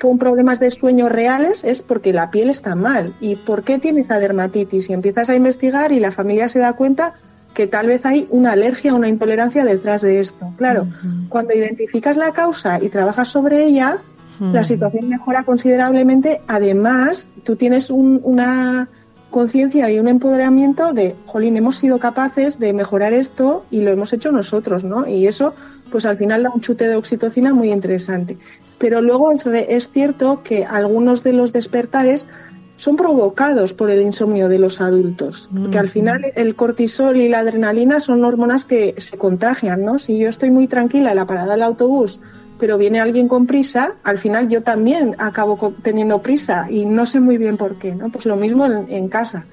con 0.00 0.18
problemas 0.18 0.60
de 0.60 0.70
sueño 0.70 1.08
reales 1.08 1.64
es 1.64 1.82
porque 1.82 2.12
la 2.12 2.30
piel 2.30 2.50
está 2.50 2.74
mal. 2.74 3.14
¿Y 3.20 3.36
por 3.36 3.62
qué 3.62 3.78
tiene 3.78 4.02
esa 4.02 4.18
dermatitis? 4.18 4.90
Y 4.90 4.92
empiezas 4.92 5.30
a 5.30 5.34
investigar 5.34 5.92
y 5.92 6.00
la 6.00 6.12
familia 6.12 6.48
se 6.48 6.58
da 6.58 6.74
cuenta 6.74 7.14
que 7.54 7.66
tal 7.66 7.86
vez 7.88 8.06
hay 8.06 8.28
una 8.30 8.52
alergia 8.52 8.92
o 8.94 8.96
una 8.96 9.08
intolerancia 9.08 9.64
detrás 9.64 10.02
de 10.02 10.20
esto. 10.20 10.52
Claro, 10.56 10.86
cuando 11.28 11.54
identificas 11.54 12.16
la 12.16 12.32
causa 12.32 12.78
y 12.80 12.88
trabajas 12.88 13.28
sobre 13.28 13.64
ella, 13.64 13.98
la 14.40 14.62
situación 14.62 15.08
mejora 15.08 15.42
considerablemente. 15.42 16.40
Además, 16.46 17.30
tú 17.42 17.56
tienes 17.56 17.90
una 17.90 18.88
conciencia 19.30 19.90
y 19.90 19.98
un 19.98 20.08
empoderamiento 20.08 20.92
de, 20.92 21.14
jolín, 21.26 21.56
hemos 21.56 21.76
sido 21.76 21.98
capaces 21.98 22.58
de 22.58 22.72
mejorar 22.72 23.12
esto 23.12 23.64
y 23.70 23.80
lo 23.80 23.90
hemos 23.90 24.12
hecho 24.12 24.32
nosotros, 24.32 24.84
¿no? 24.84 25.06
Y 25.06 25.26
eso, 25.26 25.54
pues 25.90 26.06
al 26.06 26.16
final 26.16 26.42
da 26.42 26.50
un 26.54 26.60
chute 26.60 26.88
de 26.88 26.96
oxitocina 26.96 27.52
muy 27.52 27.70
interesante. 27.70 28.38
Pero 28.78 29.00
luego 29.00 29.32
es, 29.32 29.90
cierto 29.90 30.42
que 30.42 30.64
algunos 30.64 31.22
de 31.24 31.32
los 31.32 31.52
despertares 31.52 32.28
son 32.76 32.96
provocados 32.96 33.74
por 33.74 33.90
el 33.90 34.02
insomnio 34.02 34.48
de 34.48 34.60
los 34.60 34.80
adultos, 34.80 35.50
porque 35.54 35.78
al 35.78 35.88
final 35.88 36.32
el 36.36 36.54
cortisol 36.54 37.16
y 37.16 37.28
la 37.28 37.40
adrenalina 37.40 37.98
son 37.98 38.24
hormonas 38.24 38.64
que 38.64 38.94
se 38.98 39.18
contagian, 39.18 39.84
¿no? 39.84 39.98
Si 39.98 40.16
yo 40.16 40.28
estoy 40.28 40.52
muy 40.52 40.68
tranquila 40.68 41.10
en 41.10 41.16
la 41.16 41.26
parada 41.26 41.52
del 41.52 41.64
autobús, 41.64 42.20
pero 42.58 42.76
viene 42.76 43.00
alguien 43.00 43.28
con 43.28 43.46
prisa, 43.46 43.94
al 44.02 44.18
final 44.18 44.48
yo 44.48 44.62
también 44.62 45.14
acabo 45.18 45.74
teniendo 45.82 46.20
prisa 46.20 46.66
y 46.70 46.84
no 46.84 47.06
sé 47.06 47.20
muy 47.20 47.38
bien 47.38 47.56
por 47.56 47.76
qué, 47.76 47.94
¿no? 47.94 48.10
Pues 48.10 48.26
lo 48.26 48.36
mismo 48.36 48.66
en, 48.66 49.08
casa. 49.08 49.46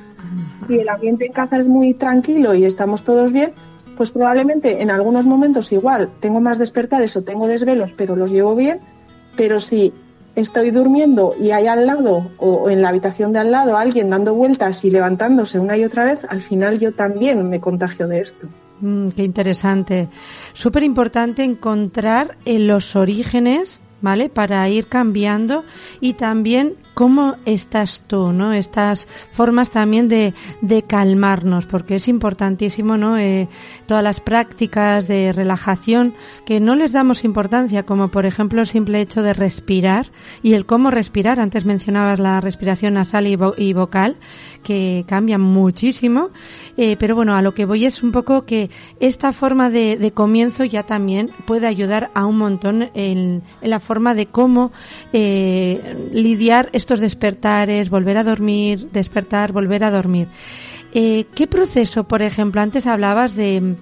Si 0.67 0.79
el 0.79 0.89
ambiente 0.89 1.25
en 1.27 1.33
casa 1.33 1.57
es 1.57 1.67
muy 1.67 1.93
tranquilo 1.93 2.55
y 2.55 2.65
estamos 2.65 3.03
todos 3.03 3.31
bien, 3.31 3.53
pues 3.95 4.11
probablemente 4.11 4.81
en 4.81 4.89
algunos 4.89 5.25
momentos 5.25 5.71
igual 5.71 6.09
tengo 6.19 6.41
más 6.41 6.57
despertares 6.57 7.15
o 7.15 7.23
tengo 7.23 7.47
desvelos, 7.47 7.91
pero 7.95 8.15
los 8.15 8.31
llevo 8.31 8.55
bien, 8.55 8.79
pero 9.37 9.59
si 9.59 9.93
estoy 10.35 10.71
durmiendo 10.71 11.33
y 11.39 11.51
hay 11.51 11.67
al 11.67 11.85
lado 11.85 12.31
o 12.37 12.69
en 12.69 12.81
la 12.81 12.89
habitación 12.89 13.31
de 13.31 13.39
al 13.39 13.51
lado 13.51 13.77
alguien 13.77 14.09
dando 14.09 14.33
vueltas 14.33 14.83
y 14.83 14.89
levantándose 14.89 15.59
una 15.59 15.77
y 15.77 15.85
otra 15.85 16.05
vez, 16.05 16.25
al 16.27 16.41
final 16.41 16.79
yo 16.79 16.93
también 16.93 17.47
me 17.49 17.59
contagio 17.59 18.07
de 18.07 18.21
esto. 18.21 18.47
Mm, 18.81 19.09
qué 19.09 19.23
interesante. 19.23 20.09
Súper 20.53 20.83
importante 20.83 21.43
encontrar 21.43 22.37
en 22.45 22.67
los 22.67 22.95
orígenes, 22.95 23.79
¿vale? 24.01 24.29
Para 24.29 24.67
ir 24.69 24.87
cambiando 24.87 25.63
y 26.01 26.13
también 26.13 26.75
cómo 26.95 27.35
estás 27.45 28.03
tú, 28.07 28.31
¿no? 28.31 28.53
Estas 28.53 29.07
formas 29.33 29.69
también 29.69 30.07
de, 30.07 30.33
de 30.61 30.81
calmarnos, 30.81 31.67
porque 31.67 31.97
es 31.97 32.07
importantísimo, 32.07 32.97
¿no? 32.97 33.19
Eh, 33.19 33.47
todas 33.85 34.03
las 34.03 34.19
prácticas 34.21 35.07
de 35.07 35.31
relajación 35.31 36.13
que 36.45 36.59
no 36.59 36.75
les 36.75 36.91
damos 36.91 37.23
importancia, 37.23 37.83
como 37.83 38.07
por 38.07 38.25
ejemplo 38.25 38.61
el 38.61 38.67
simple 38.67 39.01
hecho 39.01 39.21
de 39.21 39.33
respirar 39.33 40.07
y 40.41 40.53
el 40.53 40.65
cómo 40.65 40.89
respirar. 40.89 41.39
Antes 41.39 41.65
mencionabas 41.65 42.17
la 42.17 42.41
respiración 42.41 42.95
nasal 42.95 43.27
y, 43.27 43.37
y 43.57 43.73
vocal, 43.73 44.15
que 44.63 45.03
cambian 45.07 45.41
muchísimo. 45.41 46.29
Eh, 46.77 46.95
pero 46.97 47.15
bueno, 47.15 47.35
a 47.35 47.41
lo 47.41 47.53
que 47.53 47.65
voy 47.65 47.85
es 47.85 48.03
un 48.03 48.11
poco 48.11 48.45
que 48.45 48.69
esta 48.99 49.31
forma 49.33 49.69
de, 49.69 49.97
de 49.97 50.11
comienzo 50.11 50.63
ya 50.63 50.83
también 50.83 51.29
puede 51.45 51.67
ayudar 51.67 52.09
a 52.13 52.25
un 52.25 52.37
montón 52.37 52.89
en, 52.93 53.43
en 53.61 53.69
la 53.69 53.79
forma 53.79 54.13
de 54.13 54.25
cómo 54.25 54.71
eh, 55.13 56.09
lidiar 56.13 56.69
estos 56.85 56.99
despertares, 56.99 57.89
volver 57.89 58.17
a 58.17 58.23
dormir, 58.23 58.89
despertar, 58.91 59.51
volver 59.51 59.83
a 59.83 59.89
dormir. 59.89 60.27
Eh, 60.93 61.25
¿Qué 61.33 61.47
proceso, 61.47 62.03
por 62.03 62.21
ejemplo, 62.21 62.61
antes 62.61 62.85
hablabas 62.85 63.35
de 63.35 63.75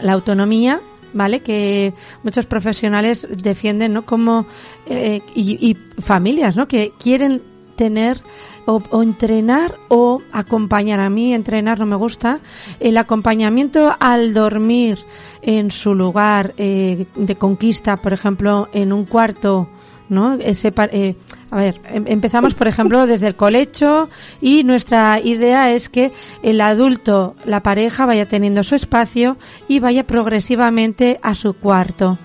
la 0.00 0.12
autonomía, 0.12 0.80
¿vale? 1.12 1.40
Que 1.40 1.94
muchos 2.22 2.46
profesionales 2.46 3.26
defienden, 3.28 3.92
¿no? 3.92 4.06
Como, 4.06 4.46
eh, 4.86 5.20
y, 5.34 5.70
y, 5.70 5.74
familias, 6.00 6.54
¿no? 6.54 6.68
Que 6.68 6.92
quieren 6.96 7.42
tener 7.74 8.22
o, 8.66 9.02
entrenar 9.02 9.74
o 9.88 10.22
acompañar. 10.30 11.00
A 11.00 11.10
mí 11.10 11.34
entrenar 11.34 11.80
no 11.80 11.86
me 11.86 11.96
gusta. 11.96 12.38
El 12.78 12.98
acompañamiento 12.98 13.96
al 13.98 14.32
dormir 14.32 14.98
en 15.42 15.70
su 15.70 15.94
lugar 15.94 16.54
eh, 16.56 17.06
de 17.16 17.34
conquista, 17.34 17.96
por 17.96 18.12
ejemplo, 18.12 18.68
en 18.72 18.92
un 18.92 19.06
cuarto, 19.06 19.68
¿no? 20.08 20.34
Eh, 20.34 21.16
a 21.50 21.56
ver, 21.56 21.80
em, 21.90 22.04
empezamos, 22.06 22.54
por 22.54 22.68
ejemplo, 22.68 23.06
desde 23.06 23.26
el 23.26 23.36
colecho 23.36 24.10
y 24.40 24.64
nuestra 24.64 25.18
idea 25.20 25.72
es 25.72 25.88
que 25.88 26.12
el 26.42 26.60
adulto, 26.60 27.34
la 27.44 27.62
pareja, 27.62 28.06
vaya 28.06 28.26
teniendo 28.26 28.62
su 28.62 28.74
espacio 28.74 29.38
y 29.66 29.80
vaya 29.80 30.06
progresivamente 30.06 31.18
a 31.22 31.34
su 31.34 31.54
cuarto. 31.54 32.18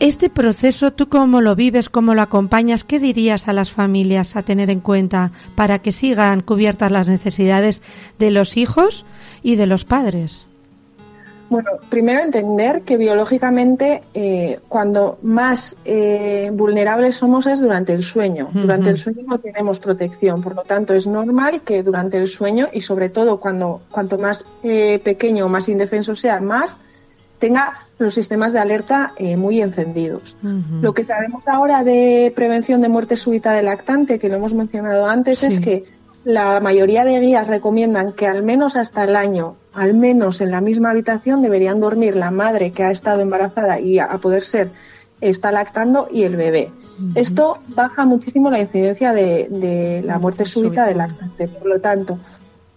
Este 0.00 0.30
proceso, 0.30 0.92
¿tú 0.92 1.08
cómo 1.08 1.40
lo 1.40 1.56
vives, 1.56 1.88
cómo 1.88 2.14
lo 2.14 2.22
acompañas? 2.22 2.84
¿Qué 2.84 3.00
dirías 3.00 3.48
a 3.48 3.52
las 3.52 3.72
familias 3.72 4.36
a 4.36 4.42
tener 4.42 4.70
en 4.70 4.80
cuenta 4.80 5.32
para 5.56 5.80
que 5.80 5.90
sigan 5.90 6.42
cubiertas 6.42 6.92
las 6.92 7.08
necesidades 7.08 7.82
de 8.18 8.30
los 8.30 8.56
hijos 8.56 9.04
y 9.42 9.56
de 9.56 9.66
los 9.66 9.84
padres? 9.84 10.47
Bueno, 11.50 11.70
primero 11.88 12.20
entender 12.20 12.82
que 12.82 12.96
biológicamente 12.96 14.02
eh, 14.12 14.60
cuando 14.68 15.18
más 15.22 15.76
eh, 15.84 16.50
vulnerables 16.52 17.16
somos 17.16 17.46
es 17.46 17.60
durante 17.60 17.94
el 17.94 18.02
sueño. 18.02 18.48
Uh 18.52 18.56
-huh. 18.56 18.62
Durante 18.62 18.90
el 18.90 18.98
sueño 18.98 19.22
no 19.26 19.38
tenemos 19.38 19.80
protección, 19.80 20.42
por 20.42 20.54
lo 20.54 20.62
tanto 20.62 20.94
es 20.94 21.06
normal 21.06 21.62
que 21.62 21.82
durante 21.82 22.18
el 22.18 22.28
sueño 22.28 22.68
y 22.72 22.80
sobre 22.82 23.08
todo 23.08 23.40
cuando 23.40 23.80
cuanto 23.90 24.18
más 24.18 24.44
eh, 24.62 25.00
pequeño 25.02 25.46
o 25.46 25.48
más 25.48 25.68
indefenso 25.68 26.14
sea, 26.14 26.40
más 26.40 26.80
tenga 27.38 27.72
los 27.98 28.14
sistemas 28.14 28.52
de 28.52 28.58
alerta 28.58 29.12
eh, 29.16 29.36
muy 29.36 29.62
encendidos. 29.62 30.36
Uh 30.42 30.46
-huh. 30.46 30.80
Lo 30.82 30.92
que 30.92 31.04
sabemos 31.04 31.46
ahora 31.46 31.82
de 31.82 32.32
prevención 32.34 32.80
de 32.80 32.88
muerte 32.88 33.16
súbita 33.16 33.52
del 33.52 33.66
lactante, 33.66 34.18
que 34.18 34.28
lo 34.28 34.36
hemos 34.36 34.54
mencionado 34.54 35.06
antes, 35.06 35.38
sí. 35.38 35.46
es 35.46 35.60
que 35.60 35.84
la 36.24 36.60
mayoría 36.60 37.04
de 37.04 37.20
guías 37.20 37.46
recomiendan 37.46 38.12
que 38.12 38.26
al 38.26 38.42
menos 38.42 38.76
hasta 38.76 39.04
el 39.04 39.16
año, 39.16 39.56
al 39.72 39.94
menos 39.94 40.40
en 40.40 40.50
la 40.50 40.60
misma 40.60 40.90
habitación, 40.90 41.42
deberían 41.42 41.80
dormir 41.80 42.16
la 42.16 42.30
madre 42.30 42.72
que 42.72 42.84
ha 42.84 42.90
estado 42.90 43.20
embarazada 43.20 43.80
y 43.80 43.98
a, 43.98 44.04
a 44.04 44.18
poder 44.18 44.42
ser 44.42 44.70
está 45.20 45.50
lactando 45.50 46.06
y 46.10 46.22
el 46.22 46.36
bebé. 46.36 46.70
Uh 46.70 47.02
-huh. 47.02 47.12
Esto 47.16 47.58
baja 47.68 48.04
muchísimo 48.04 48.50
la 48.50 48.60
incidencia 48.60 49.12
de, 49.12 49.48
de 49.50 50.02
la 50.04 50.18
muerte 50.18 50.44
súbita 50.44 50.86
del 50.86 50.98
lactante. 50.98 51.48
Por 51.48 51.66
lo 51.66 51.80
tanto, 51.80 52.18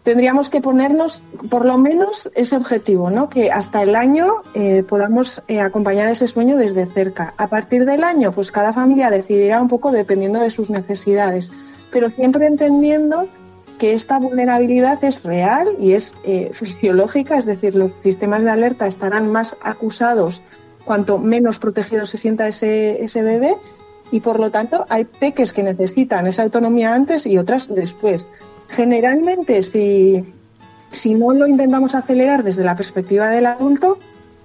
tendríamos 0.04 0.50
que 0.50 0.62
ponernos 0.62 1.24
por 1.50 1.66
lo 1.66 1.78
menos 1.78 2.32
ese 2.34 2.56
objetivo, 2.56 3.12
¿no? 3.12 3.30
Que 3.30 3.52
hasta 3.52 3.84
el 3.84 3.96
año 3.96 4.42
eh, 4.56 4.84
podamos 4.88 5.44
eh, 5.48 5.60
acompañar 5.60 6.10
ese 6.10 6.28
sueño 6.28 6.58
desde 6.58 6.88
cerca. 6.88 7.34
A 7.38 7.48
partir 7.48 7.86
del 7.86 8.04
año, 8.04 8.32
pues 8.32 8.52
cada 8.52 8.74
familia 8.74 9.12
decidirá 9.12 9.62
un 9.62 9.68
poco 9.68 9.92
dependiendo 9.92 10.40
de 10.40 10.50
sus 10.50 10.70
necesidades, 10.70 11.52
pero 11.92 12.10
siempre 12.10 12.48
entendiendo 12.48 13.28
que 13.78 13.94
esta 13.94 14.20
vulnerabilidad 14.20 15.04
es 15.04 15.24
real 15.24 15.70
y 15.80 15.94
es 15.94 16.16
eh, 16.24 16.52
fisiológica, 16.54 17.38
es 17.38 17.46
decir, 17.46 17.76
los 17.76 17.92
sistemas 18.04 18.44
de 18.44 18.52
alerta 18.52 18.88
estarán 18.88 19.32
más 19.32 19.58
acusados 19.62 20.42
cuanto 20.84 21.18
menos 21.18 21.60
protegido 21.60 22.06
se 22.06 22.18
sienta 22.18 22.48
ese, 22.48 23.08
bebé 23.16 23.56
y 24.12 24.20
por 24.20 24.40
lo 24.40 24.52
tanto 24.52 24.86
hay 24.90 25.06
peques 25.06 25.54
que 25.54 25.64
necesitan 25.64 26.28
esa 26.28 26.44
autonomía 26.44 26.94
antes 26.94 27.26
y 27.26 27.38
otras 27.38 27.74
después. 27.74 28.28
Generalmente, 28.70 29.62
si, 29.62 30.26
si 30.92 31.14
no 31.14 31.34
lo 31.34 31.48
intentamos 31.48 31.96
acelerar 31.96 32.44
desde 32.44 32.64
la 32.64 32.76
perspectiva 32.76 33.30
del 33.30 33.46
adulto, 33.46 34.00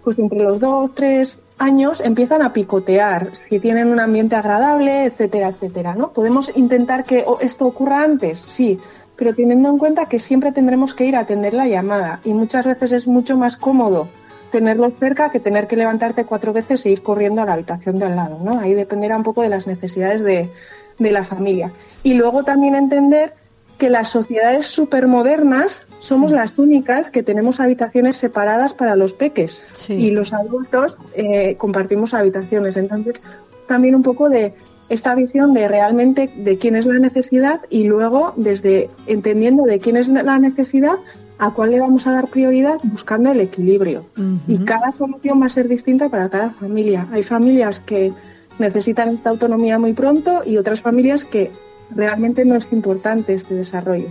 pues 0.05 0.18
entre 0.18 0.40
los 0.40 0.61
dos 0.61 0.90
tres 0.94 1.40
años 1.59 2.00
empiezan 2.00 2.42
a 2.42 2.52
picotear, 2.52 3.34
si 3.34 3.59
tienen 3.59 3.88
un 3.88 4.00
ambiente 4.00 4.36
agradable, 4.36 5.04
etcétera, 5.04 5.48
etcétera, 5.48 5.94
¿no? 5.94 6.11
Podemos 6.11 6.57
intentar 6.57 7.04
que 7.04 7.24
esto 7.40 7.66
ocurra 7.66 8.02
antes, 8.02 8.38
sí, 8.38 8.78
pero 9.16 9.34
teniendo 9.34 9.70
en 9.70 9.78
cuenta 9.78 10.07
que 10.07 10.18
siempre 10.18 10.52
tendremos 10.52 10.94
que 10.94 11.07
ir 11.07 11.16
a 11.16 11.20
atender 11.20 11.54
la 11.54 11.66
llamada 11.66 12.20
y 12.24 12.34
muchas 12.34 12.66
veces 12.66 12.92
es 12.92 13.07
mucho 13.07 13.36
más 13.36 13.57
cómodo 13.57 14.09
tenerlo 14.50 14.90
cerca 14.90 15.30
que 15.30 15.40
tener 15.40 15.66
que 15.66 15.76
levantarte 15.76 16.24
cuatro 16.24 16.52
veces 16.52 16.84
e 16.86 16.90
ir 16.90 17.02
corriendo 17.02 17.42
a 17.42 17.46
la 17.46 17.54
habitación 17.54 17.98
de 17.98 18.07
al 18.07 18.16
lado, 18.16 18.38
¿no? 18.42 18.61
Ahí 18.61 18.74
dependerá 18.74 19.16
un 19.16 19.22
poco 19.22 19.42
de 19.42 19.48
las 19.48 19.66
necesidades 19.66 20.22
de, 20.22 20.50
de 20.98 21.11
la 21.11 21.24
familia. 21.24 21.72
Y 22.02 22.14
luego 22.14 22.44
también 22.44 22.74
entender 22.74 23.34
que 23.78 23.90
las 23.90 24.08
sociedades 24.08 24.66
supermodernas 24.66 25.86
somos 25.98 26.30
sí. 26.30 26.36
las 26.36 26.58
únicas 26.58 27.10
que 27.10 27.22
tenemos 27.22 27.60
habitaciones 27.60 28.16
separadas 28.16 28.74
para 28.74 28.96
los 28.96 29.12
peques 29.12 29.66
sí. 29.72 29.94
y 29.94 30.10
los 30.10 30.32
adultos 30.32 30.94
eh, 31.14 31.56
compartimos 31.56 32.14
habitaciones. 32.14 32.76
Entonces, 32.76 33.20
también 33.66 33.94
un 33.94 34.02
poco 34.02 34.28
de 34.28 34.54
esta 34.88 35.14
visión 35.14 35.52
de 35.52 35.68
realmente 35.68 36.30
de 36.36 36.58
quién 36.58 36.76
es 36.76 36.86
la 36.86 36.98
necesidad 36.98 37.60
y 37.70 37.84
luego 37.84 38.32
desde 38.36 38.88
entendiendo 39.06 39.64
de 39.64 39.80
quién 39.80 39.96
es 39.96 40.08
la 40.08 40.38
necesidad 40.38 40.96
a 41.38 41.50
cuál 41.50 41.72
le 41.72 41.80
vamos 41.80 42.06
a 42.06 42.12
dar 42.12 42.28
prioridad 42.28 42.78
buscando 42.82 43.30
el 43.30 43.40
equilibrio. 43.40 44.06
Uh 44.16 44.20
-huh. 44.20 44.38
Y 44.48 44.58
cada 44.64 44.92
solución 44.92 45.42
va 45.42 45.46
a 45.46 45.50
ser 45.50 45.68
distinta 45.68 46.08
para 46.08 46.28
cada 46.28 46.50
familia. 46.50 47.08
Hay 47.12 47.24
familias 47.24 47.80
que 47.80 48.12
necesitan 48.58 49.16
esta 49.16 49.30
autonomía 49.30 49.78
muy 49.78 49.92
pronto 49.92 50.42
y 50.46 50.56
otras 50.56 50.80
familias 50.80 51.24
que 51.24 51.50
realmente 51.95 52.45
no 52.45 52.57
es 52.57 52.66
importante 52.72 53.34
este 53.34 53.55
desarrollo. 53.55 54.09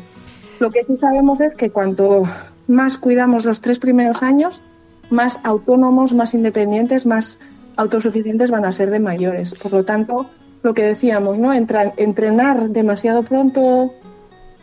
Lo 0.60 0.72
que 0.72 0.84
sí 0.84 0.98
sabemos 0.98 1.42
es 1.42 1.54
que 1.56 1.70
cuanto 1.70 2.24
más 2.68 2.98
cuidamos 2.98 3.46
los 3.46 3.62
tres 3.62 3.80
primeros 3.80 4.24
años, 4.24 4.62
más 5.10 5.40
autónomos, 5.44 6.14
más 6.14 6.34
independientes, 6.34 7.06
más 7.06 7.40
autosuficientes 7.76 8.52
van 8.52 8.66
a 8.66 8.72
ser 8.72 8.90
de 8.90 9.00
mayores. 9.00 9.54
Por 9.56 9.74
lo 9.74 9.84
tanto, 9.84 10.28
lo 10.64 10.74
que 10.74 10.84
decíamos, 10.84 11.38
¿no? 11.38 11.54
Entrenar 11.54 12.70
demasiado 12.70 13.24
pronto 13.24 13.94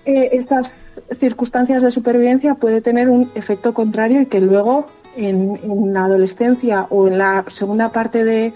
eh, 0.05 0.31
estas 0.33 0.73
circunstancias 1.21 1.83
de 1.83 1.91
supervivencia 1.91 2.55
puede 2.55 2.81
tener 2.81 3.09
un 3.09 3.31
efecto 3.35 3.73
contrario 3.73 4.21
y 4.23 4.27
que 4.27 4.41
luego 4.41 4.87
en, 5.17 5.59
en 5.63 5.93
la 5.93 6.07
adolescencia 6.07 6.87
o 6.91 7.07
en 7.07 7.19
la 7.19 7.45
segunda 7.49 7.91
parte 7.91 8.25
de, 8.25 8.53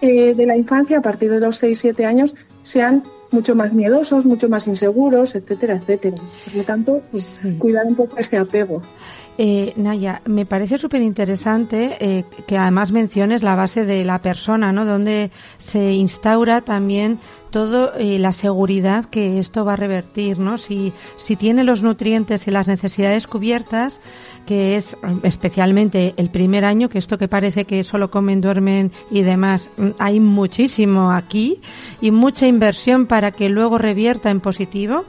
eh, 0.00 0.34
de 0.34 0.46
la 0.46 0.56
infancia, 0.56 0.98
a 0.98 1.02
partir 1.02 1.30
de 1.30 1.40
los 1.40 1.62
6-7 1.62 2.04
años, 2.04 2.34
sean 2.62 3.02
mucho 3.34 3.54
más 3.54 3.72
miedosos, 3.72 4.24
mucho 4.24 4.48
más 4.48 4.66
inseguros, 4.66 5.34
etcétera, 5.34 5.76
etcétera. 5.76 6.16
Por 6.44 6.54
lo 6.54 6.62
tanto, 6.62 7.02
pues, 7.10 7.38
sí. 7.42 7.56
cuidar 7.58 7.84
un 7.86 7.96
poco 7.96 8.16
ese 8.16 8.38
apego. 8.38 8.80
Eh, 9.36 9.72
Naya, 9.76 10.22
me 10.26 10.46
parece 10.46 10.78
súper 10.78 11.02
interesante 11.02 11.96
eh, 11.98 12.24
que 12.46 12.56
además 12.56 12.92
menciones 12.92 13.42
la 13.42 13.56
base 13.56 13.84
de 13.84 14.04
la 14.04 14.20
persona, 14.20 14.72
¿no? 14.72 14.84
Donde 14.84 15.32
se 15.58 15.92
instaura 15.92 16.60
también 16.60 17.18
todo 17.54 17.94
eh, 17.94 18.18
la 18.18 18.32
seguridad 18.32 19.04
que 19.04 19.38
esto 19.38 19.64
va 19.64 19.74
a 19.74 19.76
revertir, 19.76 20.40
¿no? 20.40 20.58
Si, 20.58 20.92
si 21.18 21.36
tiene 21.36 21.62
los 21.62 21.84
nutrientes 21.84 22.48
y 22.48 22.50
las 22.50 22.66
necesidades 22.66 23.28
cubiertas, 23.28 24.00
que 24.44 24.74
es 24.74 24.96
especialmente 25.22 26.14
el 26.16 26.30
primer 26.30 26.64
año, 26.64 26.88
que 26.88 26.98
esto 26.98 27.16
que 27.16 27.28
parece 27.28 27.64
que 27.64 27.84
solo 27.84 28.10
comen, 28.10 28.40
duermen 28.40 28.90
y 29.08 29.22
demás, 29.22 29.70
hay 30.00 30.18
muchísimo 30.18 31.12
aquí 31.12 31.60
y 32.00 32.10
mucha 32.10 32.48
inversión 32.48 33.06
para 33.06 33.30
que 33.30 33.48
luego 33.48 33.78
revierta 33.78 34.30
en 34.30 34.40
positivo 34.40 35.04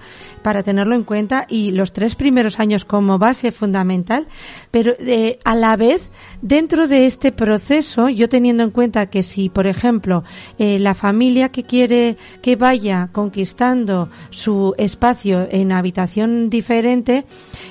para 0.45 0.61
tenerlo 0.61 0.93
en 0.93 1.01
cuenta 1.01 1.47
y 1.49 1.71
los 1.71 1.91
tres 1.91 2.13
primeros 2.13 2.59
años 2.59 2.85
como 2.85 3.17
base 3.17 3.51
fundamental, 3.51 4.27
pero 4.69 4.93
eh, 4.99 5.39
a 5.43 5.55
la 5.55 5.75
vez 5.75 6.11
dentro 6.43 6.87
de 6.87 7.07
este 7.07 7.31
proceso, 7.31 8.09
yo 8.09 8.29
teniendo 8.29 8.61
en 8.61 8.69
cuenta 8.69 9.07
que 9.07 9.23
si, 9.23 9.49
por 9.49 9.65
ejemplo, 9.65 10.23
eh, 10.59 10.77
la 10.77 10.93
familia 10.93 11.49
que 11.49 11.63
quiere 11.63 12.17
que 12.43 12.55
vaya 12.57 13.09
conquistando 13.11 14.09
su 14.29 14.75
espacio 14.77 15.47
en 15.49 15.71
habitación 15.71 16.51
diferente, 16.51 17.25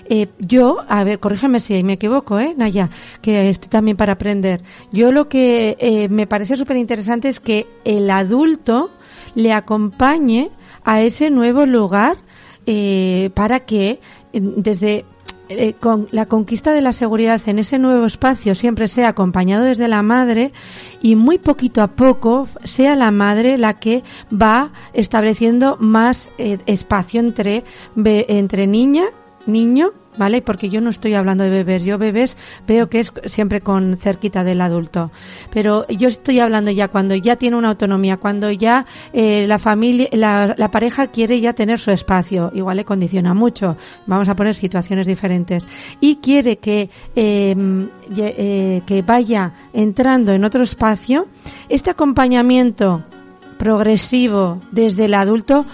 eh, 0.06 0.26
yo, 0.40 0.78
a 0.88 1.04
ver, 1.04 1.20
corríjame 1.20 1.60
si 1.60 1.80
me 1.84 1.92
equivoco, 1.92 2.40
¿eh, 2.40 2.54
Naya? 2.56 2.90
Que 3.22 3.50
estoy 3.50 3.70
también 3.70 3.96
para 3.96 4.14
aprender. 4.14 4.62
Yo 4.90 5.12
lo 5.12 5.28
que 5.28 5.76
eh, 5.78 6.08
me 6.08 6.26
parece 6.26 6.56
súper 6.56 6.76
interesante 6.76 7.28
es 7.28 7.38
que 7.38 7.68
el 7.84 8.10
adulto 8.10 8.90
le 9.36 9.52
acompañe 9.52 10.50
a 10.82 11.02
ese 11.02 11.30
nuevo 11.30 11.66
lugar 11.66 12.18
eh, 12.66 13.30
para 13.34 13.60
que 13.60 14.00
desde 14.32 15.04
eh, 15.50 15.74
con 15.74 16.08
la 16.10 16.24
conquista 16.24 16.72
de 16.72 16.80
la 16.80 16.94
seguridad 16.94 17.38
en 17.46 17.58
ese 17.58 17.78
nuevo 17.78 18.06
espacio 18.06 18.54
siempre 18.54 18.88
sea 18.88 19.08
acompañado 19.08 19.64
desde 19.64 19.88
la 19.88 20.02
madre 20.02 20.52
y 21.02 21.16
muy 21.16 21.36
poquito 21.36 21.82
a 21.82 21.88
poco 21.88 22.48
sea 22.64 22.96
la 22.96 23.10
madre 23.10 23.58
la 23.58 23.74
que 23.74 24.02
va 24.32 24.70
estableciendo 24.94 25.76
más 25.78 26.30
eh, 26.38 26.56
espacio 26.64 27.20
entre 27.20 27.62
entre 27.94 28.66
niña 28.66 29.04
niño 29.44 29.92
¿vale? 30.16 30.42
Porque 30.42 30.68
yo 30.68 30.80
no 30.80 30.90
estoy 30.90 31.14
hablando 31.14 31.44
de 31.44 31.50
bebés, 31.50 31.82
yo 31.82 31.98
bebés 31.98 32.36
veo 32.66 32.88
que 32.88 33.00
es 33.00 33.12
siempre 33.26 33.60
con 33.60 33.96
cerquita 33.96 34.44
del 34.44 34.60
adulto, 34.60 35.10
pero 35.52 35.86
yo 35.88 36.08
estoy 36.08 36.40
hablando 36.40 36.70
ya 36.70 36.88
cuando 36.88 37.14
ya 37.14 37.36
tiene 37.36 37.56
una 37.56 37.68
autonomía, 37.68 38.16
cuando 38.16 38.50
ya 38.50 38.86
eh, 39.12 39.46
la 39.46 39.58
familia, 39.58 40.08
la, 40.12 40.70
pareja 40.70 41.08
quiere 41.08 41.40
ya 41.40 41.52
tener 41.52 41.78
su 41.78 41.90
espacio, 41.90 42.50
igual 42.54 42.76
le 42.78 42.84
condiciona 42.84 43.34
mucho, 43.34 43.76
vamos 44.06 44.28
a 44.28 44.36
poner 44.36 44.54
situaciones 44.54 45.06
diferentes, 45.06 45.66
y 46.00 46.16
quiere 46.16 46.58
que, 46.58 46.90
eh, 47.14 47.56
eh, 48.16 48.82
que 48.86 49.02
vaya 49.02 49.52
entrando 49.72 50.32
en 50.32 50.44
otro 50.44 50.62
espacio, 50.62 51.28
este 51.68 51.90
acompañamiento 51.90 53.04
progresivo 53.54 54.60
desde 54.72 55.06
el 55.06 55.14
adulto 55.14 55.66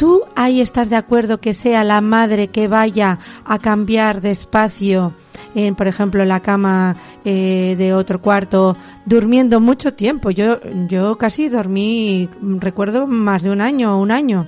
¿Tú 0.00 0.22
ahí 0.34 0.62
estás 0.62 0.88
de 0.88 0.96
acuerdo 0.96 1.42
que 1.42 1.52
sea 1.52 1.84
la 1.84 2.00
madre 2.00 2.48
que 2.48 2.68
vaya 2.68 3.18
a 3.44 3.58
cambiar 3.58 4.22
de 4.22 4.30
espacio, 4.30 5.12
en, 5.54 5.74
por 5.74 5.88
ejemplo, 5.88 6.24
la 6.24 6.40
cama 6.40 6.96
eh, 7.22 7.74
de 7.76 7.92
otro 7.92 8.22
cuarto, 8.22 8.78
durmiendo 9.04 9.60
mucho 9.60 9.92
tiempo? 9.92 10.30
Yo, 10.30 10.58
yo 10.88 11.18
casi 11.18 11.50
dormí, 11.50 12.30
recuerdo, 12.40 13.06
más 13.06 13.42
de 13.42 13.50
un 13.50 13.60
año 13.60 13.94
o 13.94 14.00
un 14.00 14.10
año. 14.10 14.46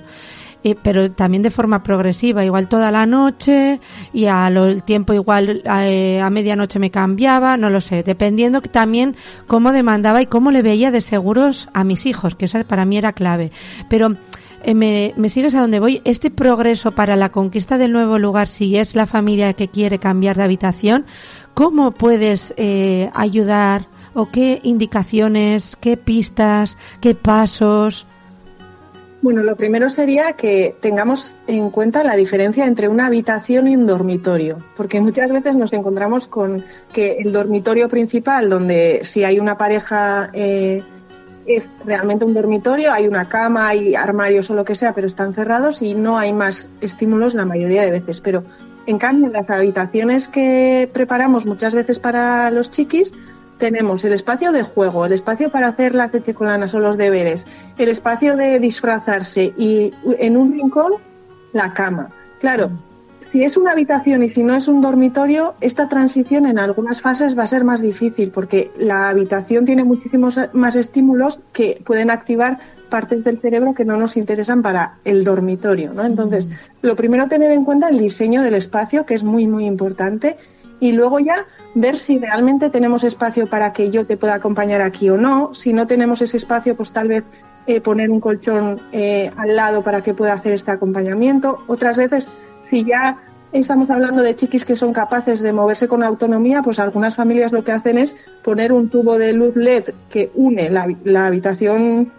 Eh, 0.63 0.75
pero 0.81 1.11
también 1.11 1.43
de 1.43 1.51
forma 1.51 1.83
progresiva, 1.83 2.43
igual 2.43 2.67
toda 2.67 2.89
la 2.89 3.05
noche 3.05 3.79
y 4.11 4.25
al 4.25 4.81
tiempo 4.81 5.13
igual 5.13 5.61
eh, 5.65 6.19
a 6.19 6.31
medianoche 6.31 6.79
me 6.79 6.89
cambiaba, 6.89 7.57
no 7.57 7.69
lo 7.69 7.79
sé, 7.79 8.01
dependiendo 8.01 8.59
también 8.61 9.15
cómo 9.45 9.71
demandaba 9.71 10.21
y 10.21 10.25
cómo 10.25 10.51
le 10.51 10.63
veía 10.63 10.89
de 10.89 11.01
seguros 11.01 11.69
a 11.73 11.83
mis 11.83 12.07
hijos, 12.07 12.33
que 12.33 12.45
eso 12.45 12.63
para 12.63 12.85
mí 12.85 12.97
era 12.97 13.11
clave. 13.11 13.51
Pero 13.89 14.15
eh, 14.63 14.73
me, 14.73 15.29
sigues 15.29 15.55
a 15.55 15.61
donde 15.61 15.79
voy, 15.79 16.01
este 16.05 16.31
progreso 16.31 16.91
para 16.91 17.15
la 17.15 17.29
conquista 17.29 17.77
del 17.77 17.91
nuevo 17.91 18.17
lugar, 18.17 18.47
si 18.47 18.77
es 18.77 18.95
la 18.95 19.05
familia 19.05 19.53
que 19.53 19.67
quiere 19.67 19.99
cambiar 19.99 20.37
de 20.37 20.43
habitación, 20.43 21.05
¿cómo 21.53 21.91
puedes 21.91 22.53
eh, 22.57 23.09
ayudar 23.13 23.87
o 24.13 24.29
qué 24.29 24.59
indicaciones, 24.63 25.75
qué 25.75 25.97
pistas, 25.97 26.77
qué 27.01 27.13
pasos? 27.13 28.05
Bueno, 29.21 29.41
lo 29.41 29.55
primero 29.55 29.89
sería 29.89 30.33
que 30.33 30.75
tengamos 30.81 31.37
en 31.47 31.69
cuenta 31.69 32.03
la 32.03 32.17
diferencia 32.17 32.65
entre 32.65 32.89
una 32.89 33.05
habitación 33.05 33.69
y 33.69 33.75
un 33.77 33.85
dormitorio, 33.85 34.57
porque 34.75 34.99
muchas 34.99 35.31
veces 35.31 35.55
nos 35.55 35.71
encontramos 35.71 36.27
con 36.27 36.61
que 36.91 37.13
el 37.19 37.31
dormitorio 37.31 37.87
principal, 37.87 38.49
donde 38.49 38.99
si 39.03 39.23
hay 39.23 39.39
una 39.39 39.57
pareja 39.57 40.29
eh, 40.33 40.83
es 41.45 41.67
realmente 41.85 42.25
un 42.25 42.33
dormitorio, 42.33 42.91
hay 42.91 43.07
una 43.07 43.27
cama, 43.27 43.67
hay 43.67 43.95
armarios 43.95 44.49
o 44.49 44.55
lo 44.55 44.65
que 44.65 44.75
sea, 44.75 44.93
pero 44.93 45.07
están 45.07 45.33
cerrados 45.33 45.81
y 45.81 45.93
no 45.93 46.17
hay 46.17 46.33
más 46.33 46.69
estímulos 46.81 47.33
la 47.33 47.45
mayoría 47.45 47.83
de 47.83 47.91
veces. 47.91 48.21
Pero 48.21 48.43
en 48.85 48.97
cambio, 48.97 49.27
en 49.27 49.33
las 49.33 49.49
habitaciones 49.49 50.29
que 50.29 50.89
preparamos 50.93 51.45
muchas 51.45 51.73
veces 51.75 51.99
para 51.99 52.49
los 52.51 52.69
chiquis, 52.69 53.13
tenemos 53.57 54.03
el 54.03 54.13
espacio 54.13 54.51
de 54.51 54.63
juego, 54.63 55.05
el 55.05 55.13
espacio 55.13 55.49
para 55.49 55.69
hacer 55.69 55.95
las 55.95 56.11
teticolanas 56.11 56.73
o 56.73 56.79
los 56.79 56.97
deberes, 56.97 57.47
el 57.77 57.89
espacio 57.89 58.35
de 58.35 58.59
disfrazarse 58.59 59.53
y 59.57 59.93
en 60.19 60.37
un 60.37 60.53
rincón 60.53 60.93
la 61.53 61.73
cama. 61.73 62.09
Claro, 62.41 62.71
si 63.33 63.43
es 63.43 63.57
una 63.57 63.71
habitación 63.71 64.21
y 64.21 64.29
si 64.29 64.43
no 64.43 64.55
es 64.55 64.67
un 64.67 64.79
dormitorio, 64.79 65.55
esta 65.59 65.89
transición 65.89 66.45
en 66.45 66.59
algunas 66.59 67.01
fases 67.01 67.35
va 67.35 67.41
a 67.41 67.47
ser 67.47 67.63
más 67.63 67.81
difícil 67.81 68.29
porque 68.29 68.71
la 68.77 69.09
habitación 69.09 69.65
tiene 69.65 69.83
muchísimos 69.83 70.39
más 70.53 70.75
estímulos 70.75 71.41
que 71.51 71.81
pueden 71.83 72.11
activar 72.11 72.59
partes 72.89 73.23
del 73.23 73.39
cerebro 73.39 73.73
que 73.73 73.85
no 73.85 73.97
nos 73.97 74.17
interesan 74.17 74.61
para 74.61 74.99
el 75.03 75.23
dormitorio. 75.23 75.93
¿no? 75.93 76.05
Entonces, 76.05 76.47
lo 76.83 76.95
primero 76.95 77.27
tener 77.27 77.49
en 77.49 77.65
cuenta 77.65 77.89
el 77.89 77.97
diseño 77.97 78.43
del 78.43 78.53
espacio, 78.53 79.07
que 79.07 79.15
es 79.15 79.23
muy, 79.23 79.47
muy 79.47 79.65
importante, 79.65 80.37
y 80.79 80.91
luego 80.91 81.17
ya 81.17 81.47
ver 81.73 81.95
si 81.95 82.19
realmente 82.19 82.69
tenemos 82.69 83.03
espacio 83.03 83.47
para 83.47 83.73
que 83.73 83.89
yo 83.89 84.05
te 84.05 84.15
pueda 84.15 84.35
acompañar 84.35 84.81
aquí 84.81 85.09
o 85.09 85.17
no. 85.17 85.55
Si 85.55 85.73
no 85.73 85.87
tenemos 85.87 86.21
ese 86.21 86.37
espacio, 86.37 86.75
pues 86.75 86.91
tal 86.91 87.07
vez 87.07 87.23
eh, 87.65 87.81
poner 87.81 88.11
un 88.11 88.19
colchón 88.19 88.79
eh, 88.91 89.31
al 89.37 89.55
lado 89.55 89.81
para 89.81 90.03
que 90.03 90.13
pueda 90.13 90.33
hacer 90.33 90.53
este 90.53 90.69
acompañamiento. 90.69 91.63
Otras 91.65 91.97
veces 91.97 92.29
si 92.73 92.83
ya 92.85 93.17
estamos 93.51 93.87
hablando 93.91 94.23
de 94.23 94.33
chiquis 94.33 94.65
que 94.65 94.75
son 94.75 94.93
capaces 94.93 95.41
de 95.41 95.53
moverse 95.53 95.87
con 95.87 96.01
autonomía, 96.01 96.63
pues 96.63 96.79
algunas 96.79 97.15
familias 97.15 97.51
lo 97.51 97.63
que 97.63 97.71
hacen 97.71 97.99
es 97.99 98.17
poner 98.43 98.73
un 98.73 98.89
tubo 98.89 99.19
de 99.19 99.31
luz 99.31 99.55
LED 99.55 99.93
que 100.09 100.31
une 100.33 100.71
la, 100.71 101.27
habitación 101.27 102.11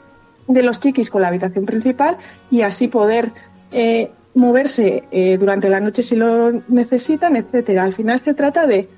de 0.46 0.62
los 0.62 0.78
chiquis 0.78 1.10
con 1.10 1.22
la 1.22 1.28
habitación 1.28 1.66
principal 1.66 2.18
y 2.52 2.60
así 2.60 2.86
poder 2.86 3.32
eh, 3.72 4.12
moverse 4.36 5.02
eh, 5.10 5.36
durante 5.38 5.68
la 5.68 5.80
noche 5.80 6.04
si 6.04 6.14
lo 6.14 6.52
necesitan, 6.68 7.34
etcétera. 7.34 7.82
Al 7.82 7.94
final 7.94 8.20
se 8.20 8.32
trata 8.32 8.68
de, 8.68 8.88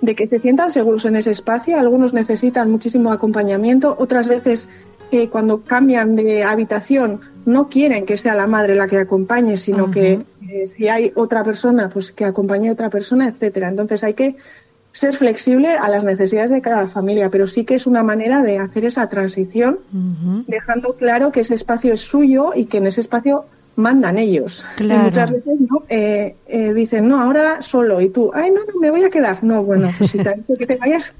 de 0.00 0.14
que 0.16 0.26
se 0.26 0.40
sientan 0.40 0.72
seguros 0.72 1.04
en 1.04 1.14
ese 1.14 1.30
espacio. 1.30 1.78
Algunos 1.78 2.12
necesitan 2.12 2.72
muchísimo 2.72 3.12
acompañamiento, 3.12 3.94
otras 4.00 4.26
veces 4.26 4.68
que 5.14 5.30
cuando 5.30 5.62
cambian 5.62 6.16
de 6.16 6.42
habitación 6.42 7.20
no 7.46 7.68
quieren 7.68 8.04
que 8.04 8.16
sea 8.16 8.34
la 8.34 8.48
madre 8.48 8.74
la 8.74 8.88
que 8.88 8.98
acompañe, 8.98 9.56
sino 9.56 9.88
que 9.88 10.24
eh, 10.50 10.68
si 10.76 10.88
hay 10.88 11.12
otra 11.14 11.44
persona, 11.44 11.88
pues 11.88 12.10
que 12.10 12.24
acompañe 12.24 12.68
a 12.68 12.72
otra 12.72 12.90
persona, 12.90 13.28
etcétera. 13.28 13.68
Entonces 13.68 14.02
hay 14.02 14.14
que 14.14 14.34
ser 14.90 15.14
flexible 15.14 15.68
a 15.68 15.88
las 15.88 16.02
necesidades 16.02 16.50
de 16.50 16.60
cada 16.60 16.88
familia, 16.88 17.30
pero 17.30 17.46
sí 17.46 17.64
que 17.64 17.76
es 17.76 17.86
una 17.86 18.02
manera 18.02 18.42
de 18.42 18.58
hacer 18.58 18.86
esa 18.86 19.08
transición, 19.08 19.78
dejando 20.48 20.94
claro 20.94 21.30
que 21.30 21.42
ese 21.42 21.54
espacio 21.54 21.92
es 21.92 22.00
suyo 22.00 22.50
y 22.52 22.64
que 22.64 22.78
en 22.78 22.88
ese 22.88 23.00
espacio 23.00 23.44
mandan 23.76 24.18
ellos. 24.18 24.64
muchas 24.78 25.30
veces 25.30 25.54
¿no? 25.68 25.82
Eh, 25.88 26.36
eh, 26.46 26.72
dicen, 26.72 27.08
no, 27.08 27.20
ahora 27.20 27.62
solo, 27.62 28.00
y 28.00 28.08
tú, 28.08 28.30
ay, 28.34 28.50
no, 28.50 28.60
no, 28.60 28.80
me 28.80 28.90
voy 28.90 29.04
a 29.04 29.10
quedar. 29.10 29.42
No, 29.42 29.62
bueno, 29.62 29.90
pues 29.96 30.10
si 30.10 30.18
te 30.18 30.34
que 30.58 30.66
te 30.66 30.76
vayas, 30.76 31.14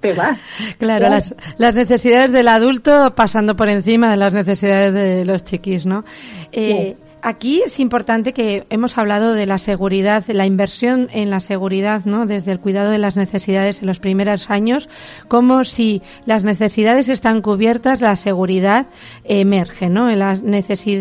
te 0.00 0.12
vas. 0.12 0.38
Claro, 0.78 1.08
las, 1.08 1.34
las, 1.58 1.74
necesidades 1.74 2.32
del 2.32 2.48
adulto 2.48 3.14
pasando 3.14 3.56
por 3.56 3.68
encima 3.68 4.10
de 4.10 4.16
las 4.16 4.32
necesidades 4.32 4.92
de 4.92 5.24
los 5.24 5.44
chiquis, 5.44 5.86
¿no? 5.86 6.04
Eh, 6.52 6.96
aquí 7.24 7.62
es 7.64 7.80
importante 7.80 8.34
que 8.34 8.66
hemos 8.68 8.98
hablado 8.98 9.32
de 9.32 9.46
la 9.46 9.58
seguridad, 9.58 10.24
de 10.24 10.34
la 10.34 10.46
inversión 10.46 11.08
en 11.12 11.30
la 11.30 11.40
seguridad, 11.40 12.04
¿no? 12.04 12.26
Desde 12.26 12.52
el 12.52 12.60
cuidado 12.60 12.90
de 12.90 12.98
las 12.98 13.16
necesidades 13.16 13.80
en 13.80 13.86
los 13.86 13.98
primeros 13.98 14.50
años, 14.50 14.88
como 15.26 15.64
si 15.64 16.02
las 16.26 16.44
necesidades 16.44 17.08
están 17.08 17.40
cubiertas, 17.40 18.02
la 18.02 18.16
seguridad 18.16 18.86
emerge, 19.24 19.88
¿no? 19.88 20.10
La, 20.14 20.38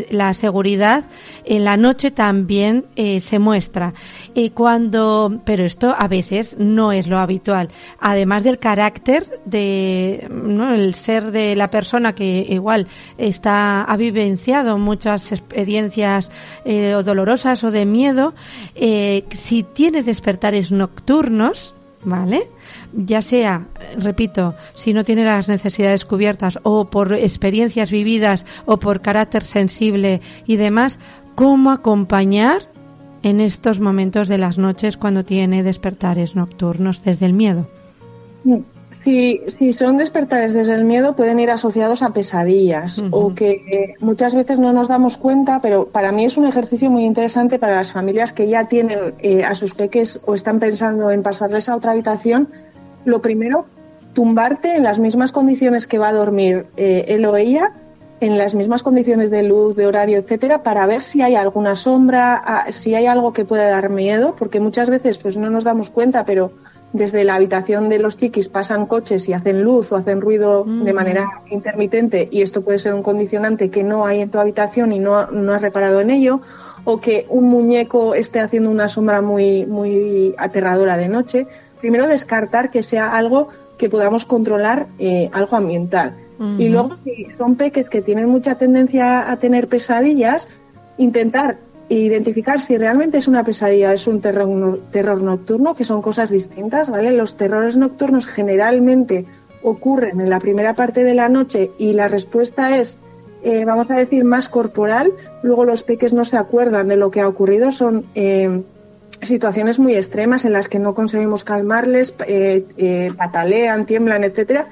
la 0.10 0.34
seguridad 0.34 1.04
en 1.46 1.64
la 1.66 1.78
noche 1.78 2.10
también 2.10 2.86
eh, 2.96 3.20
se 3.20 3.38
muestra. 3.38 3.94
Y 4.36 4.50
cuando, 4.50 5.42
pero 5.46 5.64
esto 5.64 5.94
a 5.98 6.08
veces 6.08 6.56
no 6.58 6.92
es 6.92 7.08
lo 7.08 7.20
habitual. 7.20 7.70
Además 8.00 8.44
del 8.44 8.58
carácter 8.58 9.42
de, 9.46 10.28
¿no? 10.32 10.74
El 10.74 10.96
ser 10.96 11.32
de 11.32 11.56
la 11.56 11.70
persona 11.70 12.16
que 12.16 12.46
igual 12.50 12.88
está, 13.18 13.84
ha 13.84 13.96
vivenciado 13.96 14.80
muchas 14.80 15.32
experiencias 15.32 16.32
eh, 16.66 16.96
o 16.96 17.04
dolorosas 17.04 17.64
o 17.64 17.70
de 17.70 17.86
miedo, 17.86 18.34
eh, 18.74 19.26
si 19.32 19.62
tiene 19.62 20.02
despertares 20.02 20.72
nocturnos, 20.72 21.76
¿vale? 22.04 22.50
Ya 22.94 23.22
sea, 23.22 23.68
repito, 23.98 24.56
si 24.74 24.94
no 24.94 25.04
tiene 25.04 25.26
las 25.26 25.48
necesidades 25.48 26.06
cubiertas 26.06 26.58
o 26.64 26.86
por 26.86 27.14
experiencias 27.14 27.92
vividas 27.92 28.46
o 28.66 28.78
por 28.78 29.02
carácter 29.02 29.44
sensible 29.44 30.22
y 30.48 30.56
demás, 30.56 30.98
¿cómo 31.36 31.72
acompañar 31.72 32.73
en 33.24 33.40
estos 33.40 33.80
momentos 33.80 34.28
de 34.28 34.38
las 34.38 34.58
noches 34.58 34.98
cuando 34.98 35.26
tiene 35.26 35.64
despertares 35.64 36.36
nocturnos 36.36 37.04
desde 37.04 37.26
el 37.26 37.34
miedo? 37.34 37.68
si, 39.04 39.42
si 39.46 39.74
son 39.74 39.98
despertares 39.98 40.54
desde 40.54 40.76
el 40.76 40.84
miedo, 40.84 41.16
pueden 41.16 41.40
ir 41.40 41.50
asociados 41.50 42.04
a 42.04 42.12
pesadillas 42.12 43.02
o 43.12 43.34
que 43.34 43.52
eh, 43.52 43.94
muchas 44.00 44.36
veces 44.36 44.60
no 44.60 44.74
nos 44.74 44.88
damos 44.88 45.18
cuenta, 45.18 45.60
pero 45.62 45.88
para 45.88 46.12
mí 46.12 46.26
es 46.26 46.38
un 46.38 46.46
ejercicio 46.46 46.90
muy 46.90 47.06
interesante 47.06 47.60
para 47.60 47.76
las 47.78 47.94
familias 47.94 48.34
que 48.34 48.48
ya 48.48 48.66
tienen 48.66 49.16
eh, 49.20 49.44
a 49.44 49.56
sus 49.56 49.74
peques 49.76 50.22
o 50.26 50.36
están 50.36 50.60
pensando 50.60 51.12
en 51.12 51.24
pasarles 51.24 51.70
a 51.70 51.76
otra 51.76 51.92
habitación. 51.92 52.50
Lo 53.06 53.22
primero, 53.22 53.66
tumbarte 54.14 54.76
en 54.76 54.84
las 54.84 55.00
mismas 55.00 55.32
condiciones 55.32 55.88
que 55.88 55.98
va 55.98 56.10
a 56.10 56.14
dormir 56.14 56.66
eh, 56.78 57.06
él 57.08 57.26
o 57.26 57.36
ella, 57.36 57.74
en 58.24 58.38
las 58.38 58.56
mismas 58.56 58.84
condiciones 58.84 59.30
de 59.30 59.44
luz, 59.44 59.76
de 59.76 59.86
horario, 59.86 60.18
etcétera, 60.18 60.64
para 60.64 60.86
ver 60.86 61.02
si 61.02 61.22
hay 61.22 61.36
alguna 61.36 61.76
sombra, 61.76 62.42
ah, 62.44 62.72
si 62.72 62.96
hay 62.96 63.06
algo 63.06 63.34
que 63.34 63.46
puede 63.46 63.70
dar 63.70 63.90
miedo, 63.90 64.36
porque 64.38 64.60
muchas 64.60 64.90
veces 64.90 65.18
pues 65.18 65.38
no 65.38 65.50
nos 65.50 65.64
damos 65.64 65.90
cuenta, 65.90 66.24
pero 66.24 66.52
desde 66.94 67.24
la 67.24 67.36
habitación 67.36 67.90
de 67.90 68.00
los 68.00 68.16
kikis 68.16 68.50
pasan 68.50 68.86
coches 68.86 69.28
y 69.28 69.34
hacen 69.34 69.64
luz 69.64 69.92
o 69.92 69.98
hacen 69.98 70.22
ruido 70.22 70.64
de 70.64 70.94
mm. 70.94 70.96
manera 70.96 71.30
intermitente 71.50 72.30
y 72.32 72.44
esto 72.44 72.62
puede 72.62 72.80
ser 72.80 72.94
un 72.94 73.04
condicionante 73.04 73.70
que 73.70 73.84
no 73.84 74.06
hay 74.06 74.22
en 74.22 74.30
tu 74.30 74.40
habitación 74.40 74.92
y 74.94 75.00
no, 75.00 75.28
no 75.28 75.54
has 75.54 75.62
reparado 75.62 76.00
en 76.00 76.12
ello 76.12 76.40
o 76.86 77.02
que 77.02 77.26
un 77.30 77.46
muñeco 77.50 78.14
esté 78.14 78.40
haciendo 78.40 78.70
una 78.70 78.90
sombra 78.90 79.22
muy, 79.22 79.66
muy 79.66 80.36
aterradora 80.38 80.98
de 80.98 81.08
noche. 81.08 81.48
Primero 81.82 82.08
descartar 82.08 82.70
que 82.70 82.84
sea 82.84 83.16
algo 83.16 83.48
que 83.78 83.90
podamos 83.90 84.26
controlar, 84.26 84.88
eh, 85.00 85.30
algo 85.34 85.56
ambiental. 85.56 86.16
Y 86.58 86.70
luego, 86.70 86.98
si 87.04 87.28
son 87.38 87.56
peques 87.56 87.90
que 87.90 88.02
tienen 88.02 88.28
mucha 88.28 88.56
tendencia 88.56 89.32
a 89.32 89.38
tener 89.38 89.68
pesadillas, 89.68 90.50
intentar 90.98 91.58
identificar 91.90 92.62
si 92.62 92.78
realmente 92.78 93.18
es 93.18 93.28
una 93.28 93.44
pesadilla, 93.44 93.94
es 93.94 94.08
un 94.08 94.22
terror, 94.22 94.80
terror 94.92 95.22
nocturno, 95.22 95.76
que 95.76 95.84
son 95.84 96.02
cosas 96.02 96.30
distintas, 96.30 96.90
¿vale? 96.90 97.12
Los 97.12 97.38
terrores 97.38 97.78
nocturnos 97.78 98.28
generalmente 98.28 99.26
ocurren 99.62 100.20
en 100.20 100.30
la 100.30 100.40
primera 100.40 100.74
parte 100.74 101.04
de 101.04 101.14
la 101.14 101.30
noche 101.30 101.72
y 101.78 101.94
la 101.94 102.08
respuesta 102.08 102.78
es, 102.78 103.00
eh, 103.44 103.64
vamos 103.66 103.90
a 103.90 103.96
decir, 103.96 104.24
más 104.24 104.50
corporal. 104.50 105.12
Luego 105.42 105.66
los 105.66 105.84
peques 105.84 106.14
no 106.14 106.26
se 106.26 106.38
acuerdan 106.38 106.88
de 106.88 106.98
lo 106.98 107.12
que 107.12 107.22
ha 107.22 107.28
ocurrido, 107.28 107.72
son 107.72 108.06
eh, 108.16 108.62
situaciones 109.22 109.80
muy 109.80 109.96
extremas 109.96 110.46
en 110.46 110.54
las 110.54 110.70
que 110.70 110.80
no 110.80 110.94
conseguimos 110.94 111.44
calmarles, 111.44 112.14
eh, 112.28 113.12
patalean, 113.18 113.86
tiemblan, 113.86 114.24
etcétera. 114.24 114.68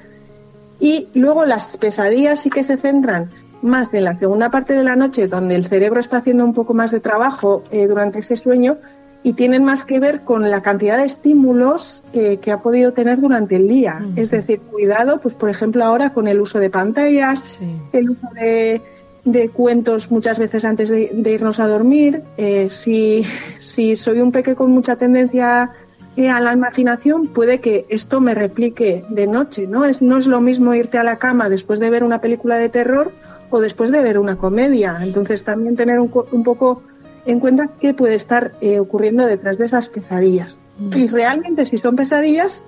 Y 0.82 1.06
luego 1.14 1.44
las 1.44 1.76
pesadillas 1.76 2.40
sí 2.40 2.50
que 2.50 2.64
se 2.64 2.76
centran 2.76 3.30
más 3.62 3.94
en 3.94 4.02
la 4.02 4.16
segunda 4.16 4.50
parte 4.50 4.74
de 4.74 4.82
la 4.82 4.96
noche, 4.96 5.28
donde 5.28 5.54
el 5.54 5.64
cerebro 5.64 6.00
está 6.00 6.16
haciendo 6.16 6.44
un 6.44 6.52
poco 6.54 6.74
más 6.74 6.90
de 6.90 6.98
trabajo 6.98 7.62
eh, 7.70 7.86
durante 7.86 8.18
ese 8.18 8.34
sueño 8.34 8.78
y 9.22 9.34
tienen 9.34 9.62
más 9.62 9.84
que 9.84 10.00
ver 10.00 10.22
con 10.22 10.50
la 10.50 10.60
cantidad 10.60 10.98
de 10.98 11.04
estímulos 11.04 12.02
que, 12.12 12.40
ha 12.50 12.60
podido 12.62 12.92
tener 12.92 13.20
durante 13.20 13.54
el 13.54 13.68
día. 13.68 14.04
Es 14.16 14.32
decir, 14.32 14.58
cuidado, 14.58 15.20
pues 15.20 15.36
por 15.36 15.48
ejemplo 15.48 15.84
ahora 15.84 16.12
con 16.12 16.26
el 16.26 16.40
uso 16.40 16.58
de 16.58 16.68
pantallas, 16.68 17.56
el 17.92 18.10
uso 18.10 18.26
de, 18.34 19.48
cuentos 19.50 20.10
muchas 20.10 20.40
veces 20.40 20.64
antes 20.64 20.90
de, 20.90 21.12
irnos 21.24 21.60
a 21.60 21.68
dormir. 21.68 22.24
Eh, 22.36 22.66
si, 22.70 23.22
si 23.60 23.94
soy 23.94 24.18
un 24.18 24.32
peque 24.32 24.56
con 24.56 24.72
mucha 24.72 24.96
tendencia 24.96 25.70
eh, 25.70 25.81
a 26.16 26.40
la 26.40 26.52
imaginación, 26.52 27.28
puede 27.28 27.60
que 27.60 27.86
esto 27.88 28.20
me 28.20 28.34
replique 28.34 29.04
de 29.08 29.26
noche, 29.26 29.66
¿no? 29.66 29.84
Es, 29.84 30.02
no 30.02 30.18
es 30.18 30.26
lo 30.26 30.40
mismo 30.40 30.74
irte 30.74 30.98
a 30.98 31.04
la 31.04 31.16
cama 31.16 31.48
después 31.48 31.80
de 31.80 31.88
ver 31.88 32.04
una 32.04 32.20
película 32.20 32.56
de 32.56 32.68
terror 32.68 33.12
o 33.50 33.60
después 33.60 33.90
de 33.90 34.00
ver 34.00 34.18
una 34.18 34.36
comedia. 34.36 34.98
Entonces 35.00 35.42
también 35.44 35.76
tener 35.76 36.00
un, 36.00 36.10
poco 36.10 36.82
en 37.24 37.40
cuenta 37.40 37.68
qué 37.80 37.94
puede 37.94 38.14
estar 38.14 38.52
eh, 38.60 38.78
ocurriendo 38.78 39.26
detrás 39.26 39.56
de 39.56 39.64
esas 39.64 39.88
pesadillas. 39.88 40.58
Mm. 40.78 40.98
Y 40.98 41.08
realmente 41.08 41.64
si 41.64 41.78
son 41.78 41.96
pesadillas, 41.96 42.62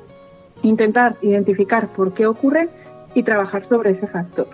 intentar 0.62 1.16
identificar 1.20 1.88
por 1.88 2.14
qué 2.14 2.26
ocurren 2.26 2.70
y 3.14 3.22
trabajar 3.22 3.68
sobre 3.68 3.90
ese 3.90 4.06
factor. 4.06 4.48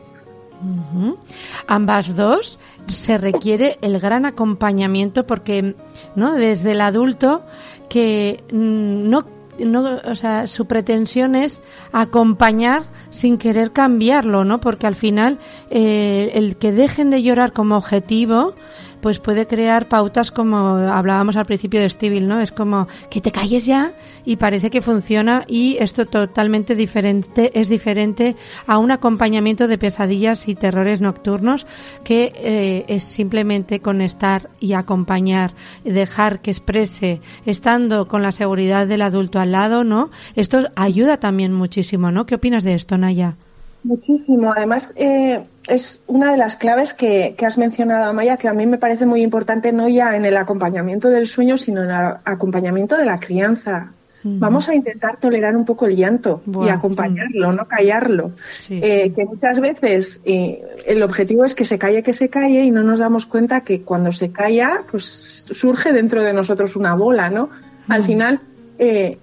Ambas 1.66 2.14
dos 2.16 2.59
se 2.88 3.16
requiere 3.16 3.78
el 3.80 3.99
gran 3.99 4.26
acompañamiento 4.26 5.26
porque, 5.26 5.74
¿no? 6.16 6.34
Desde 6.34 6.72
el 6.72 6.82
adulto 6.82 7.43
que 7.91 8.43
mm, 8.51 9.11
no 9.11 9.26
no, 9.64 10.01
o 10.05 10.14
sea, 10.14 10.47
su 10.47 10.66
pretensión 10.66 11.34
es 11.34 11.62
acompañar 11.93 12.84
sin 13.11 13.36
querer 13.36 13.72
cambiarlo, 13.72 14.45
¿no? 14.45 14.59
Porque 14.59 14.86
al 14.86 14.95
final 14.95 15.38
eh, 15.70 16.30
el 16.34 16.57
que 16.57 16.72
dejen 16.72 17.11
de 17.11 17.22
llorar 17.22 17.53
como 17.53 17.76
objetivo 17.76 18.55
pues 19.01 19.18
puede 19.18 19.46
crear 19.46 19.88
pautas 19.88 20.30
como 20.30 20.59
hablábamos 20.76 21.36
al 21.36 21.46
principio 21.46 21.80
de 21.80 21.88
Stevie, 21.88 22.20
¿no? 22.20 22.40
Es 22.40 22.53
como 22.53 22.88
que 23.11 23.20
te 23.20 23.32
calles 23.32 23.66
ya 23.66 23.92
y 24.24 24.36
parece 24.36 24.70
que 24.70 24.82
funciona 24.82 25.44
y 25.46 25.76
esto 25.78 26.07
totalmente 26.07 26.74
diferente 26.74 27.51
es 27.59 27.68
diferente 27.68 28.36
a 28.66 28.78
un 28.78 28.90
acompañamiento 28.90 29.68
de 29.68 29.78
pesadillas 29.78 30.48
y 30.48 30.55
terrores 30.55 31.01
nocturnos 31.01 31.66
que 32.05 32.32
eh, 32.36 32.84
es 32.88 33.05
simplemente 33.05 33.80
con 33.80 34.01
estar 34.01 34.51
y 34.61 34.74
acompañar, 34.74 35.53
dejar 35.84 36.40
que 36.40 36.51
exprese, 36.51 37.20
estando 37.46 38.09
con 38.09 38.22
la 38.22 38.32
seguridad 38.32 38.86
del 38.86 39.03
adulto 39.03 39.40
al 39.40 39.53
lado, 39.53 39.84
¿no? 39.84 40.11
Esto 40.36 40.68
ayuda 40.76 41.18
también 41.18 41.53
muchísimo, 41.53 42.11
¿no? 42.11 42.26
¿Qué 42.26 42.34
opinas 42.34 42.64
de 42.64 42.74
esto, 42.74 42.98
Naya? 42.98 43.36
Muchísimo. 43.82 44.53
Además, 44.55 44.92
eh, 44.96 45.42
es 45.70 46.02
una 46.08 46.32
de 46.32 46.36
las 46.36 46.56
claves 46.56 46.94
que, 46.94 47.34
has 47.46 47.56
mencionado, 47.56 48.04
Amaya, 48.04 48.36
que 48.36 48.48
a 48.48 48.52
mí 48.52 48.66
me 48.66 48.78
parece 48.78 49.06
muy 49.06 49.22
importante, 49.22 49.72
no 49.72 49.88
ya 49.88 50.16
en 50.16 50.24
el 50.24 50.36
acompañamiento 50.36 51.08
del 51.08 51.26
sueño, 51.26 51.56
sino 51.56 51.84
en 51.84 51.90
el 51.90 52.14
acompañamiento 52.24 52.96
de 52.96 53.04
la 53.04 53.20
crianza. 53.20 53.92
Vamos 54.22 54.68
a 54.68 54.74
intentar 54.74 55.18
tolerar 55.18 55.56
un 55.56 55.64
poco 55.64 55.86
el 55.86 55.96
llanto 55.96 56.42
y 56.62 56.68
acompañarlo, 56.68 57.54
no 57.54 57.66
callarlo. 57.66 58.32
Eh, 58.68 59.12
que 59.14 59.24
muchas 59.24 59.60
veces 59.60 60.20
eh, 60.26 60.60
el 60.84 61.02
objetivo 61.02 61.46
es 61.46 61.54
que 61.54 61.64
se 61.64 61.78
calle, 61.78 62.02
que 62.02 62.12
se 62.12 62.28
calle 62.28 62.64
y 62.64 62.70
no 62.70 62.82
nos 62.82 62.98
damos 62.98 63.24
cuenta 63.24 63.62
que 63.62 63.80
cuando 63.80 64.12
se 64.12 64.30
calla, 64.30 64.82
pues 64.90 65.46
surge 65.50 65.92
dentro 65.92 66.22
de 66.22 66.34
nosotros 66.34 66.76
una 66.76 66.94
bola, 66.94 67.30
¿no? 67.30 67.48
Al 67.88 68.04
final, 68.04 68.40
eh, 68.78 69.16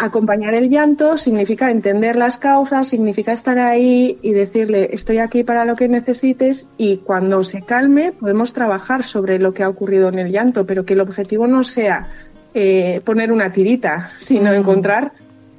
acompañar 0.00 0.54
el 0.54 0.70
llanto 0.70 1.18
significa 1.18 1.70
entender 1.70 2.16
las 2.16 2.38
causas, 2.38 2.88
significa 2.88 3.32
estar 3.32 3.58
ahí 3.58 4.18
y 4.22 4.32
decirle 4.32 4.88
estoy 4.92 5.18
aquí 5.18 5.44
para 5.44 5.66
lo 5.66 5.76
que 5.76 5.88
necesites 5.88 6.68
y 6.78 6.98
cuando 6.98 7.42
se 7.44 7.60
calme 7.60 8.12
podemos 8.12 8.54
trabajar 8.54 9.02
sobre 9.02 9.38
lo 9.38 9.52
que 9.52 9.62
ha 9.62 9.68
ocurrido 9.68 10.08
en 10.08 10.18
el 10.18 10.32
llanto, 10.32 10.64
pero 10.64 10.86
que 10.86 10.94
el 10.94 11.00
objetivo 11.00 11.46
no 11.46 11.62
sea 11.64 12.08
eh, 12.54 13.02
poner 13.04 13.30
una 13.30 13.52
tirita, 13.52 14.08
sino 14.16 14.52
mm. 14.52 14.54
encontrar 14.54 15.12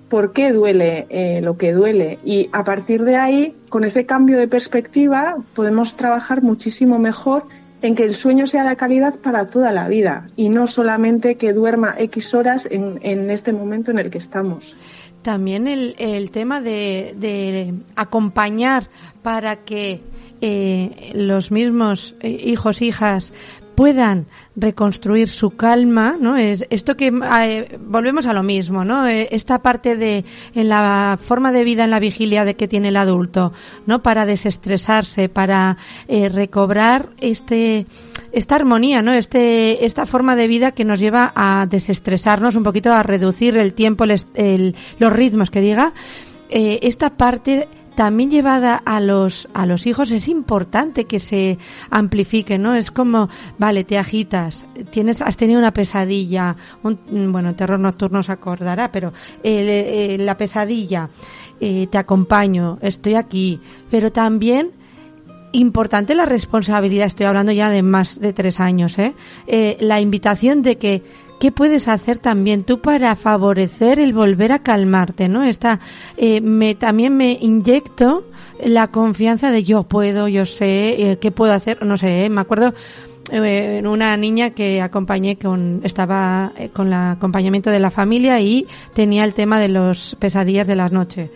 por 0.09 0.33
qué 0.33 0.51
duele 0.51 1.05
eh, 1.09 1.39
lo 1.41 1.55
que 1.55 1.71
duele 1.71 2.17
y 2.25 2.49
a 2.51 2.63
partir 2.63 3.03
de 3.03 3.17
ahí, 3.17 3.55
con 3.69 3.83
ese 3.83 4.07
cambio 4.07 4.39
de 4.39 4.47
perspectiva, 4.47 5.37
podemos 5.53 5.95
trabajar 5.95 6.41
muchísimo 6.41 6.97
mejor 6.97 7.45
en 7.81 7.95
que 7.95 8.03
el 8.03 8.13
sueño 8.13 8.47
sea 8.47 8.67
de 8.67 8.75
calidad 8.75 9.19
para 9.19 9.47
toda 9.47 9.71
la 9.71 9.87
vida 9.87 10.27
y 10.35 10.49
no 10.49 10.67
solamente 10.67 11.35
que 11.35 11.53
duerma 11.53 11.95
X 11.97 12.33
horas 12.33 12.67
en, 12.69 12.99
en 13.01 13.29
este 13.29 13.53
momento 13.53 13.91
en 13.91 13.99
el 13.99 14.09
que 14.09 14.17
estamos. 14.17 14.75
También 15.21 15.67
el, 15.67 15.95
el 15.99 16.31
tema 16.31 16.61
de, 16.61 17.15
de, 17.17 17.75
acompañar 17.95 18.85
para 19.21 19.55
que 19.57 20.01
eh, 20.41 21.11
los 21.13 21.51
mismos 21.51 22.15
eh, 22.21 22.29
hijos, 22.29 22.81
hijas 22.81 23.31
puedan 23.75 24.27
reconstruir 24.55 25.29
su 25.29 25.51
calma, 25.51 26.17
¿no? 26.19 26.37
Es 26.37 26.65
esto 26.69 26.97
que 26.97 27.07
eh, 27.07 27.79
volvemos 27.79 28.25
a 28.25 28.33
lo 28.33 28.43
mismo, 28.43 28.85
¿no? 28.85 29.07
Eh, 29.07 29.29
esta 29.31 29.61
parte 29.61 29.95
de 29.95 30.25
en 30.53 30.69
la 30.69 31.17
forma 31.21 31.51
de 31.51 31.63
vida 31.63 31.83
en 31.83 31.91
la 31.91 31.99
vigilia 31.99 32.45
de 32.45 32.55
que 32.55 32.67
tiene 32.67 32.89
el 32.89 32.97
adulto, 32.97 33.53
¿no? 33.85 34.01
Para 34.03 34.25
desestresarse, 34.25 35.29
para 35.29 35.77
eh, 36.07 36.29
recobrar 36.29 37.09
este 37.19 37.85
esta 38.31 38.55
armonía, 38.55 39.01
¿no? 39.01 39.13
Este 39.13 39.85
esta 39.85 40.05
forma 40.05 40.35
de 40.35 40.47
vida 40.47 40.71
que 40.71 40.85
nos 40.85 40.99
lleva 40.99 41.31
a 41.35 41.65
desestresarnos 41.69 42.55
un 42.55 42.63
poquito, 42.63 42.93
a 42.93 43.03
reducir 43.03 43.57
el 43.57 43.73
tiempo, 43.73 44.05
el, 44.05 44.75
los 44.99 45.13
ritmos 45.13 45.49
que 45.49 45.61
diga. 45.61 45.93
esta 46.49 47.11
parte 47.11 47.69
también 47.95 48.31
llevada 48.31 48.75
a 48.75 48.99
los 48.99 49.47
a 49.53 49.65
los 49.65 49.85
hijos 49.85 50.11
es 50.11 50.27
importante 50.27 51.05
que 51.05 51.19
se 51.19 51.57
amplifique 51.89 52.57
no 52.57 52.75
es 52.75 52.91
como 52.91 53.29
vale 53.57 53.83
te 53.83 53.97
agitas 53.97 54.65
tienes 54.91 55.21
has 55.21 55.37
tenido 55.37 55.59
una 55.59 55.73
pesadilla 55.73 56.55
un, 56.83 57.31
bueno 57.31 57.55
terror 57.55 57.79
nocturno 57.79 58.23
se 58.23 58.31
acordará 58.31 58.91
pero 58.91 59.13
eh, 59.43 60.17
la 60.19 60.37
pesadilla 60.37 61.09
eh, 61.59 61.87
te 61.91 61.97
acompaño 61.97 62.77
estoy 62.81 63.15
aquí 63.15 63.59
pero 63.89 64.11
también 64.11 64.71
importante 65.51 66.15
la 66.15 66.25
responsabilidad 66.25 67.07
estoy 67.07 67.25
hablando 67.25 67.51
ya 67.51 67.69
de 67.69 67.83
más 67.83 68.19
de 68.19 68.33
tres 68.33 68.59
años 68.59 68.97
¿eh? 68.97 69.13
eh 69.47 69.77
la 69.81 69.99
invitación 69.99 70.61
de 70.61 70.77
que 70.77 71.03
¿Qué 71.41 71.51
puedes 71.51 71.87
hacer 71.87 72.19
también 72.19 72.63
tú 72.63 72.81
para 72.81 73.15
favorecer 73.15 73.99
el 73.99 74.13
volver 74.13 74.51
a 74.51 74.59
calmarte, 74.59 75.27
no? 75.27 75.43
Esta, 75.43 75.79
eh, 76.15 76.39
me, 76.39 76.75
también 76.75 77.17
me 77.17 77.31
inyecto 77.31 78.25
la 78.63 78.89
confianza 78.89 79.49
de 79.49 79.63
yo 79.63 79.81
puedo, 79.81 80.27
yo 80.27 80.45
sé, 80.45 81.11
eh, 81.13 81.17
qué 81.19 81.31
puedo 81.31 81.51
hacer, 81.51 81.83
no 81.83 81.97
sé, 81.97 82.25
eh, 82.25 82.29
me 82.29 82.41
acuerdo 82.41 82.75
eh, 83.31 83.81
una 83.83 84.15
niña 84.17 84.51
que 84.51 84.83
acompañé 84.83 85.39
con 85.39 85.81
estaba 85.83 86.53
con 86.73 86.85
el 86.89 86.93
acompañamiento 86.93 87.71
de 87.71 87.79
la 87.79 87.89
familia 87.89 88.39
y 88.39 88.67
tenía 88.93 89.23
el 89.23 89.33
tema 89.33 89.59
de 89.59 89.69
los 89.69 90.15
pesadillas 90.19 90.67
de 90.67 90.75
las 90.75 90.91
noches 90.91 91.31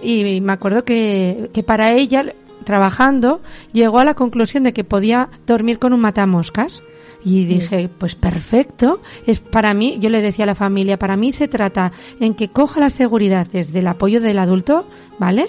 y 0.00 0.40
me 0.40 0.52
acuerdo 0.52 0.84
que, 0.84 1.50
que 1.52 1.64
para 1.64 1.94
ella 1.94 2.32
trabajando 2.62 3.40
llegó 3.72 3.98
a 3.98 4.04
la 4.04 4.14
conclusión 4.14 4.62
de 4.62 4.72
que 4.72 4.84
podía 4.84 5.30
dormir 5.48 5.80
con 5.80 5.92
un 5.92 6.00
matamoscas 6.00 6.80
y 7.24 7.44
dije, 7.44 7.88
pues 7.88 8.14
perfecto, 8.14 9.00
es 9.26 9.40
para 9.40 9.74
mí, 9.74 9.98
yo 10.00 10.10
le 10.10 10.22
decía 10.22 10.44
a 10.44 10.46
la 10.46 10.54
familia, 10.54 10.98
para 10.98 11.16
mí 11.16 11.32
se 11.32 11.48
trata 11.48 11.92
en 12.20 12.34
que 12.34 12.48
coja 12.48 12.80
la 12.80 12.90
seguridad 12.90 13.46
desde 13.50 13.80
el 13.80 13.86
apoyo 13.86 14.20
del 14.20 14.38
adulto, 14.38 14.86
¿vale? 15.18 15.48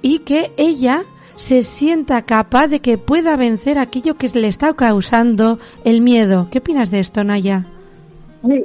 Y 0.00 0.20
que 0.20 0.52
ella 0.56 1.02
se 1.36 1.62
sienta 1.62 2.22
capaz 2.22 2.68
de 2.68 2.80
que 2.80 2.98
pueda 2.98 3.36
vencer 3.36 3.78
aquello 3.78 4.16
que 4.16 4.28
le 4.28 4.48
está 4.48 4.74
causando 4.74 5.58
el 5.84 6.00
miedo. 6.00 6.48
¿Qué 6.50 6.58
opinas 6.58 6.90
de 6.90 7.00
esto, 7.00 7.22
Naya? 7.24 7.66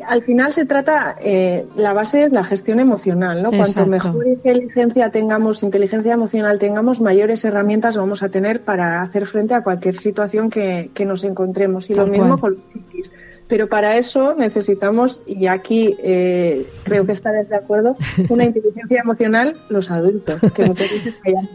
Al 0.07 0.23
final 0.23 0.53
se 0.53 0.65
trata, 0.65 1.15
eh, 1.19 1.65
la 1.75 1.93
base 1.93 2.25
es 2.25 2.31
la 2.31 2.43
gestión 2.43 2.79
emocional, 2.79 3.41
¿no? 3.41 3.51
Cuanto 3.51 3.85
mejor 3.85 4.27
inteligencia 4.27 5.09
tengamos, 5.09 5.63
inteligencia 5.63 6.13
emocional 6.13 6.59
tengamos, 6.59 7.01
mayores 7.01 7.43
herramientas 7.43 7.97
vamos 7.97 8.21
a 8.21 8.29
tener 8.29 8.61
para 8.61 9.01
hacer 9.01 9.25
frente 9.25 9.53
a 9.53 9.63
cualquier 9.63 9.95
situación 9.95 10.49
que, 10.49 10.91
que 10.93 11.05
nos 11.05 11.23
encontremos. 11.23 11.89
Y 11.89 11.95
lo 11.95 12.05
mismo 12.05 12.39
con 12.39 12.53
los 12.53 12.61
psiquis. 12.71 13.11
Pero 13.53 13.69
para 13.69 13.97
eso 13.97 14.33
necesitamos, 14.33 15.21
y 15.27 15.45
aquí 15.45 15.95
eh, 16.01 16.65
creo 16.81 17.05
que 17.05 17.11
estarás 17.11 17.47
de 17.49 17.55
acuerdo, 17.55 17.95
una 18.29 18.45
inteligencia 18.45 19.01
emocional 19.01 19.55
los 19.69 19.91
adultos, 19.91 20.41
que 20.55 20.65
muchas 20.65 20.89
veces 20.89 21.13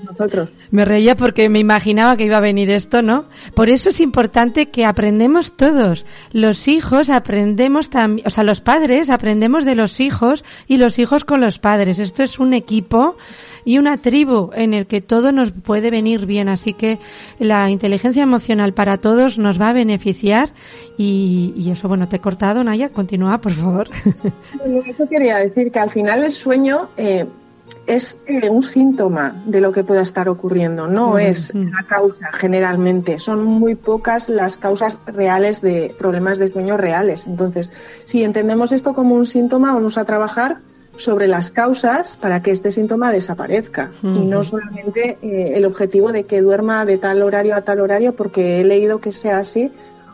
nosotros. 0.09 0.49
Me 0.71 0.85
reía 0.85 1.17
porque 1.17 1.49
me 1.49 1.59
imaginaba 1.59 2.17
que 2.17 2.27
iba 2.27 2.37
a 2.37 2.41
venir 2.41 2.71
esto, 2.71 3.03
¿no? 3.03 3.25
Por 3.53 3.69
eso 3.69 3.91
es 3.91 3.99
importante 3.99 4.67
que 4.71 4.85
aprendemos 4.85 5.57
todos. 5.57 6.07
Los 6.31 6.69
hijos 6.69 7.11
aprendemos 7.11 7.91
también, 7.91 8.25
o 8.29 8.31
sea, 8.31 8.45
los 8.45 8.61
padres 8.61 9.11
aprendemos 9.11 9.65
de 9.65 9.75
los 9.75 9.99
hijos 9.99 10.45
y 10.69 10.77
los 10.77 11.01
hijos 11.01 11.25
con 11.25 11.41
los 11.41 11.59
padres. 11.59 11.99
Esto 11.99 12.23
es 12.23 12.39
un 12.39 12.55
equipo 12.55 13.17
y 13.65 13.79
una 13.79 13.97
tribu 13.97 14.51
en 14.55 14.75
el 14.75 14.87
que 14.87 15.01
todo 15.01 15.33
nos 15.33 15.53
puede 15.53 15.91
venir 15.91 16.27
bien. 16.27 16.49
Así 16.49 16.73
que 16.73 16.99
la 17.39 17.71
inteligencia 17.71 18.23
emocional 18.23 18.73
para 18.75 18.99
todos 18.99 19.39
nos 19.39 19.61
va 19.61 19.71
a 19.71 19.73
beneficiar 19.73 20.51
y, 20.97 21.71
eso, 21.71 21.89
bueno, 21.89 22.09
te 22.09 22.17
he 22.17 22.21
cortado, 22.21 22.65
Naya, 22.65 22.89
continúa, 22.89 23.41
por 23.41 23.53
favor. 23.53 23.89
eso 24.87 25.09
quería 25.09 25.37
decir 25.39 25.71
que 25.71 25.79
al 25.79 25.91
final 25.91 26.25
el 26.25 26.33
sueño 26.33 26.89
eh, 26.97 27.27
es 27.87 28.19
eh, 28.27 28.49
un 28.51 28.63
síntoma 28.63 29.43
de 29.47 29.61
lo 29.61 29.73
que 29.73 29.85
pueda 29.85 30.03
estar 30.03 30.29
ocurriendo, 30.29 30.89
no 30.89 31.19
es 31.19 31.55
la 31.55 31.85
causa 31.89 32.31
generalmente. 32.33 33.19
Son 33.19 33.45
muy 33.45 33.75
pocas 33.75 34.29
las 34.29 34.59
causas 34.59 34.99
reales 35.07 35.63
de 35.63 35.95
problemas 35.99 36.39
de 36.39 36.51
sueño 36.51 36.77
reales. 36.77 37.27
Entonces, 37.27 37.73
si 38.05 38.25
entendemos 38.25 38.73
esto 38.73 38.93
como 38.93 39.15
un 39.15 39.27
síntoma, 39.27 39.73
vamos 39.73 39.99
a 39.99 40.05
trabajar 40.05 40.59
sobre 40.99 41.29
las 41.29 41.51
causas 41.51 42.17
para 42.17 42.43
que 42.43 42.51
este 42.51 42.71
síntoma 42.71 43.13
desaparezca 43.13 43.91
y 44.03 44.25
no 44.27 44.45
solamente 44.45 45.17
eh, 45.23 45.53
el 45.55 45.65
objetivo 45.65 46.13
de 46.13 46.25
que 46.25 46.43
duerma 46.43 46.85
de 46.85 46.99
tal 46.99 47.23
horario 47.23 47.55
a 47.55 47.63
tal 47.63 47.81
horario 47.81 48.15
porque 48.15 48.61
he 48.61 48.65
leído 48.65 49.01
que 49.01 49.13
sea 49.13 49.39
así 49.39 49.71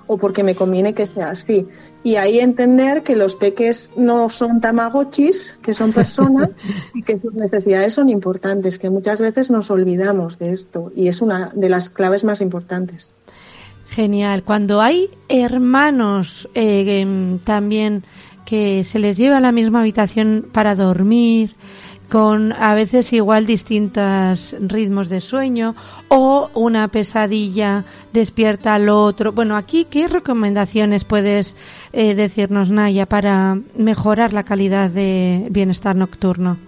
o 0.07 0.19
porque 0.19 0.43
me 0.43 0.55
conviene 0.55 0.95
que 0.95 1.07
sea 1.07 1.31
así. 1.31 1.67
Y 2.03 2.17
ahí 2.17 2.39
entender 2.39 3.03
que 3.03 3.17
los 3.17 3.37
peques 3.37 3.91
no 3.97 4.29
son 4.29 4.61
tamagotchis, 4.61 5.59
que 5.63 5.73
son 5.73 5.93
personas 5.93 6.51
y 6.95 7.03
que 7.03 7.19
sus 7.19 7.33
necesidades 7.33 7.95
son 7.95 8.11
importantes, 8.11 8.79
que 8.79 8.91
muchas 8.91 9.21
veces 9.21 9.51
nos 9.51 9.71
olvidamos 9.71 10.39
de 10.39 10.53
esto 10.53 10.93
y 10.95 11.09
es 11.09 11.23
una 11.23 11.51
de 11.55 11.71
las 11.71 11.89
claves 11.89 12.25
más 12.25 12.41
importantes. 12.43 13.15
Genial. 13.89 14.43
Cuando 14.43 14.81
hay 14.81 15.09
hermanos 15.29 16.49
eh, 16.55 17.01
em, 17.01 17.39
también 17.39 18.05
que 18.45 18.85
se 18.85 18.99
les 18.99 19.17
lleva 19.17 19.39
a 19.39 19.41
la 19.41 19.53
misma 19.53 19.81
habitación 19.81 20.47
para 20.53 20.75
dormir, 20.75 21.55
con 22.09 22.53
a 22.53 22.75
veces 22.75 23.13
igual 23.13 23.47
distintos 23.47 24.55
ritmos 24.61 25.09
de 25.09 25.21
sueño 25.21 25.75
o 26.09 26.51
una 26.55 26.89
pesadilla 26.89 27.85
despierta 28.13 28.75
al 28.75 28.89
otro. 28.89 29.33
Bueno, 29.33 29.57
aquí, 29.57 29.87
¿qué 29.87 30.07
recomendaciones 30.09 31.05
puedes 31.05 31.57
eh, 31.93 32.15
decirnos, 32.15 32.71
Naya, 32.71 33.07
para 33.07 33.59
mejorar 33.77 34.33
la 34.33 34.45
calidad 34.45 34.91
de 34.91 35.47
bienestar 35.51 35.97
nocturno? 35.97 36.59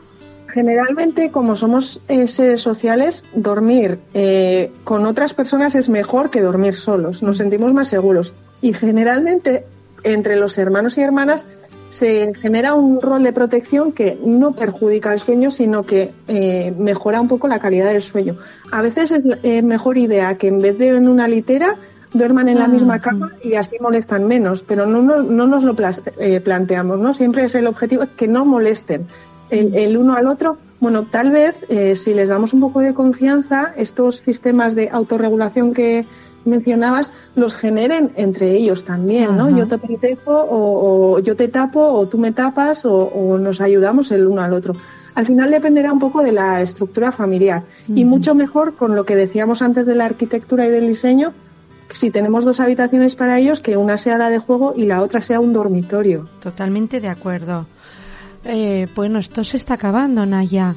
Generalmente, 0.49 1.31
como 1.31 1.55
somos 1.55 2.01
eh, 2.09 2.27
seres 2.27 2.62
sociales, 2.62 3.27
dormir 3.35 3.99
eh, 4.14 4.72
con 4.85 5.05
otras 5.05 5.35
personas 5.35 5.74
es 5.74 5.91
mejor 5.91 6.31
que 6.31 6.41
dormir 6.41 6.74
solos. 6.74 7.22
Nos 7.22 7.37
sentimos 7.37 7.74
más 7.74 7.89
seguros. 7.89 8.35
Y 8.62 8.72
generalmente, 8.72 9.66
entre 10.03 10.37
los 10.37 10.57
hermanos 10.57 10.97
y 10.97 11.03
hermanas, 11.03 11.47
se 11.91 12.34
genera 12.34 12.74
un 12.74 13.01
rol 13.01 13.22
de 13.22 13.32
protección 13.32 13.93
que 13.93 14.18
no 14.24 14.53
perjudica 14.53 15.12
el 15.12 15.20
sueño, 15.20 15.51
sino 15.51 15.84
que 15.84 16.12
eh, 16.28 16.74
mejora 16.78 17.20
un 17.20 17.28
poco 17.28 17.49
la 17.49 17.59
calidad 17.59 17.93
del 17.93 18.03
sueño. 18.03 18.37
A 18.72 18.82
veces 18.82 19.12
es 19.12 19.24
eh, 19.43 19.62
mejor 19.62 19.99
idea 19.99 20.37
que 20.37 20.49
en 20.49 20.61
vez 20.61 20.78
de 20.78 20.89
en 20.89 21.09
una 21.09 21.28
litera 21.28 21.76
duerman 22.12 22.49
en 22.49 22.59
la 22.59 22.68
misma 22.68 22.95
ah, 22.95 23.01
cama 23.01 23.32
y 23.43 23.55
así 23.55 23.76
molestan 23.80 24.26
menos, 24.26 24.62
pero 24.62 24.87
no, 24.87 25.03
no, 25.03 25.47
nos 25.47 25.64
lo 25.64 25.74
eh, 26.18 26.41
planteamos, 26.41 27.01
¿no? 27.01 27.12
Siempre 27.12 27.45
es 27.45 27.55
el 27.55 27.66
objetivo 27.66 28.05
que 28.16 28.26
no 28.26 28.45
molesten 28.45 29.07
el, 29.51 29.74
el 29.74 29.97
uno 29.97 30.14
al 30.14 30.26
otro. 30.26 30.57
Bueno, 30.78 31.07
tal 31.07 31.30
vez 31.30 31.57
si 31.99 32.12
les 32.12 32.28
damos 32.28 32.53
un 32.53 32.61
poco 32.61 32.80
de 32.80 32.93
confianza, 32.93 33.72
estos 33.76 34.22
sistemas 34.26 34.74
de 34.74 34.91
autorregulación 34.91 35.72
que, 35.72 36.05
mencionabas 36.47 37.12
los 37.34 37.57
generen 37.57 38.12
entre 38.16 38.53
ellos 38.53 38.84
también, 38.84 39.36
¿no? 39.36 39.51
Yo 39.57 39.66
te 39.66 39.78
protejo 39.78 40.47
o, 40.49 41.18
yo 41.20 41.36
te 41.36 41.49
tapo 41.49 41.80
o 41.80 42.07
tú 42.07 42.18
me 42.18 42.32
tapas 42.32 42.84
o, 42.84 43.38
nos 43.38 43.61
ayudamos 43.61 44.11
el 44.12 44.26
uno 44.26 44.42
al 44.42 44.53
otro. 44.53 44.74
Al 45.14 45.26
final 45.26 45.51
dependerá 45.51 45.92
un 45.92 45.99
poco 45.99 46.22
de 46.22 46.32
la 46.32 46.61
estructura 46.61 47.11
familiar 47.11 47.62
y 47.88 48.05
mucho 48.05 48.34
mejor 48.34 48.74
con 48.74 48.94
lo 48.94 49.05
que 49.05 49.16
decíamos 49.16 49.62
antes 49.62 49.86
de 49.86 49.94
la 49.94 50.05
arquitectura 50.05 50.66
y 50.66 50.70
del 50.70 50.86
diseño, 50.86 51.32
si 51.90 52.11
tenemos 52.11 52.44
dos 52.44 52.61
habitaciones 52.61 53.16
para 53.16 53.38
ellos, 53.38 53.61
que 53.61 53.76
una 53.76 53.97
sea 53.97 54.18
la 54.18 54.28
de 54.28 54.38
juego 54.38 54.74
y 54.76 54.86
la 54.86 55.03
otra 55.03 55.20
sea 55.20 55.40
un 55.40 55.53
dormitorio. 55.53 56.28
Totalmente 56.40 57.01
de 57.01 57.09
acuerdo. 57.09 57.66
Eh, 58.49 58.86
bueno, 58.94 59.18
esto 59.18 59.42
se 59.42 59.57
está 59.57 59.74
acabando, 59.74 60.24
Naya. 60.24 60.76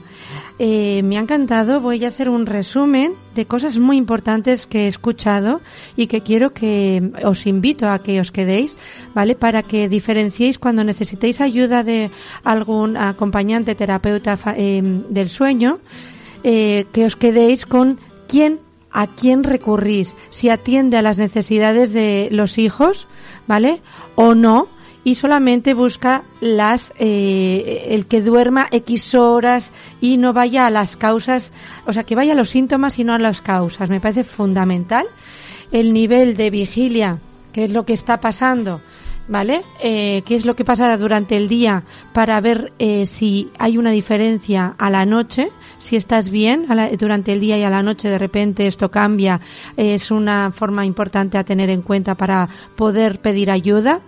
Eh, 0.58 1.02
me 1.04 1.18
ha 1.18 1.22
encantado. 1.22 1.82
Voy 1.82 2.04
a 2.04 2.08
hacer 2.08 2.28
un 2.28 2.48
resumen 2.48 3.14
de 3.36 3.46
cosas 3.46 3.78
muy 3.78 3.98
importantes 3.98 4.66
que 4.66 4.86
he 4.86 4.88
escuchado 4.88 5.62
y 5.96 6.08
que 6.08 6.22
quiero 6.22 6.52
que 6.52 7.12
os 7.24 7.46
invito 7.46 7.88
a 7.88 8.00
que 8.02 8.20
os 8.20 8.32
quedéis, 8.32 8.76
¿vale? 9.14 9.36
Para 9.36 9.62
que 9.62 9.88
diferenciéis 9.88 10.58
cuando 10.58 10.84
necesitéis 10.84 11.42
ayuda 11.42 11.84
de 11.84 12.10
algún 12.44 12.98
acompañante, 12.98 13.76
terapeuta 13.76 14.38
eh, 14.58 14.82
del 15.10 15.30
sueño, 15.30 15.80
que 16.42 17.06
os 17.06 17.16
quedéis 17.18 17.66
con 17.66 18.00
quién, 18.28 18.60
a 18.92 19.06
quién 19.08 19.44
recurrís, 19.44 20.16
si 20.32 20.50
atiende 20.50 20.98
a 20.98 21.02
las 21.04 21.20
necesidades 21.20 21.94
de 21.94 22.30
los 22.32 22.58
hijos, 22.58 23.08
¿vale? 23.46 23.82
O 24.16 24.34
no 24.34 24.70
y 25.10 25.16
solamente 25.16 25.74
busca 25.74 26.22
las 26.40 26.94
eh, 27.00 27.88
el 27.90 28.06
que 28.06 28.22
duerma 28.22 28.68
X 28.70 29.16
horas 29.16 29.72
y 30.00 30.18
no 30.18 30.34
vaya 30.34 30.68
a 30.68 30.70
las 30.70 30.98
causas, 30.98 31.52
o 31.88 31.94
sea, 31.94 32.04
que 32.04 32.14
vaya 32.14 32.34
a 32.34 32.36
los 32.36 32.52
síntomas 32.52 33.00
y 33.00 33.04
no 33.04 33.16
a 33.16 33.18
las 33.18 33.42
causas. 33.42 33.90
Me 33.90 34.00
parece 34.00 34.24
fundamental 34.24 35.08
el 35.72 35.94
nivel 35.94 36.38
de 36.38 36.52
vigilia, 36.52 37.18
qué 37.54 37.64
es 37.64 37.72
lo 37.72 37.88
que 37.88 37.94
está 37.94 38.20
pasando, 38.20 38.82
¿vale? 39.28 39.64
Eh, 39.82 40.22
qué 40.28 40.36
es 40.36 40.46
lo 40.46 40.56
que 40.56 40.64
pasa 40.64 40.96
durante 40.96 41.38
el 41.38 41.50
día 41.50 41.82
para 42.14 42.40
ver 42.40 42.72
eh, 42.78 43.08
si 43.08 43.50
hay 43.58 43.80
una 43.80 43.90
diferencia 43.90 44.76
a 44.78 44.92
la 44.92 45.08
noche, 45.08 45.50
si 45.80 45.96
estás 45.96 46.30
bien 46.30 46.68
durante 47.00 47.34
el 47.34 47.40
día 47.40 47.58
y 47.58 47.64
a 47.64 47.72
la 47.72 47.82
noche 47.82 48.10
de 48.10 48.20
repente 48.20 48.68
esto 48.68 48.92
cambia, 48.92 49.42
es 49.76 50.12
una 50.12 50.52
forma 50.52 50.86
importante 50.86 51.40
a 51.40 51.44
tener 51.44 51.72
en 51.72 51.82
cuenta 51.82 52.14
para 52.14 52.48
poder 52.76 53.22
pedir 53.22 53.50
ayuda 53.50 54.02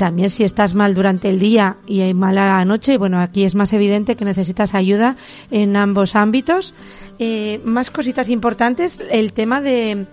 también 0.00 0.30
si 0.30 0.44
estás 0.44 0.74
mal 0.74 0.94
durante 0.94 1.28
el 1.28 1.38
día 1.38 1.76
y 1.86 2.14
mal 2.14 2.38
a 2.38 2.46
la 2.46 2.64
noche, 2.64 2.96
bueno, 2.96 3.20
aquí 3.20 3.44
es 3.44 3.54
más 3.54 3.70
evidente 3.74 4.16
que 4.16 4.24
necesitas 4.24 4.74
ayuda 4.74 5.18
en 5.50 5.76
ambos 5.76 6.16
ámbitos. 6.16 6.72
Eh, 7.18 7.60
más 7.66 7.90
cositas 7.90 8.30
importantes, 8.30 8.98
el 9.10 9.34
tema 9.34 9.60
de, 9.60 10.06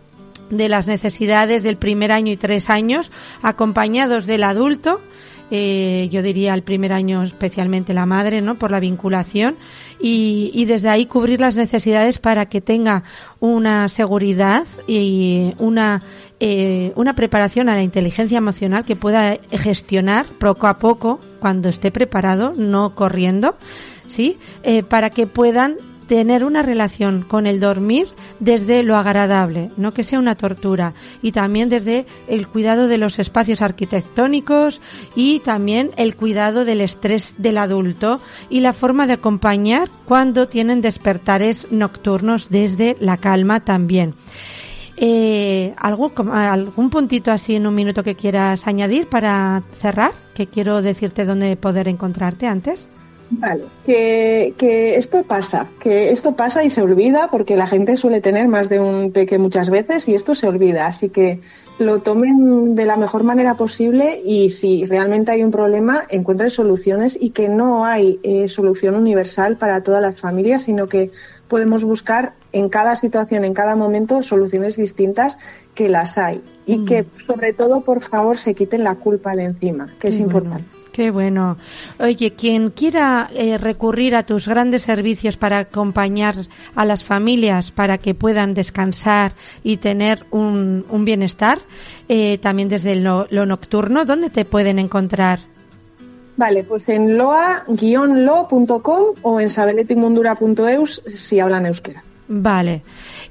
de 0.49 0.67
las 0.67 0.88
necesidades 0.88 1.63
del 1.63 1.77
primer 1.77 2.11
año 2.11 2.33
y 2.33 2.35
tres 2.35 2.69
años, 2.69 3.13
acompañados 3.41 4.25
del 4.25 4.43
adulto, 4.43 4.99
eh, 5.49 6.09
yo 6.11 6.21
diría 6.21 6.53
el 6.53 6.63
primer 6.63 6.91
año 6.91 7.23
especialmente 7.23 7.93
la 7.93 8.05
madre, 8.05 8.41
¿no? 8.41 8.55
Por 8.55 8.71
la 8.71 8.81
vinculación 8.81 9.55
y, 9.99 10.65
desde 10.65 10.89
ahí 10.89 11.05
cubrir 11.05 11.39
las 11.39 11.55
necesidades 11.55 12.19
para 12.19 12.47
que 12.47 12.59
tenga 12.59 13.03
una 13.39 13.88
seguridad 13.88 14.65
y 14.88 15.53
una 15.57 16.03
eh, 16.39 16.93
una 16.95 17.15
preparación 17.15 17.69
a 17.69 17.75
la 17.75 17.81
inteligencia 17.81 18.38
emocional 18.38 18.85
que 18.85 18.95
pueda 18.95 19.38
gestionar 19.51 20.25
poco 20.25 20.67
a 20.67 20.77
poco 20.77 21.19
cuando 21.39 21.69
esté 21.69 21.91
preparado, 21.91 22.53
no 22.55 22.93
corriendo, 22.95 23.55
¿sí? 24.07 24.38
Eh, 24.63 24.83
para 24.83 25.09
que 25.09 25.27
puedan 25.27 25.77
tener 26.07 26.43
una 26.43 26.63
relación 26.63 27.21
con 27.21 27.47
el 27.47 27.59
dormir 27.59 28.07
desde 28.39 28.81
lo 28.83 28.95
agradable, 28.97 29.71
no 29.77 29.93
que 29.93 30.03
sea 30.03 30.19
una 30.19 30.35
tortura, 30.35 30.93
y 31.21 31.33
también 31.33 31.69
desde 31.69 32.05
el 32.27 32.47
cuidado 32.47 32.88
de 32.88 32.97
los 32.97 33.19
espacios 33.19 33.61
arquitectónicos 33.61 34.81
y 35.15 35.39
también 35.39 35.91
el 35.97 36.15
cuidado 36.15 36.65
del 36.65 36.81
estrés 36.81 37.35
del 37.38 37.57
adulto 37.57 38.21
y 38.49 38.61
la 38.61 38.73
forma 38.73 39.05
de 39.05 39.13
acompañar 39.13 39.89
cuando 40.05 40.47
tienen 40.47 40.81
despertares 40.81 41.67
nocturnos 41.71 42.49
desde 42.49 42.95
la 42.99 43.17
calma 43.17 43.59
también. 43.59 44.15
Eh, 44.98 45.74
¿algún, 45.78 46.12
¿Algún 46.32 46.89
puntito 46.89 47.32
así 47.32 47.56
en 47.56 47.68
un 47.68 47.76
minuto 47.76 48.04
que 48.04 48.16
quieras 48.16 48.68
añadir 48.68 49.08
para 49.08 49.62
cerrar? 49.80 50.12
Que 50.34 50.48
quiero 50.48 50.82
decirte 50.82 51.26
dónde 51.26 51.56
poder 51.56 51.88
encontrarte 51.88 52.48
antes. 52.48 52.89
Vale, 53.30 53.66
que, 53.86 54.54
que, 54.58 54.95
esto 54.95 55.24
pasa, 55.24 55.68
que 55.82 56.12
esto 56.12 56.36
pasa 56.36 56.64
y 56.64 56.70
se 56.70 56.82
olvida 56.82 57.28
porque 57.30 57.58
la 57.58 57.68
gente 57.68 57.98
suele 57.98 58.22
tener 58.22 58.48
más 58.48 58.70
de 58.70 58.80
un 58.80 59.12
peque 59.12 59.38
muchas 59.38 59.70
veces 59.70 60.08
y 60.08 60.16
esto 60.16 60.34
se 60.34 60.48
olvida. 60.48 60.88
Así 60.88 61.10
que 61.10 61.41
lo 61.78 62.00
tomen 62.00 62.74
de 62.74 62.86
la 62.86 62.95
mejor 62.95 63.24
manera 63.24 63.56
posible 63.56 64.22
y 64.26 64.50
si 64.50 64.86
realmente 64.86 65.32
hay 65.32 65.43
un 65.43 65.52
problema, 65.52 66.04
encuentren 66.10 66.50
soluciones 66.50 67.18
y 67.20 67.32
que 67.32 67.50
no 67.50 67.86
hay 67.86 68.20
eh, 68.24 68.48
solución 68.48 68.95
universal 68.95 69.58
para 69.58 69.84
todas 69.84 70.02
las 70.02 70.20
familias, 70.20 70.64
sino 70.64 70.88
que 70.88 71.12
podemos 71.48 71.84
buscar 71.84 72.34
en 72.52 72.70
cada 72.70 72.95
situación, 72.95 73.45
en 73.45 73.54
cada 73.54 73.76
momento, 73.76 74.22
soluciones 74.22 74.78
distintas 74.78 75.38
que 75.76 75.89
las 75.89 76.18
hay. 76.18 76.43
Y 76.66 76.80
mm. 76.80 76.86
que, 76.86 77.06
sobre 77.26 77.54
todo, 77.54 77.82
por 77.82 78.02
favor, 78.02 78.38
se 78.38 78.54
quiten 78.54 78.84
la 78.84 78.95
culpa 78.95 79.34
de 79.34 79.45
encima, 79.45 79.88
que 80.00 80.10
es 80.10 80.18
importante. 80.20 80.66
Qué 80.98 81.12
bueno. 81.12 81.58
Oye, 82.00 82.34
quien 82.34 82.72
quiera 82.72 83.30
eh, 83.36 83.60
recurrir 83.60 84.16
a 84.16 84.24
tus 84.24 84.48
grandes 84.48 84.82
servicios 84.82 85.38
para 85.38 85.60
acompañar 85.60 86.36
a 86.74 86.86
las 86.86 87.04
familias 87.04 87.72
para 87.72 88.00
que 88.00 88.16
puedan 88.16 88.56
descansar 88.56 89.34
y 89.64 89.78
tener 89.78 90.26
un, 90.32 90.84
bienestar, 91.06 91.60
eh, 92.10 92.39
también 92.39 92.68
desde 92.68 92.95
lo, 92.95 93.28
nocturno, 93.30 94.06
¿dónde 94.06 94.32
te 94.32 94.43
pueden 94.43 94.80
encontrar? 94.80 95.41
Vale, 96.38 96.63
pues 96.63 96.88
en 96.89 97.17
loa-lo.com 97.17 99.03
o 99.21 99.39
en 99.41 99.49
sabeletimundura.eus 99.49 101.03
si 101.07 101.39
hablan 101.39 101.65
euskera. 101.65 102.03
Vale 102.29 102.83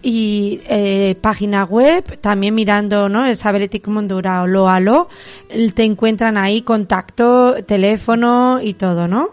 y 0.02 0.60
eh, 0.68 1.16
página 1.20 1.64
web, 1.64 2.20
también 2.20 2.54
mirando, 2.54 3.08
¿no? 3.08 3.26
El 3.26 3.36
Sabeletic 3.36 3.88
Mundura 3.88 4.42
o 4.42 4.46
lo 4.46 4.68
alo, 4.68 5.08
te 5.74 5.82
encuentran 5.82 6.36
ahí 6.36 6.62
contacto, 6.62 7.64
teléfono 7.64 8.60
y 8.62 8.74
todo, 8.74 9.08
¿no? 9.08 9.30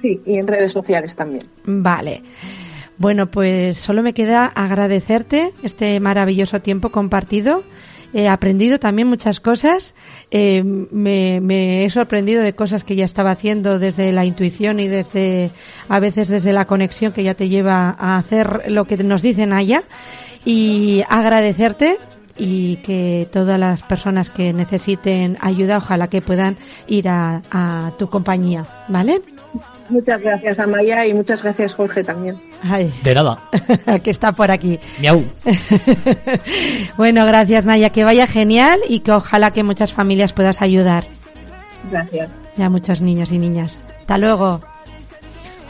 Sí, 0.00 0.22
y 0.24 0.38
en 0.38 0.46
redes 0.46 0.72
sociales 0.72 1.14
también. 1.14 1.44
Vale. 1.64 2.22
Bueno, 2.96 3.26
pues 3.26 3.76
solo 3.76 4.02
me 4.02 4.14
queda 4.14 4.46
agradecerte 4.46 5.52
este 5.62 6.00
maravilloso 6.00 6.62
tiempo 6.62 6.88
compartido 6.88 7.62
he 8.12 8.28
aprendido 8.28 8.78
también 8.78 9.08
muchas 9.08 9.40
cosas. 9.40 9.94
Eh, 10.30 10.62
me, 10.64 11.84
he 11.84 11.90
sorprendido 11.90 12.42
de 12.42 12.54
cosas 12.54 12.84
que 12.84 12.96
ya 12.96 13.04
estaba 13.04 13.30
haciendo 13.30 13.78
desde 13.78 14.12
la 14.12 14.24
intuición 14.24 14.80
y 14.80 14.88
desde, 14.88 15.50
a 15.88 16.00
veces 16.00 16.28
desde 16.28 16.52
la 16.52 16.66
conexión 16.66 17.12
que 17.12 17.24
ya 17.24 17.34
te 17.34 17.48
lleva 17.48 17.96
a 17.98 18.18
hacer 18.18 18.70
lo 18.70 18.86
que 18.86 18.96
nos 18.98 19.22
dicen 19.22 19.52
allá. 19.52 19.84
Y 20.44 21.02
agradecerte 21.08 21.98
y 22.38 22.76
que 22.78 23.28
todas 23.32 23.58
las 23.58 23.82
personas 23.82 24.30
que 24.30 24.52
necesiten 24.52 25.36
ayuda, 25.40 25.78
ojalá 25.78 26.08
que 26.08 26.22
puedan 26.22 26.56
ir 26.86 27.08
a, 27.08 27.42
a 27.50 27.92
tu 27.98 28.08
compañía, 28.08 28.64
¿vale? 28.88 29.20
Muchas 29.88 30.20
gracias, 30.20 30.58
Amaya, 30.58 31.06
y 31.06 31.14
muchas 31.14 31.42
gracias, 31.42 31.74
Jorge, 31.74 32.04
también. 32.04 32.36
De 33.02 33.14
nada. 33.14 33.42
que 34.04 34.10
está 34.10 34.32
por 34.32 34.50
aquí. 34.50 34.78
Miau. 35.00 35.24
bueno, 36.96 37.24
gracias, 37.26 37.64
Naya. 37.64 37.90
Que 37.90 38.04
vaya 38.04 38.26
genial 38.26 38.80
y 38.88 39.00
que 39.00 39.12
ojalá 39.12 39.50
que 39.52 39.62
muchas 39.62 39.92
familias 39.92 40.32
puedas 40.32 40.60
ayudar. 40.60 41.04
Gracias. 41.90 42.28
Ya 42.56 42.68
muchos 42.68 43.00
niños 43.00 43.32
y 43.32 43.38
niñas. 43.38 43.78
Hasta 44.00 44.18
luego. 44.18 44.60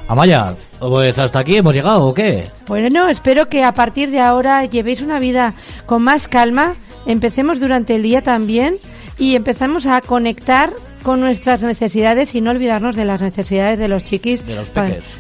Amaya, 0.09 0.57
pues 0.81 1.19
hasta 1.19 1.41
aquí 1.41 1.57
hemos 1.57 1.75
llegado, 1.75 2.07
¿o 2.07 2.15
qué? 2.15 2.49
Bueno, 2.67 3.09
espero 3.09 3.51
que 3.51 3.63
a 3.63 3.73
partir 3.73 4.11
de 4.11 4.21
ahora 4.21 4.65
llevéis 4.65 5.03
una 5.03 5.19
vida 5.19 5.53
con 5.85 6.03
más 6.03 6.29
calma, 6.29 6.77
empecemos 7.05 7.61
durante 7.61 7.95
el 7.95 8.03
día 8.03 8.23
también 8.23 8.77
y 9.19 9.37
empezamos 9.37 9.85
a 9.85 10.01
conectar 10.01 10.73
con 11.03 11.21
nuestras 11.21 11.63
necesidades 11.63 12.35
y 12.35 12.41
no 12.41 12.51
olvidarnos 12.51 12.97
de 12.97 13.05
las 13.05 13.21
necesidades 13.21 13.79
de 13.79 13.89
los 13.89 14.05
chiquis 14.05 14.45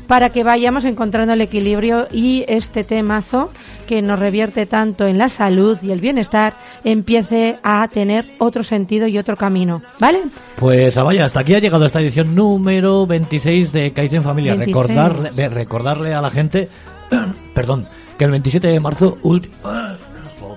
para, 0.07 0.31
que 0.31 0.45
vayamos 0.45 0.85
encontrando 0.85 1.33
el 1.33 1.41
equilibrio 1.41 2.09
y 2.13 2.45
este 2.49 2.85
temazo 2.85 3.53
que 3.87 4.03
nos 4.03 4.19
revierte 4.19 4.67
tanto 4.67 5.07
en 5.07 5.19
la 5.19 5.29
salud 5.29 5.79
y 5.83 5.93
el 5.93 6.01
bienestar 6.01 6.55
empiece 6.85 7.59
a 7.63 7.89
tener 7.89 8.27
otro 8.39 8.63
sentido 8.63 9.07
y 9.07 9.19
otro 9.19 9.37
camino, 9.37 9.83
¿vale? 9.99 10.21
Pues 10.57 10.95
vaya, 10.97 11.25
hasta 11.25 11.41
aquí 11.41 11.55
ha 11.55 11.61
llegado 11.61 11.87
esta 11.87 12.01
edición 12.01 12.35
número 12.35 13.07
26 13.07 13.73
de 13.73 13.93
Kaizen 13.93 14.23
Familia. 14.23 14.55
Recordarle, 14.55 15.49
recordarle 15.49 16.15
a 16.15 16.21
la 16.21 16.31
gente, 16.31 16.69
perdón, 17.55 17.87
que 18.19 18.25
el 18.25 18.31
27 18.31 18.67
de 18.67 18.81
marzo 18.81 19.19
último 19.23 19.57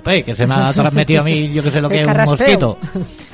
que 0.04 0.36
se 0.36 0.48
me 0.48 0.56
ha 0.56 0.74
transmitido 0.76 1.22
a 1.22 1.24
mí, 1.24 1.52
yo 1.54 1.64
que 1.64 1.72
sé 1.72 1.82
lo 1.82 1.90
que 1.90 2.02
es 2.02 2.08
un 2.08 2.24
mosquito. 2.26 2.78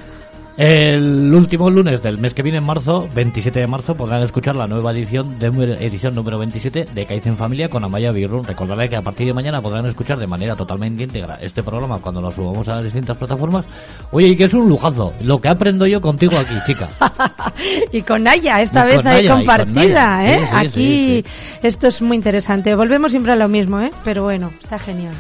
El 0.57 1.31
último 1.35 1.69
lunes 1.69 2.01
del 2.01 2.17
mes 2.17 2.33
que 2.33 2.41
viene, 2.41 2.57
en 2.57 2.65
marzo, 2.65 3.07
27 3.13 3.59
de 3.59 3.67
marzo, 3.67 3.93
podrán 3.93 4.23
escuchar 4.23 4.55
la 4.55 4.65
nueva 4.65 4.91
edición, 4.91 5.37
de 5.37 5.47
edición 5.85 6.15
número 6.15 6.39
27 6.39 6.87
de 6.95 7.05
Kaizen 7.05 7.37
Familia 7.37 7.69
con 7.69 7.83
Amaya 7.83 8.11
Birrun. 8.11 8.43
Recordaré 8.43 8.89
que 8.89 8.95
a 8.95 9.03
partir 9.03 9.27
de 9.27 9.33
mañana 9.35 9.61
podrán 9.61 9.85
escuchar 9.85 10.17
de 10.17 10.25
manera 10.25 10.55
totalmente 10.55 11.03
íntegra 11.03 11.37
este 11.43 11.61
programa 11.61 11.99
cuando 11.99 12.21
lo 12.21 12.31
subamos 12.31 12.67
a 12.69 12.75
las 12.75 12.85
distintas 12.85 13.17
plataformas. 13.17 13.65
Oye, 14.09 14.29
y 14.29 14.35
que 14.35 14.45
es 14.45 14.53
un 14.55 14.67
lujazo, 14.67 15.13
lo 15.21 15.39
que 15.39 15.47
aprendo 15.47 15.85
yo 15.85 16.01
contigo 16.01 16.35
aquí, 16.35 16.55
chica. 16.65 16.89
y 17.91 18.01
con 18.01 18.23
Naya, 18.23 18.59
esta 18.63 18.83
vez 18.83 19.05
ahí 19.05 19.27
compartida, 19.27 20.27
¿eh? 20.27 20.41
aquí 20.51 21.23
esto 21.61 21.85
es 21.85 22.01
muy 22.01 22.17
interesante. 22.17 22.73
Volvemos 22.73 23.11
siempre 23.11 23.33
a 23.33 23.35
lo 23.35 23.47
mismo, 23.47 23.79
¿eh? 23.79 23.91
Pero 24.03 24.23
bueno, 24.23 24.51
está 24.63 24.79
genial. 24.79 25.13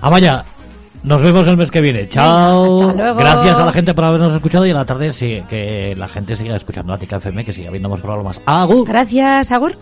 Amaya, 0.00 0.44
nos 1.04 1.22
vemos 1.22 1.46
el 1.46 1.56
mes 1.56 1.70
que 1.70 1.80
viene. 1.80 2.08
Chao. 2.08 2.92
Gracias 2.94 3.56
a 3.56 3.66
la 3.66 3.72
gente 3.72 3.94
por 3.94 4.04
habernos 4.04 4.32
escuchado 4.32 4.66
y 4.66 4.70
a 4.70 4.74
la 4.74 4.84
tarde 4.84 5.12
sí, 5.12 5.42
que 5.48 5.94
la 5.96 6.08
gente 6.08 6.36
siga 6.36 6.56
escuchando 6.56 6.92
a 6.92 6.98
Tica 6.98 7.16
FM, 7.16 7.44
que 7.44 7.52
siga 7.52 7.70
viendo 7.70 7.88
más 7.88 8.00
programas. 8.00 8.40
Agur. 8.46 8.86
Gracias, 8.88 9.52
Agur. 9.52 9.76